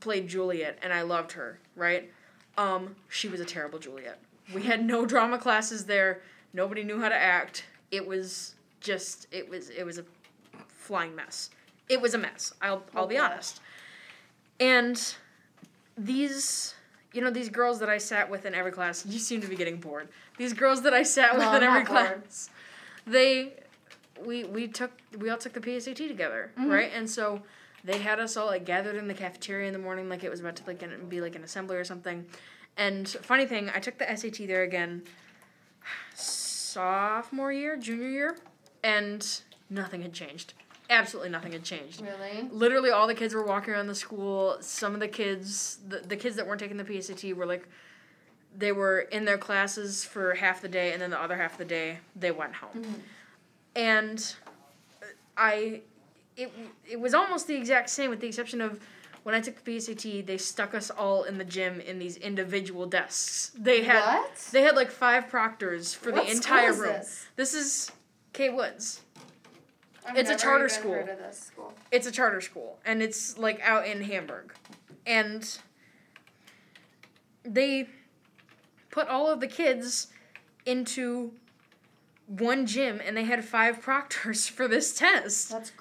played 0.00 0.28
juliet 0.28 0.78
and 0.82 0.92
i 0.92 1.02
loved 1.02 1.32
her 1.32 1.58
right? 1.74 2.10
Um 2.56 2.94
she 3.08 3.28
was 3.28 3.40
a 3.40 3.44
terrible 3.44 3.80
juliet. 3.80 4.20
We 4.54 4.62
had 4.62 4.84
no 4.84 5.06
drama 5.06 5.38
classes 5.38 5.86
there. 5.86 6.22
Nobody 6.52 6.84
knew 6.84 7.00
how 7.00 7.08
to 7.08 7.16
act. 7.16 7.64
It 7.90 8.06
was 8.06 8.54
just 8.80 9.26
it 9.32 9.48
was 9.48 9.70
it 9.70 9.84
was 9.84 9.98
a 9.98 10.04
flying 10.68 11.16
mess 11.16 11.50
it 11.90 12.00
was 12.00 12.14
a 12.14 12.18
mess 12.18 12.54
i'll 12.62 12.82
i'll 12.94 13.06
be 13.06 13.18
Oh, 13.18 13.24
honest 13.24 13.60
and 14.58 15.14
these 15.98 16.74
you 17.12 17.20
know 17.20 17.30
these 17.30 17.48
girls 17.50 17.80
that 17.80 17.88
i 17.90 17.98
sat 17.98 18.30
with 18.30 18.46
in 18.46 18.54
every 18.54 18.72
class 18.72 19.04
you 19.04 19.18
seem 19.18 19.40
to 19.42 19.48
be 19.48 19.56
getting 19.56 19.76
bored 19.78 20.08
these 20.38 20.52
girls 20.54 20.82
that 20.82 20.94
i 20.94 21.02
sat 21.02 21.34
with 21.34 21.42
No, 21.42 21.56
in 21.56 21.62
every 21.62 21.82
not 21.82 21.88
bored. 21.92 22.06
class 22.24 22.48
they 23.06 23.54
we 24.24 24.44
we 24.44 24.68
took 24.68 24.92
we 25.18 25.30
all 25.30 25.38
took 25.38 25.54
the 25.54 25.60
PSAT 25.60 25.96
together, 26.06 26.50
Mhm. 26.58 26.68
right? 26.70 26.90
And 26.94 27.08
so 27.08 27.40
they 27.82 27.96
had 27.96 28.20
us 28.20 28.36
all 28.36 28.44
like 28.46 28.66
gathered 28.66 28.96
in 28.96 29.08
the 29.08 29.14
cafeteria 29.14 29.66
in 29.66 29.72
the 29.72 29.78
morning, 29.78 30.10
like 30.10 30.22
it 30.22 30.30
was 30.30 30.40
about 30.40 30.56
to 30.56 30.62
like 30.66 30.82
an- 30.82 31.08
be 31.08 31.22
like 31.22 31.34
an 31.34 31.42
assembly 31.42 31.78
or 31.78 31.84
something. 31.84 32.26
And 32.76 33.08
funny 33.08 33.46
thing, 33.46 33.70
I 33.74 33.80
took 33.80 33.96
the 33.96 34.04
SAT 34.14 34.46
there 34.46 34.62
again, 34.62 35.04
sophomore 36.14 37.50
year, 37.52 37.76
junior 37.78 38.08
year, 38.08 38.36
and 38.84 39.26
nothing 39.70 40.02
had 40.02 40.12
changed. 40.12 40.52
Absolutely 40.90 41.30
nothing 41.30 41.52
had 41.52 41.62
changed. 41.62 42.02
Really? 42.02 42.48
Literally, 42.50 42.90
all 42.90 43.06
the 43.06 43.14
kids 43.14 43.32
were 43.32 43.44
walking 43.44 43.72
around 43.72 43.86
the 43.86 43.94
school. 43.94 44.56
Some 44.60 44.92
of 44.92 45.00
the 45.00 45.08
kids, 45.08 45.78
the, 45.88 45.98
the 46.00 46.16
kids 46.16 46.34
that 46.36 46.46
weren't 46.46 46.60
taking 46.60 46.76
the 46.76 46.84
PSAT, 46.84 47.32
were 47.34 47.46
like, 47.46 47.66
they 48.56 48.72
were 48.72 49.00
in 49.00 49.24
their 49.24 49.38
classes 49.38 50.04
for 50.04 50.34
half 50.34 50.60
the 50.60 50.68
day, 50.68 50.92
and 50.92 51.00
then 51.00 51.10
the 51.10 51.22
other 51.22 51.36
half 51.36 51.52
of 51.52 51.58
the 51.58 51.64
day, 51.64 51.98
they 52.16 52.32
went 52.32 52.54
home 52.56 52.82
Mhm. 52.84 53.00
and 53.76 54.34
I 55.36 55.82
it 56.36 56.50
it 56.88 56.98
was 57.00 57.14
almost 57.14 57.46
the 57.46 57.54
exact 57.54 57.88
same 57.90 58.10
with 58.10 58.20
the 58.20 58.26
exception 58.26 58.60
of 58.60 58.80
when 59.22 59.34
I 59.34 59.40
took 59.40 59.62
the 59.62 59.76
PSAT, 59.76 60.26
they 60.26 60.38
stuck 60.38 60.74
us 60.74 60.90
all 60.90 61.24
in 61.24 61.36
the 61.38 61.44
gym 61.44 61.78
in 61.80 61.98
these 61.98 62.16
individual 62.16 62.86
desks. 62.86 63.52
They 63.56 63.84
had 63.84 64.00
what? 64.04 64.36
they 64.50 64.62
had 64.62 64.74
like 64.74 64.90
five 64.90 65.28
proctors 65.28 65.94
for 65.94 66.10
What 66.10 66.24
the 66.26 66.32
entire 66.32 66.72
room. 66.72 66.94
This? 66.94 67.26
This 67.36 67.54
is 67.54 67.92
Kate 68.32 68.54
Woods. 68.54 69.02
I've 70.10 70.18
It's 70.18 70.30
a 70.30 70.36
charter 70.36 70.68
school. 70.68 70.92
Heard 70.92 71.08
of 71.08 71.18
this 71.18 71.38
school. 71.38 71.72
It's 71.90 72.06
a 72.06 72.12
charter 72.12 72.40
school, 72.40 72.78
and 72.84 73.02
it's 73.02 73.38
like 73.38 73.60
out 73.62 73.86
in 73.86 74.02
Hamburg, 74.02 74.54
and 75.06 75.58
they 77.44 77.88
put 78.90 79.08
all 79.08 79.30
of 79.30 79.40
the 79.40 79.46
kids 79.46 80.08
into 80.66 81.32
one 82.26 82.66
gym, 82.66 83.00
and 83.04 83.16
they 83.16 83.24
had 83.24 83.44
five 83.44 83.80
proctors 83.80 84.46
for 84.48 84.68
this 84.68 84.92
test. 84.96 85.50
That's 85.50 85.72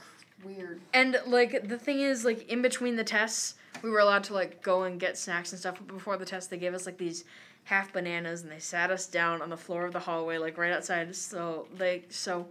weird. 0.43 0.81
And 0.93 1.19
like 1.25 1.67
the 1.67 1.77
thing 1.77 2.01
is, 2.01 2.25
like 2.25 2.49
in 2.49 2.61
between 2.61 2.95
the 2.95 3.03
tests, 3.03 3.55
we 3.81 3.89
were 3.89 3.99
allowed 3.99 4.23
to 4.25 4.33
like 4.33 4.61
go 4.61 4.83
and 4.83 4.99
get 4.99 5.17
snacks 5.17 5.51
and 5.51 5.59
stuff. 5.59 5.75
But 5.77 5.87
before 5.87 6.17
the 6.17 6.25
test, 6.25 6.49
they 6.49 6.57
gave 6.57 6.73
us 6.73 6.85
like 6.85 6.97
these 6.97 7.23
half 7.65 7.93
bananas, 7.93 8.41
and 8.41 8.51
they 8.51 8.59
sat 8.59 8.91
us 8.91 9.07
down 9.07 9.41
on 9.41 9.49
the 9.49 9.57
floor 9.57 9.85
of 9.85 9.93
the 9.93 9.99
hallway, 9.99 10.37
like 10.37 10.57
right 10.57 10.71
outside. 10.71 11.15
So 11.15 11.67
like 11.77 12.07
so, 12.09 12.47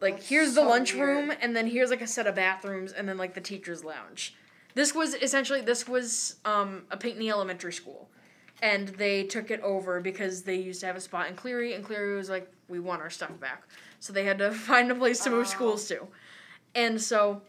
like 0.00 0.16
That's 0.16 0.28
here's 0.28 0.54
the 0.54 0.62
so 0.62 0.68
lunchroom, 0.68 1.32
and 1.40 1.54
then 1.54 1.66
here's 1.66 1.90
like 1.90 2.02
a 2.02 2.06
set 2.06 2.26
of 2.26 2.34
bathrooms, 2.34 2.92
and 2.92 3.08
then 3.08 3.16
like 3.16 3.34
the 3.34 3.40
teachers' 3.40 3.84
lounge. 3.84 4.34
This 4.74 4.94
was 4.94 5.14
essentially 5.14 5.60
this 5.60 5.86
was 5.88 6.36
um, 6.44 6.82
a 6.90 6.96
Pinckney 6.96 7.30
Elementary 7.30 7.72
School, 7.72 8.08
and 8.60 8.88
they 8.88 9.22
took 9.24 9.50
it 9.50 9.60
over 9.60 10.00
because 10.00 10.42
they 10.42 10.56
used 10.56 10.80
to 10.80 10.86
have 10.86 10.96
a 10.96 11.00
spot 11.00 11.28
in 11.28 11.36
Cleary, 11.36 11.74
and 11.74 11.84
Cleary 11.84 12.16
was 12.16 12.28
like, 12.28 12.50
we 12.68 12.80
want 12.80 13.00
our 13.00 13.10
stuff 13.10 13.38
back, 13.40 13.62
so 14.00 14.12
they 14.12 14.24
had 14.24 14.38
to 14.38 14.50
find 14.70 14.90
a 14.90 14.94
place 14.94 15.20
to 15.24 15.30
move 15.30 15.46
Oh. 15.46 15.50
schools 15.50 15.86
to, 15.88 16.08
and 16.74 17.00
so 17.00 17.40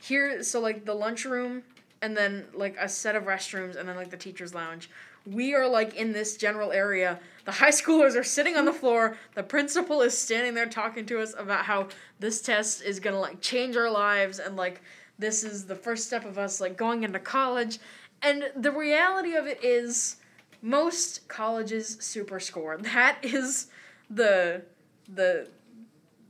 here, 0.00 0.42
so 0.42 0.60
like 0.60 0.84
the 0.84 0.94
lunchroom, 0.94 1.62
and 2.02 2.14
then 2.16 2.44
like 2.52 2.76
a 2.78 2.88
set 2.88 3.16
of 3.16 3.24
restrooms, 3.24 3.74
and 3.76 3.88
then 3.88 3.96
like 3.96 4.10
the 4.10 4.16
teachers' 4.16 4.54
lounge. 4.54 4.90
We 5.26 5.54
are 5.54 5.66
like 5.66 5.94
in 5.94 6.12
this 6.12 6.36
general 6.36 6.72
area. 6.72 7.18
The 7.44 7.52
high 7.52 7.70
schoolers 7.70 8.16
are 8.16 8.24
sitting 8.24 8.56
on 8.56 8.64
the 8.64 8.72
floor. 8.72 9.16
The 9.34 9.42
principal 9.42 10.02
is 10.02 10.16
standing 10.16 10.54
there 10.54 10.66
talking 10.66 11.04
to 11.06 11.20
us 11.20 11.34
about 11.36 11.64
how 11.64 11.88
this 12.20 12.40
test 12.40 12.82
is 12.82 13.00
gonna 13.00 13.20
like 13.20 13.40
change 13.40 13.76
our 13.76 13.90
lives 13.90 14.38
and 14.38 14.56
like 14.56 14.80
this 15.18 15.44
is 15.44 15.66
the 15.66 15.74
first 15.74 16.06
step 16.06 16.24
of 16.24 16.38
us 16.38 16.60
like 16.60 16.76
going 16.76 17.02
into 17.02 17.18
college. 17.18 17.78
And 18.22 18.50
the 18.54 18.70
reality 18.70 19.34
of 19.34 19.46
it 19.46 19.62
is 19.64 20.16
most 20.62 21.26
colleges 21.28 21.96
super 22.00 22.40
score. 22.40 22.78
That 22.82 23.18
is 23.22 23.68
the 24.10 24.62
the 25.08 25.48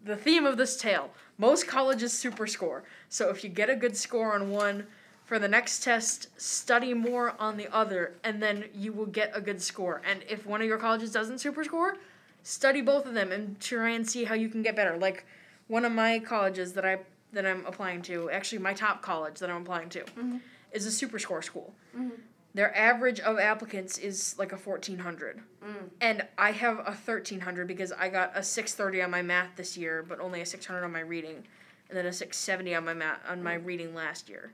the 0.05 0.17
theme 0.17 0.47
of 0.47 0.57
this 0.57 0.77
tale. 0.77 1.11
Most 1.39 1.67
colleges 1.67 2.13
super 2.13 2.47
score. 2.47 2.85
So 3.09 3.29
if 3.29 3.45
you 3.45 3.51
get 3.51 3.69
a 3.69 3.77
good 3.77 3.97
score 3.97 4.35
on 4.35 4.51
one, 4.51 4.87
for 5.27 5.39
the 5.41 5.49
next 5.49 5.83
test, 5.83 6.29
study 6.41 6.95
more 6.95 7.35
on 7.41 7.57
the 7.57 7.67
other, 7.75 8.15
and 8.23 8.41
then 8.41 8.65
you 8.73 8.93
will 8.93 9.07
get 9.07 9.31
a 9.35 9.41
good 9.41 9.61
score. 9.61 10.01
And 10.09 10.23
if 10.29 10.47
one 10.47 10.63
of 10.63 10.69
your 10.69 10.79
colleges 10.79 11.11
doesn't 11.11 11.41
super 11.41 11.65
score, 11.65 11.97
study 12.45 12.81
both 12.81 13.07
of 13.07 13.15
them 13.15 13.33
and 13.33 13.59
try 13.61 13.91
and 13.91 14.09
see 14.09 14.23
how 14.25 14.35
you 14.37 14.49
can 14.49 14.63
get 14.63 14.77
better. 14.77 14.97
Like 14.97 15.27
one 15.67 15.85
of 15.85 15.91
my 15.93 16.21
colleges 16.21 16.73
that 16.75 16.85
I 16.87 17.01
that 17.33 17.45
I'm 17.45 17.67
applying 17.67 18.01
to, 18.03 18.31
actually 18.31 18.61
my 18.61 18.73
top 18.73 19.03
college 19.03 19.41
that 19.41 19.51
I'm 19.51 19.61
applying 19.63 19.89
to, 19.91 20.05
Mhm. 20.05 20.41
is 20.73 20.87
a 20.87 20.93
super 20.93 21.19
score 21.19 21.43
school. 21.43 21.75
Mhm. 21.95 22.13
Their 22.55 22.75
average 22.75 23.19
of 23.21 23.39
applicants 23.39 23.99
is 23.99 24.39
like 24.39 24.53
a 24.53 24.57
1400. 24.57 25.43
Mm. 25.63 25.91
And 26.01 26.27
I 26.39 26.53
have 26.53 26.79
a 26.87 26.95
1300 26.95 27.67
because 27.67 27.91
I 27.93 28.09
got 28.09 28.31
a 28.35 28.43
630 28.45 29.03
on 29.03 29.11
my 29.11 29.21
math 29.23 29.57
this 29.57 29.77
year, 29.77 30.03
but 30.03 30.21
only 30.21 30.41
a 30.41 30.47
600 30.47 30.85
on 30.85 30.93
my 30.93 31.01
reading, 31.01 31.47
and 31.91 31.99
then 31.99 32.07
a 32.07 32.13
670 32.13 32.75
on 32.75 32.85
my 32.87 32.95
math 32.95 33.21
on 33.29 33.43
my 33.43 33.55
reading 33.55 33.93
last 33.95 34.29
year. 34.31 34.53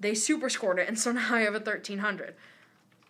They 0.00 0.14
super 0.14 0.48
scored 0.48 0.78
it, 0.78 0.88
and 0.88 0.98
so 0.98 1.12
now 1.12 1.34
I 1.34 1.40
have 1.40 1.54
a 1.54 1.58
1300. 1.58 2.34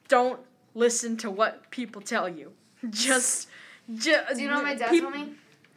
Don't 0.08 0.40
listen 0.74 1.16
to 1.18 1.30
what 1.30 1.70
people 1.70 2.00
tell 2.00 2.28
you. 2.28 2.52
Just, 2.90 3.48
just. 3.92 4.36
Do 4.36 4.42
you 4.42 4.48
know 4.48 4.56
what 4.56 4.64
my 4.64 4.74
dad 4.74 4.90
peop- 4.90 5.02
told 5.02 5.14
me? 5.14 5.32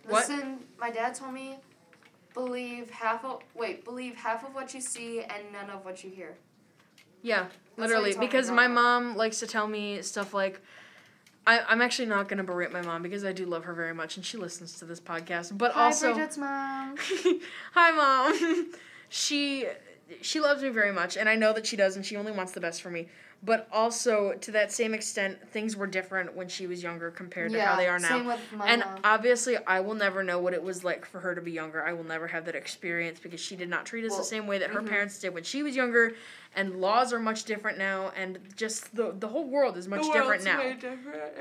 What? 0.05 0.29
Listen, 0.29 0.59
my 0.79 0.91
dad 0.91 1.15
told 1.15 1.33
me, 1.33 1.57
believe 2.33 2.89
half 2.91 3.25
of 3.25 3.41
wait, 3.55 3.83
believe 3.83 4.15
half 4.15 4.43
of 4.45 4.53
what 4.53 4.73
you 4.73 4.81
see 4.81 5.21
and 5.21 5.51
none 5.51 5.69
of 5.69 5.83
what 5.83 6.03
you 6.03 6.11
hear. 6.11 6.35
Yeah, 7.23 7.47
That's 7.77 7.89
literally. 7.89 8.09
he 8.09 8.13
told 8.13 8.21
me 8.21 8.27
Because 8.27 8.45
growing 8.47 8.55
my 8.55 8.67
mom 8.67 9.15
likes 9.15 9.39
to 9.39 9.47
tell 9.47 9.67
me 9.67 10.01
stuff 10.01 10.33
like, 10.33 10.61
I, 11.47 11.59
I'm 11.67 11.81
actually 11.81 12.07
not 12.07 12.27
gonna 12.27 12.43
berate 12.43 12.71
my 12.71 12.81
mom 12.81 13.01
because 13.01 13.23
I 13.25 13.31
do 13.31 13.45
love 13.45 13.63
her 13.63 13.73
very 13.73 13.93
much 13.93 14.17
and 14.17 14.25
she 14.25 14.37
listens 14.37 14.77
to 14.79 14.85
this 14.85 14.99
podcast. 14.99 15.57
But 15.57 15.75
also 15.75 15.79
Hi, 15.79 15.85
also, 15.85 16.13
Bridget's 16.13 16.37
mom. 16.37 16.95
hi 17.73 17.91
mom. 17.91 18.73
she 19.09 19.65
she 20.21 20.39
loves 20.39 20.61
me 20.61 20.69
very 20.69 20.91
much 20.91 21.17
and 21.17 21.29
I 21.29 21.35
know 21.35 21.53
that 21.53 21.65
she 21.65 21.75
does 21.75 21.95
and 21.95 22.05
she 22.05 22.15
only 22.15 22.31
wants 22.31 22.51
the 22.51 22.59
best 22.59 22.81
for 22.81 22.89
me. 22.89 23.07
But 23.43 23.67
also 23.71 24.33
to 24.33 24.51
that 24.51 24.71
same 24.71 24.93
extent, 24.93 25.49
things 25.49 25.75
were 25.75 25.87
different 25.87 26.35
when 26.35 26.47
she 26.47 26.67
was 26.67 26.83
younger 26.83 27.09
compared 27.09 27.51
to 27.53 27.59
how 27.61 27.75
they 27.75 27.87
are 27.87 27.97
now. 27.97 28.09
Same 28.09 28.25
with 28.27 28.39
my 28.53 28.67
And 28.67 28.81
mom. 28.81 28.99
obviously, 29.03 29.57
I 29.65 29.79
will 29.79 29.95
never 29.95 30.23
know 30.23 30.37
what 30.37 30.53
it 30.53 30.61
was 30.61 30.83
like 30.83 31.05
for 31.05 31.19
her 31.21 31.33
to 31.33 31.41
be 31.41 31.51
younger. 31.51 31.83
I 31.83 31.93
will 31.93 32.03
never 32.03 32.27
have 32.27 32.45
that 32.45 32.53
experience 32.53 33.19
because 33.19 33.39
she 33.39 33.55
did 33.55 33.67
not 33.67 33.87
treat 33.87 34.05
us 34.05 34.11
Well, 34.11 34.19
the 34.19 34.25
same 34.25 34.45
way 34.45 34.59
that 34.59 34.69
her 34.69 34.81
mhm. 34.81 34.89
parents 34.89 35.17
did 35.17 35.33
when 35.33 35.43
she 35.43 35.63
was 35.63 35.75
younger. 35.75 36.13
And 36.55 36.81
laws 36.81 37.13
are 37.13 37.19
much 37.19 37.45
different 37.45 37.79
now, 37.79 38.11
and 38.15 38.37
just 38.55 38.95
the 38.95 39.15
the 39.17 39.29
whole 39.29 39.45
world 39.47 39.75
is 39.75 39.87
much 39.87 40.03
different 40.11 40.43
now. 40.43 40.61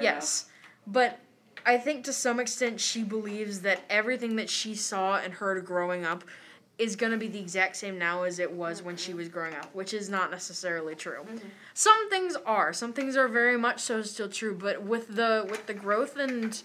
Yes, 0.01 0.47
but 0.87 1.19
I 1.67 1.77
think 1.77 2.05
to 2.05 2.13
some 2.13 2.41
extent 2.41 2.81
she 2.81 3.03
believes 3.03 3.61
that 3.61 3.81
everything 3.91 4.37
that 4.37 4.49
she 4.49 4.75
saw 4.75 5.17
and 5.19 5.35
heard 5.35 5.65
growing 5.67 6.05
up 6.07 6.25
is 6.81 6.97
gonna 6.97 7.17
be 7.19 7.29
the 7.29 7.39
exact 7.39 7.77
same 7.77 7.99
now 7.99 8.23
as 8.23 8.39
it 8.39 8.51
was 8.51 8.83
when 8.83 8.97
she 8.97 9.13
was 9.13 9.29
growing 9.29 9.55
up, 9.55 9.75
which 9.75 9.93
is 9.93 10.09
not 10.09 10.31
necessarily 10.31 10.95
true. 10.95 11.23
Mhm. 11.29 11.41
Some 11.75 12.09
things 12.09 12.37
are, 12.47 12.73
some 12.73 12.93
things 12.95 13.17
are 13.17 13.29
very 13.29 13.59
much 13.59 13.81
so 13.81 14.03
still 14.03 14.29
true, 14.31 14.55
but 14.55 14.83
with 14.83 15.09
the 15.15 15.47
with 15.51 15.67
the 15.67 15.75
growth 15.75 16.17
and 16.17 16.63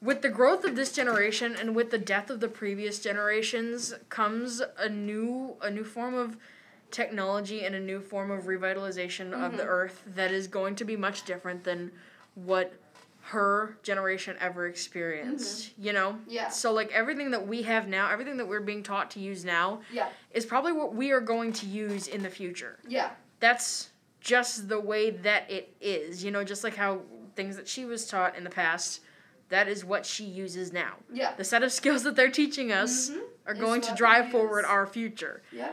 with 0.00 0.22
the 0.22 0.28
growth 0.28 0.64
of 0.64 0.76
this 0.76 0.92
generation 0.92 1.56
and 1.56 1.74
with 1.74 1.90
the 1.90 1.98
death 1.98 2.30
of 2.30 2.38
the 2.40 2.48
previous 2.48 3.00
generations 3.00 3.94
comes 4.08 4.62
a 4.78 4.88
new 4.88 5.56
a 5.60 5.70
new 5.70 5.84
form 5.84 6.14
of 6.14 6.36
technology 6.92 7.64
and 7.64 7.74
a 7.74 7.80
new 7.80 8.00
form 8.00 8.30
of 8.30 8.44
revitalization 8.44 9.32
of 9.32 9.56
the 9.56 9.64
Mhm. 9.64 9.68
earth 9.68 10.02
that 10.06 10.30
is 10.30 10.46
going 10.46 10.76
to 10.76 10.84
be 10.84 10.96
much 10.96 11.24
different 11.24 11.64
than 11.64 11.90
what 12.36 12.72
her 13.28 13.78
generation 13.82 14.36
ever 14.38 14.66
experienced 14.66 15.72
you 15.78 15.92
know 15.94 16.18
Yeah. 16.26 16.50
so 16.50 16.72
like 16.72 16.92
everything 16.92 17.30
that 17.30 17.46
we 17.46 17.62
have 17.62 17.88
now 17.88 18.10
everything 18.10 18.36
that 18.36 18.46
we're 18.46 18.60
being 18.60 18.82
taught 18.82 19.10
to 19.12 19.20
use 19.20 19.44
now 19.46 19.80
Yeah. 19.90 20.08
is 20.32 20.44
probably 20.44 20.72
what 20.72 20.94
we 20.94 21.10
are 21.10 21.20
going 21.22 21.52
to 21.54 21.66
use 21.66 22.06
in 22.06 22.22
the 22.22 22.28
future 22.28 22.78
Yeah. 22.86 23.10
that's 23.40 23.90
just 24.20 24.68
the 24.68 24.80
way 24.80 25.10
that 25.10 25.50
it 25.50 25.74
is. 25.82 26.24
You 26.24 26.30
know, 26.30 26.42
just 26.44 26.64
like 26.64 26.74
how 26.76 27.02
things 27.36 27.56
that 27.56 27.68
she 27.68 27.84
was 27.84 28.06
taught 28.06 28.34
in 28.38 28.42
the 28.44 28.48
past, 28.48 29.00
that 29.50 29.68
is 29.68 29.84
what 29.84 30.06
she 30.06 30.24
uses 30.24 30.72
now. 30.72 30.94
Yeah. 31.12 31.34
The 31.34 31.44
set 31.44 31.62
of 31.62 31.70
skills 31.72 32.04
that 32.04 32.16
they're 32.16 32.30
teaching 32.30 32.72
us 32.72 33.10
Mhm. 33.10 33.20
are 33.46 33.52
going 33.52 33.82
to 33.82 33.94
drive 33.94 34.30
forward 34.30 34.64
our 34.64 34.86
future. 34.86 35.42
Yeah. 35.52 35.72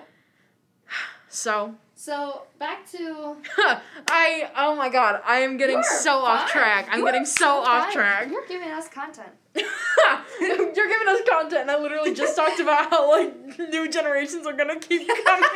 So, 1.30 1.76
So 2.02 2.41
back 2.58 2.89
to 2.93 3.36
I 4.10 4.49
oh 4.58 4.76
my 4.76 4.89
god, 4.89 5.22
I 5.24 5.41
am 5.41 5.58
getting 5.58 5.76
You're 5.76 5.99
so 6.02 6.18
off 6.26 6.49
track. 6.49 6.88
I'm 6.89 6.97
You're 6.97 7.12
getting 7.12 7.28
so, 7.28 7.60
off 7.60 7.84
fine. 7.84 7.93
track. 7.93 8.32
You're 8.32 8.47
giving 8.47 8.72
us 8.72 8.88
content. 8.88 9.30
You're 9.54 10.88
giving 10.88 11.08
us 11.08 11.22
content, 11.30 11.62
and 11.62 11.70
I 11.70 11.78
literally 11.78 12.16
just 12.16 12.36
talked 12.36 12.60
about 12.60 12.89
how 12.89 13.08
like 13.12 13.60
new 13.70 13.88
generations 13.88 14.47
are 14.47 14.54
gonna 14.54 14.80
keep 14.80 15.08
coming. 15.08 15.49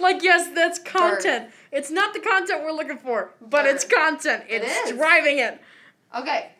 like 0.00 0.22
yes, 0.22 0.48
that's 0.54 0.78
content. 0.78 1.50
It's 1.70 1.90
not 1.90 2.14
the 2.14 2.20
content 2.20 2.62
we're 2.64 2.72
looking 2.72 2.96
for, 2.96 3.34
but 3.42 3.66
it's 3.66 3.84
content. 3.84 4.44
It 4.48 4.62
It's 4.64 4.92
driving 4.92 5.40
it. 5.40 5.60
Okay. 6.16 6.52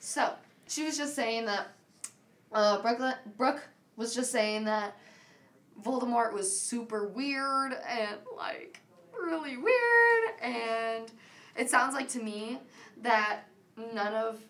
So 0.00 0.34
she 0.68 0.84
was 0.84 0.98
just 0.98 1.16
saying 1.16 1.46
that 1.46 1.68
uh 2.52 2.82
Brooklyn 2.82 3.14
Brooke 3.38 3.66
was 3.96 4.14
just 4.14 4.30
saying 4.30 4.66
that 4.66 4.94
Voldemort 5.82 6.32
was 6.32 6.60
super 6.60 7.08
weird 7.08 7.72
and 7.88 8.16
like 8.36 8.80
really 9.18 9.56
weird 9.56 10.40
and 10.42 11.10
it 11.56 11.68
sounds 11.70 11.94
like 11.94 12.08
to 12.10 12.22
me 12.22 12.58
that 13.02 13.40
none 13.94 14.14
of 14.14 14.40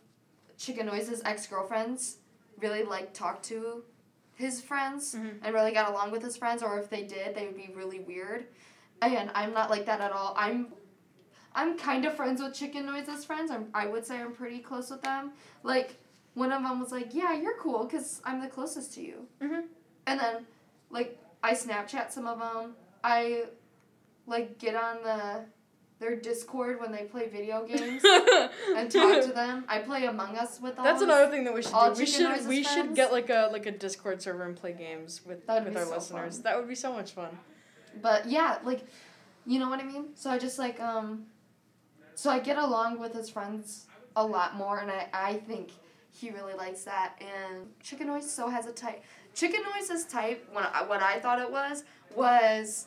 Chicken 0.58 0.86
Noise's 0.86 1.22
ex 1.24 1.46
girlfriends 1.46 2.16
really 2.58 2.82
like 2.84 3.12
talked 3.14 3.44
to 3.46 3.82
his 4.34 4.60
friends 4.60 5.14
Mhm. 5.14 5.38
and 5.42 5.54
really 5.54 5.72
got 5.72 5.90
along 5.90 6.10
with 6.10 6.22
his 6.22 6.36
friends 6.36 6.62
or 6.62 6.78
if 6.78 6.88
they 6.90 7.02
did 7.02 7.34
they 7.34 7.46
would 7.46 7.56
be 7.56 7.70
really 7.74 8.00
weird. 8.00 8.46
And 9.02 9.30
I'm 9.34 9.52
not 9.54 9.70
like 9.70 9.86
that 9.86 10.00
at 10.00 10.12
all. 10.12 10.34
I'm 10.36 10.72
I'm 11.54 11.76
kind 11.76 12.04
of 12.04 12.14
friends 12.14 12.40
with 12.40 12.54
Chicken 12.54 12.86
Noise's 12.86 13.24
friends. 13.24 13.50
I'm, 13.50 13.70
I 13.74 13.86
would 13.86 14.06
say 14.06 14.20
I'm 14.20 14.32
pretty 14.32 14.60
close 14.60 14.88
with 14.88 15.02
them. 15.02 15.32
Like, 15.64 15.96
one 16.34 16.52
of 16.52 16.62
them 16.62 16.78
was 16.78 16.92
like, 16.92 17.12
Yeah, 17.12 17.32
you're 17.34 17.56
cool 17.58 17.84
because 17.86 18.22
I'm 18.24 18.40
the 18.40 18.46
closest 18.46 18.94
to 18.94 19.00
you. 19.02 19.26
Mhm. 19.42 19.64
And 20.06 20.20
then, 20.20 20.46
like, 20.91 21.18
I 21.43 21.55
Snapchat 21.55 22.11
some 22.11 22.26
of 22.26 22.38
them. 22.38 22.74
I, 23.03 23.45
like, 24.26 24.59
get 24.59 24.74
on 24.74 25.03
the 25.03 25.45
their 26.01 26.16
Discord 26.16 26.80
when 26.80 26.91
they 26.91 27.05
play 27.05 27.28
video 27.28 27.66
games 27.66 28.03
and 28.05 28.91
talk 28.91 29.22
to 29.22 29.32
them. 29.34 29.64
I 29.68 29.78
play 29.80 30.07
Among 30.07 30.36
Us 30.36 30.59
with 30.61 30.78
all 30.78 30.84
That's 30.84 31.03
another 31.03 31.30
thing 31.30 31.45
that 31.45 31.55
we 31.55 31.62
should 31.62 31.72
do. 31.72 31.93
We 31.99 32.07
should 32.07 32.49
we 32.49 32.64
should 32.64 32.95
get 32.95 33.12
like 33.12 33.28
a 33.28 33.51
like 33.53 33.66
a 33.66 33.70
Discord 33.70 34.20
server 34.22 34.45
and 34.45 34.57
play 34.57 34.72
games 34.72 35.20
with 35.24 35.47
That'd 35.47 35.66
with 35.66 35.76
our 35.76 35.84
so 35.84 35.95
listeners. 35.95 36.34
fun. 36.36 36.43
That 36.43 36.57
would 36.59 36.68
be 36.68 36.74
so 36.74 36.93
much 36.93 37.12
fun. 37.12 37.38
But 38.01 38.26
yeah, 38.26 38.59
like, 38.64 38.84
you 39.47 39.59
know 39.59 39.68
what 39.68 39.80
I 39.80 39.84
mean? 39.84 40.07
So 40.14 40.30
I 40.30 40.38
just 40.38 40.59
like, 40.59 40.80
um, 40.80 41.26
so 42.14 42.30
I 42.30 42.38
get 42.38 42.57
along 42.57 42.99
with 42.99 43.12
his 43.12 43.28
friends 43.28 43.86
a 44.16 44.24
lot 44.24 44.57
more, 44.57 44.78
and 44.78 44.91
I, 44.91 45.09
I 45.12 45.34
think 45.34 45.70
he 46.12 46.30
really 46.30 46.55
likes 46.55 46.84
that. 46.84 47.20
And 47.20 47.66
Chicken 47.82 48.07
Noise 48.07 48.30
so 48.30 48.49
has 48.49 48.66
a 48.66 48.72
type. 48.72 49.03
Chicken 49.34 49.62
Noise's 49.74 50.04
type, 50.04 50.48
when 50.52 50.64
I, 50.64 50.82
what 50.84 51.02
I 51.02 51.18
thought 51.20 51.40
it 51.40 51.50
was, 51.50 51.84
was 52.14 52.86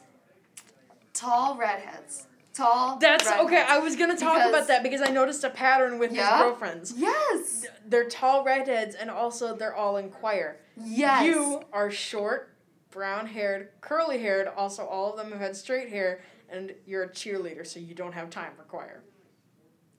tall 1.13 1.55
redheads. 1.57 2.27
Tall. 2.53 2.97
That's 2.97 3.25
redheads. 3.25 3.45
okay. 3.47 3.65
I 3.67 3.79
was 3.79 3.95
gonna 3.95 4.15
talk 4.17 4.35
Because- 4.35 4.49
about 4.49 4.67
that 4.67 4.83
because 4.83 5.01
I 5.01 5.07
noticed 5.11 5.43
a 5.43 5.49
pattern 5.49 5.97
with 5.97 6.11
Yeah? 6.11 6.31
his 6.37 6.41
girlfriends. 6.43 6.93
Yes. 6.95 7.65
They're 7.85 8.07
tall 8.09 8.43
redheads, 8.43 8.95
and 8.95 9.09
also 9.09 9.55
they're 9.55 9.75
all 9.75 9.97
in 9.97 10.09
choir. 10.09 10.57
Yes. 10.77 11.25
You 11.25 11.63
are 11.71 11.89
short, 11.89 12.55
brown 12.91 13.25
haired, 13.27 13.69
curly 13.81 14.19
haired. 14.19 14.47
Also, 14.47 14.85
all 14.85 15.11
of 15.11 15.17
them 15.17 15.31
have 15.31 15.41
had 15.41 15.55
straight 15.55 15.89
hair, 15.89 16.21
and 16.49 16.73
you're 16.85 17.03
a 17.03 17.09
cheerleader, 17.09 17.65
so 17.65 17.79
you 17.79 17.95
don't 17.95 18.13
have 18.13 18.29
time 18.29 18.51
for 18.55 18.63
choir. 18.63 19.01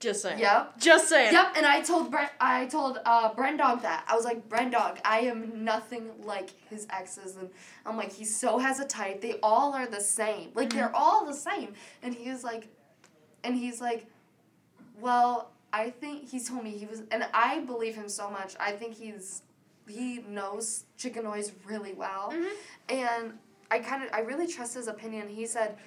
Just 0.05 0.21
saying. 0.21 0.37
Yep. 0.37 0.79
Just 0.79 1.09
saying. 1.09 1.33
Yep, 1.33 1.53
and 1.57 1.65
I 1.65 1.81
told 1.81 2.11
Brent, 2.11 2.29
I 2.39 2.67
told 2.67 2.99
uh, 3.05 3.33
Brendog 3.33 3.81
that. 3.81 4.05
I 4.07 4.15
was 4.15 4.23
like, 4.23 4.47
Brendog, 4.47 4.99
I 5.03 5.21
am 5.21 5.63
nothing 5.63 6.11
like 6.23 6.51
his 6.69 6.85
exes, 6.91 7.37
and 7.37 7.49
I'm 7.87 7.97
like, 7.97 8.13
he 8.13 8.23
so 8.23 8.59
has 8.59 8.79
a 8.79 8.85
type. 8.85 9.19
They 9.21 9.39
all 9.41 9.73
are 9.73 9.87
the 9.87 9.99
same. 9.99 10.51
Like 10.53 10.71
they're 10.71 10.95
all 10.95 11.25
the 11.25 11.33
same. 11.33 11.73
And 12.03 12.13
he 12.13 12.29
was 12.29 12.43
like, 12.43 12.67
and 13.43 13.55
he's 13.55 13.81
like, 13.81 14.05
well, 14.99 15.51
I 15.73 15.89
think 15.89 16.29
he 16.29 16.39
told 16.39 16.63
me 16.63 16.69
he 16.77 16.85
was, 16.85 17.01
and 17.09 17.25
I 17.33 17.61
believe 17.61 17.95
him 17.95 18.07
so 18.07 18.29
much. 18.29 18.53
I 18.59 18.73
think 18.73 18.95
he's, 18.95 19.41
he 19.87 20.19
knows 20.29 20.83
Chicken 20.97 21.23
Noise 21.23 21.51
really 21.65 21.93
well, 21.93 22.31
Mhm. 22.31 22.49
and 22.89 23.33
I 23.71 23.79
kind 23.79 24.03
of, 24.03 24.09
I 24.13 24.19
really 24.19 24.45
trust 24.45 24.75
his 24.75 24.87
opinion. 24.87 25.29
He 25.29 25.47
said. 25.47 25.77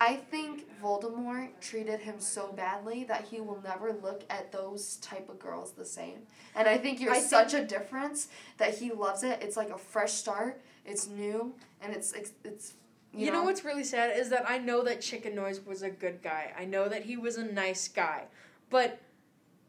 I 0.00 0.16
think 0.16 0.66
Voldemort 0.82 1.48
treated 1.60 2.00
him 2.00 2.16
so 2.18 2.52
badly 2.52 3.04
that 3.04 3.24
he 3.24 3.40
will 3.40 3.60
never 3.62 3.92
look 3.92 4.24
at 4.30 4.52
those 4.52 4.96
type 4.96 5.28
of 5.28 5.38
girls 5.38 5.72
the 5.72 5.84
same. 5.84 6.20
And 6.54 6.68
I 6.68 6.78
think 6.78 7.00
you're 7.00 7.12
I 7.12 7.20
such 7.20 7.54
a 7.54 7.64
difference 7.64 8.28
that 8.58 8.76
he 8.76 8.92
loves 8.92 9.22
it. 9.22 9.40
It's 9.42 9.56
like 9.56 9.70
a 9.70 9.78
fresh 9.78 10.12
start. 10.12 10.60
It's 10.84 11.08
new 11.08 11.54
and 11.80 11.92
it's 11.92 12.12
it's, 12.12 12.32
it's 12.44 12.74
you, 13.12 13.26
You 13.26 13.32
know 13.32 13.44
what's 13.44 13.64
really 13.64 13.84
sad 13.84 14.16
is 14.16 14.28
that 14.30 14.48
I 14.48 14.58
know 14.58 14.82
that 14.84 15.00
Chicken 15.00 15.34
Noise 15.34 15.60
was 15.64 15.82
a 15.82 15.90
good 15.90 16.22
guy. 16.22 16.52
I 16.58 16.64
know 16.64 16.88
that 16.88 17.04
he 17.04 17.16
was 17.16 17.36
a 17.36 17.44
nice 17.44 17.88
guy. 17.88 18.24
But 18.68 19.00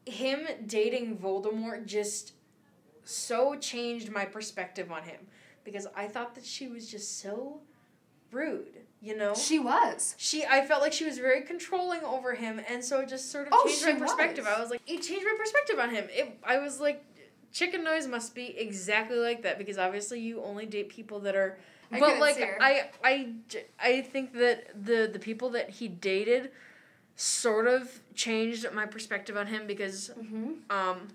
him 0.05 0.47
dating 0.65 1.17
Voldemort 1.17 1.85
just 1.85 2.33
so 3.03 3.55
changed 3.55 4.11
my 4.11 4.25
perspective 4.25 4.91
on 4.91 5.03
him 5.03 5.27
because 5.63 5.87
I 5.95 6.07
thought 6.07 6.35
that 6.35 6.45
she 6.45 6.67
was 6.67 6.89
just 6.89 7.19
so 7.19 7.61
rude, 8.31 8.79
you 9.01 9.15
know? 9.15 9.33
She 9.35 9.59
was. 9.59 10.15
She 10.17 10.45
I 10.45 10.65
felt 10.65 10.81
like 10.81 10.93
she 10.93 11.05
was 11.05 11.17
very 11.19 11.41
controlling 11.41 12.01
over 12.03 12.33
him 12.35 12.59
and 12.69 12.83
so 12.83 12.99
it 13.01 13.09
just 13.09 13.31
sort 13.31 13.47
of 13.47 13.53
Oh, 13.55 13.65
changed 13.67 13.83
my 13.85 14.05
perspective. 14.05 14.45
was. 14.45 14.53
I 14.57 14.59
was 14.61 14.69
like 14.71 14.81
it 14.87 15.01
changed 15.01 15.25
my 15.25 15.35
perspective 15.37 15.79
on 15.79 15.89
him. 15.91 16.05
It 16.09 16.37
I 16.43 16.57
was 16.59 16.79
like 16.79 17.03
Chicken 17.53 17.83
Noise 17.83 18.07
must 18.07 18.35
be 18.35 18.57
exactly 18.57 19.17
like 19.17 19.43
that 19.43 19.57
because 19.57 19.77
obviously 19.77 20.19
you 20.19 20.43
only 20.43 20.65
date 20.65 20.89
people 20.89 21.19
that 21.21 21.35
are 21.35 21.57
I 21.91 21.99
but 22.01 22.19
like 22.19 22.37
I, 22.59 22.89
I 23.03 23.29
i 23.79 24.01
think 24.01 24.33
that 24.33 24.67
the 24.75 25.09
the 25.11 25.19
people 25.19 25.51
that 25.51 25.69
he 25.69 25.87
dated 25.87 26.51
sort 27.15 27.65
of 27.65 28.01
changed 28.13 28.65
my 28.73 28.85
perspective 28.85 29.37
on 29.37 29.47
him 29.47 29.65
because 29.67 30.09
Mm-hmm. 30.19 30.51
um 30.69 31.07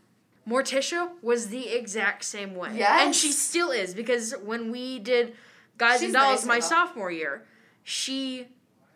Morticia 0.49 1.11
was 1.23 1.49
the 1.49 1.69
exact 1.69 2.25
same 2.25 2.57
way. 2.57 2.83
And 2.83 3.15
she 3.15 3.31
still 3.31 3.71
is 3.71 3.95
because 3.95 4.35
when 4.43 4.73
we 4.73 4.99
did 4.99 5.35
Guys 5.79 6.01
She's 6.01 6.07
and 6.07 6.15
Dolls 6.15 6.45
nice 6.45 6.47
my 6.47 6.59
sophomore 6.59 7.13
year, 7.13 7.45
she 7.83 8.49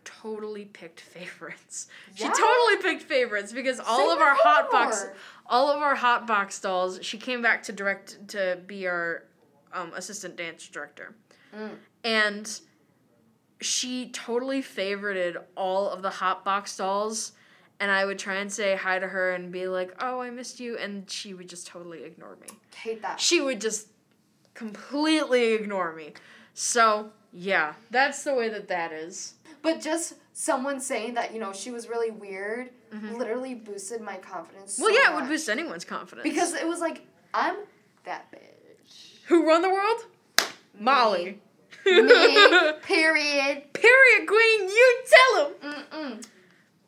totally 0.04 0.64
picked 0.64 1.00
favorites. 1.00 1.88
She 2.14 2.24
totally 2.24 2.76
picked 2.82 3.02
favorites 3.02 3.52
because 3.52 3.80
all 3.80 3.98
Same 3.98 4.10
of 4.10 4.18
our 4.18 4.34
hot 4.34 4.70
box 4.70 5.06
all 5.48 5.70
of 5.70 5.80
our 5.80 5.94
hot 5.94 6.26
box 6.26 6.60
dolls, 6.60 6.98
she 7.02 7.18
came 7.18 7.40
back 7.40 7.62
to 7.64 7.72
direct 7.72 8.28
to 8.28 8.58
be 8.66 8.86
our 8.86 9.24
um, 9.72 9.92
assistant 9.94 10.36
dance 10.36 10.66
director. 10.66 11.14
Mm. 11.56 11.70
And 12.02 12.60
she 13.60 14.10
totally 14.10 14.60
favorited 14.62 15.36
all 15.56 15.88
of 15.88 16.02
the 16.02 16.10
hot 16.10 16.44
box 16.44 16.76
dolls 16.76 17.32
and 17.80 17.90
I 17.90 18.04
would 18.04 18.18
try 18.18 18.36
and 18.36 18.52
say 18.52 18.76
hi 18.76 18.98
to 18.98 19.06
her 19.06 19.32
and 19.32 19.52
be 19.52 19.68
like, 19.68 19.94
"Oh, 20.00 20.20
I 20.20 20.30
missed 20.30 20.60
you," 20.60 20.76
and 20.78 21.10
she 21.10 21.34
would 21.34 21.48
just 21.48 21.66
totally 21.66 22.04
ignore 22.04 22.36
me. 22.36 22.48
Hate 22.74 23.02
that. 23.02 23.20
She 23.20 23.40
would 23.40 23.60
just 23.60 23.88
completely 24.54 25.52
ignore 25.54 25.94
me. 25.94 26.14
So, 26.54 27.12
yeah, 27.36 27.74
that's 27.90 28.24
the 28.24 28.34
way 28.34 28.48
that 28.48 28.68
that 28.68 28.92
is. 28.92 29.34
But 29.62 29.80
just 29.80 30.14
someone 30.32 30.80
saying 30.80 31.14
that, 31.14 31.32
you 31.34 31.40
know, 31.40 31.52
she 31.52 31.70
was 31.70 31.88
really 31.88 32.10
weird 32.10 32.70
Mhm. 32.92 33.16
literally 33.18 33.54
boosted 33.54 34.00
my 34.00 34.16
confidence. 34.16 34.78
Well, 34.78 34.92
so 34.92 34.98
yeah, 34.98 35.12
it 35.12 35.14
would 35.20 35.28
boost 35.28 35.48
anyone's 35.48 35.84
confidence. 35.84 36.22
Because 36.22 36.54
it 36.54 36.66
was 36.66 36.80
like, 36.80 37.04
I'm 37.34 37.56
that 38.04 38.30
bitch. 38.32 39.16
who 39.26 39.46
run 39.46 39.60
the 39.62 39.70
world? 39.70 40.06
Molly. 40.78 41.40
Me. 41.84 42.02
Period. 42.82 43.72
Period, 43.72 44.26
Queen. 44.28 44.68
You 44.68 45.02
tell 45.10 45.46
him. 45.46 45.54
Mm-mm. 45.92 46.26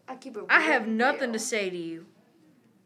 I 0.09 0.15
keep 0.17 0.37
it. 0.37 0.45
I 0.49 0.61
have 0.61 0.85
real, 0.87 0.93
nothing 0.95 1.33
to 1.33 1.39
say 1.39 1.69
to 1.71 1.77
you, 1.77 2.07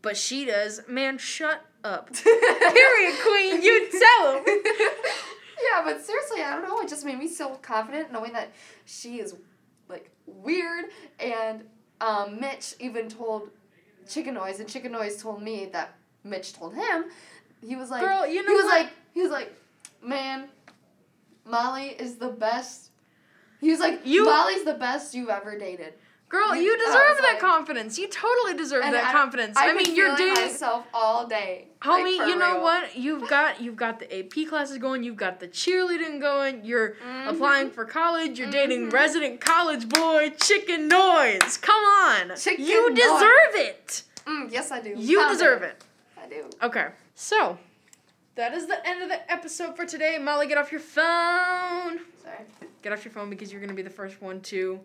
but 0.00 0.16
she 0.16 0.44
does. 0.44 0.82
Man, 0.88 1.18
shut 1.18 1.64
up. 1.84 2.12
Period, 2.14 3.14
Queen. 3.22 3.62
You 3.62 3.88
tell 3.90 4.36
him. 4.36 4.44
yeah, 5.70 5.82
but 5.84 6.04
seriously, 6.04 6.42
I 6.42 6.54
don't 6.54 6.68
know. 6.68 6.80
It 6.80 6.88
just 6.88 7.04
made 7.04 7.18
me 7.18 7.28
so 7.28 7.50
confident 7.62 8.12
knowing 8.12 8.32
that 8.32 8.50
she 8.84 9.18
is 9.20 9.34
like 9.88 10.10
weird. 10.26 10.86
And 11.20 11.64
um, 12.00 12.40
Mitch 12.40 12.74
even 12.80 13.08
told 13.08 13.50
Chicken 14.08 14.34
Noise, 14.34 14.60
and 14.60 14.68
Chicken 14.68 14.92
Noise 14.92 15.22
told 15.22 15.42
me 15.42 15.66
that 15.72 15.94
Mitch 16.24 16.52
told 16.52 16.74
him. 16.74 17.04
He 17.64 17.76
was 17.76 17.90
like, 17.90 18.02
Girl, 18.02 18.26
you 18.26 18.42
know 18.42 18.48
he 18.50 18.56
was 18.56 18.64
what? 18.64 18.80
like, 18.82 18.90
he 19.14 19.22
was 19.22 19.30
like, 19.30 19.54
man, 20.02 20.48
Molly 21.44 21.88
is 21.88 22.16
the 22.16 22.28
best. 22.28 22.90
He 23.60 23.70
was 23.70 23.78
like, 23.80 24.00
You- 24.04 24.24
Molly's 24.24 24.64
the 24.64 24.74
best 24.74 25.14
you've 25.14 25.28
ever 25.28 25.56
dated. 25.56 25.94
Girl, 26.32 26.56
You- 26.56 26.78
deserve 26.78 27.18
that 27.18 27.22
like- 27.34 27.38
confidence. 27.40 27.98
You 27.98 28.08
totally 28.08 28.54
deserve 28.54 28.82
that 28.84 29.04
I- 29.08 29.12
confidence. 29.12 29.54
I, 29.58 29.68
I, 29.68 29.72
mean, 29.74 29.94
you're 29.94 30.16
dating. 30.16 30.32
myself 30.46 30.86
all 30.94 31.26
day. 31.26 31.66
Homie, 31.82 32.16
like, 32.18 32.28
you 32.28 32.36
know 32.36 32.54
real. 32.54 32.62
what? 32.62 32.96
You've 32.96 33.28
got 33.28 33.60
you've 33.60 33.76
got 33.76 33.98
the 33.98 34.06
AP 34.18 34.46
classes 34.48 34.78
going. 34.78 35.02
You've 35.02 35.16
got 35.18 35.40
the 35.40 35.48
cheerleading 35.48 36.20
going. 36.22 36.64
You're 36.64 36.94
Mhm. 37.06 37.28
applying 37.28 37.70
for 37.70 37.84
college. 37.84 38.38
You're 38.38 38.50
dating 38.50 38.88
Mhm. 38.88 38.92
resident 38.94 39.40
college 39.42 39.88
boy 39.90 40.30
Chicken 40.40 40.88
Noise. 40.88 41.58
Come 41.58 41.84
on, 41.84 42.34
Chicken 42.36 42.64
you 42.64 42.88
Noise. 42.90 42.98
deserve 42.98 43.54
it. 43.56 44.02
Mm, 44.26 44.50
yes, 44.50 44.70
I 44.72 44.80
do. 44.80 44.94
You 44.96 45.28
deserve 45.28 45.62
it. 45.62 45.84
I 46.22 46.26
do. 46.28 46.48
Okay, 46.62 46.86
so 47.14 47.58
that 48.34 48.54
is 48.54 48.66
the 48.66 48.86
end 48.86 49.02
of 49.02 49.08
the 49.08 49.30
episode 49.30 49.76
for 49.76 49.84
today. 49.84 50.18
Molly, 50.18 50.46
get 50.46 50.58
off 50.58 50.72
your 50.72 50.80
phone. 50.80 52.00
Sorry. 52.22 52.44
Get 52.82 52.92
off 52.92 53.04
your 53.04 53.12
phone 53.12 53.30
because 53.30 53.52
you're 53.52 53.60
gonna 53.60 53.74
be 53.74 53.82
the 53.82 53.90
first 53.90 54.20
one 54.22 54.40
to. 54.42 54.80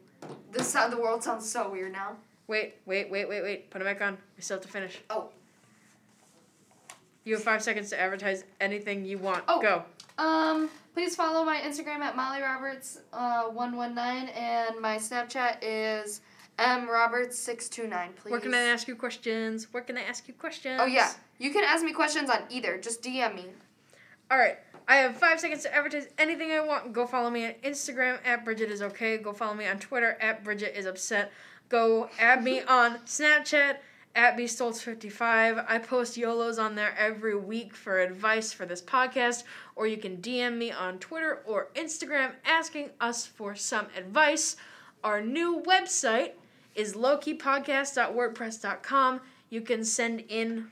This 0.51 0.67
sound 0.67 0.91
the 0.91 0.97
world 0.97 1.23
sounds 1.23 1.49
so 1.49 1.69
weird 1.69 1.91
now. 1.91 2.17
Wait, 2.47 2.75
wait, 2.85 3.09
wait, 3.09 3.27
wait, 3.27 3.41
wait. 3.41 3.69
Put 3.69 3.81
it 3.81 3.85
back 3.85 4.01
on. 4.01 4.17
We 4.35 4.43
still 4.43 4.57
have 4.57 4.65
to 4.65 4.71
finish. 4.71 5.01
Oh. 5.09 5.29
You 7.23 7.35
have 7.35 7.43
five 7.43 7.61
seconds 7.61 7.89
to 7.89 7.99
advertise 7.99 8.45
anything 8.61 9.05
you 9.05 9.17
want. 9.17 9.43
Oh. 9.47 9.61
Go. 9.61 9.83
Um, 10.17 10.69
please 10.93 11.15
follow 11.15 11.43
my 11.43 11.57
Instagram 11.59 11.99
at 11.99 12.15
Molly 12.15 12.41
Roberts 12.41 12.99
uh 13.13 13.43
one 13.43 13.75
one 13.75 13.93
nine 13.93 14.29
and 14.29 14.79
my 14.81 14.97
Snapchat 14.97 15.57
is 15.61 16.21
M 16.59 16.89
Roberts 16.89 17.37
six 17.37 17.69
two 17.69 17.87
nine. 17.87 18.11
Please. 18.15 18.31
Where 18.31 18.39
can 18.39 18.53
I 18.53 18.61
ask 18.61 18.87
you 18.87 18.95
questions? 18.95 19.67
Where 19.71 19.83
can 19.83 19.97
I 19.97 20.03
ask 20.03 20.27
you 20.27 20.33
questions? 20.33 20.79
Oh 20.81 20.85
yeah, 20.85 21.11
you 21.37 21.51
can 21.51 21.63
ask 21.63 21.83
me 21.83 21.93
questions 21.93 22.29
on 22.29 22.39
either. 22.49 22.77
Just 22.77 23.03
DM 23.03 23.35
me. 23.35 23.45
All 24.31 24.37
right. 24.37 24.57
I 24.89 24.97
have 24.97 25.17
five 25.17 25.39
seconds 25.39 25.63
to 25.63 25.75
advertise 25.75 26.07
anything 26.17 26.51
I 26.51 26.61
want. 26.61 26.93
Go 26.93 27.05
follow 27.05 27.29
me 27.29 27.45
on 27.45 27.53
Instagram 27.63 28.19
at 28.25 28.45
Bridget 28.45 28.71
is 28.71 28.81
okay. 28.81 29.17
Go 29.17 29.33
follow 29.33 29.53
me 29.53 29.67
on 29.67 29.79
Twitter 29.79 30.17
at 30.21 30.45
Bridget 30.45 30.77
is 30.77 30.85
upset. 30.85 31.31
Go 31.67 32.09
add 32.17 32.41
me 32.41 32.61
on 32.67 32.99
Snapchat 32.99 33.77
at 34.15 34.37
bstoltz55. 34.37 35.65
I 35.67 35.77
post 35.77 36.15
YOLOs 36.17 36.57
on 36.57 36.75
there 36.75 36.95
every 36.97 37.35
week 37.35 37.75
for 37.75 37.99
advice 37.99 38.53
for 38.53 38.65
this 38.65 38.81
podcast, 38.81 39.43
or 39.75 39.87
you 39.87 39.97
can 39.97 40.17
DM 40.17 40.57
me 40.57 40.71
on 40.71 40.99
Twitter 40.99 41.43
or 41.45 41.67
Instagram 41.75 42.31
asking 42.45 42.89
us 43.01 43.25
for 43.25 43.55
some 43.55 43.87
advice. 43.95 44.55
Our 45.03 45.21
new 45.21 45.61
website 45.67 46.31
is 46.77 46.93
lowkeypodcast.wordpress.com. 46.93 49.21
You 49.49 49.61
can 49.61 49.83
send 49.83 50.21
in 50.29 50.67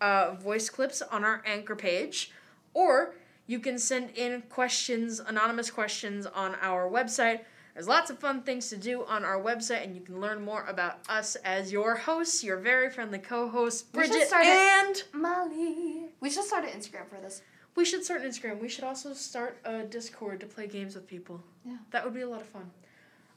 uh, 0.00 0.34
voice 0.34 0.68
clips 0.68 1.00
on 1.02 1.24
our 1.24 1.42
anchor 1.46 1.76
page, 1.76 2.30
or 2.74 3.14
you 3.46 3.60
can 3.60 3.78
send 3.78 4.10
in 4.10 4.42
questions, 4.48 5.20
anonymous 5.20 5.70
questions 5.70 6.26
on 6.26 6.56
our 6.60 6.88
website. 6.90 7.40
There's 7.74 7.86
lots 7.88 8.10
of 8.10 8.18
fun 8.18 8.42
things 8.42 8.68
to 8.70 8.76
do 8.76 9.04
on 9.04 9.24
our 9.24 9.40
website, 9.40 9.84
and 9.84 9.94
you 9.94 10.00
can 10.00 10.20
learn 10.20 10.42
more 10.42 10.64
about 10.66 10.98
us 11.08 11.36
as 11.36 11.70
your 11.70 11.94
hosts, 11.94 12.42
your 12.42 12.56
very 12.56 12.90
friendly 12.90 13.18
co-hosts, 13.18 13.82
Bridget, 13.82 14.32
and 14.32 15.02
Molly. 15.12 16.06
We 16.20 16.30
should 16.30 16.44
start 16.44 16.64
an 16.64 16.70
Instagram 16.70 17.08
for 17.08 17.20
this. 17.20 17.42
we 17.74 17.84
should 17.84 18.02
start 18.04 18.22
an 18.22 18.30
Instagram. 18.30 18.58
We 18.60 18.68
should 18.70 18.84
also 18.84 19.12
start 19.12 19.58
a 19.64 19.82
Discord 19.84 20.40
to 20.40 20.46
play 20.46 20.66
games 20.66 20.94
with 20.94 21.06
people. 21.06 21.42
Yeah. 21.66 21.76
That 21.90 22.02
would 22.04 22.14
be 22.14 22.22
a 22.22 22.28
lot 22.28 22.40
of 22.40 22.46
fun. 22.48 22.70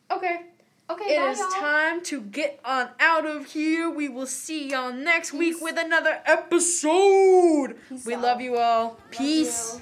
Okay. 0.10 0.44
Okay, 0.90 1.16
It 1.16 1.20
bye, 1.20 1.32
is 1.32 1.40
y'all. 1.40 1.50
time 1.52 2.02
to 2.06 2.22
get 2.22 2.60
on 2.66 2.90
out 3.00 3.26
of 3.26 3.46
here. 3.46 3.90
We 3.90 4.10
will 4.10 4.26
see 4.26 4.70
y'all 4.72 4.92
next 4.92 5.34
week 5.34 5.54
Peace. 5.54 5.62
with 5.62 5.78
another 5.78 6.20
episode. 6.26 7.76
Peace 7.90 8.06
we 8.06 8.16
out. 8.16 8.22
love 8.24 8.42
you 8.42 8.58
all. 8.58 8.84
Love 8.86 9.12
Peace. 9.12 9.76
you. 9.76 9.82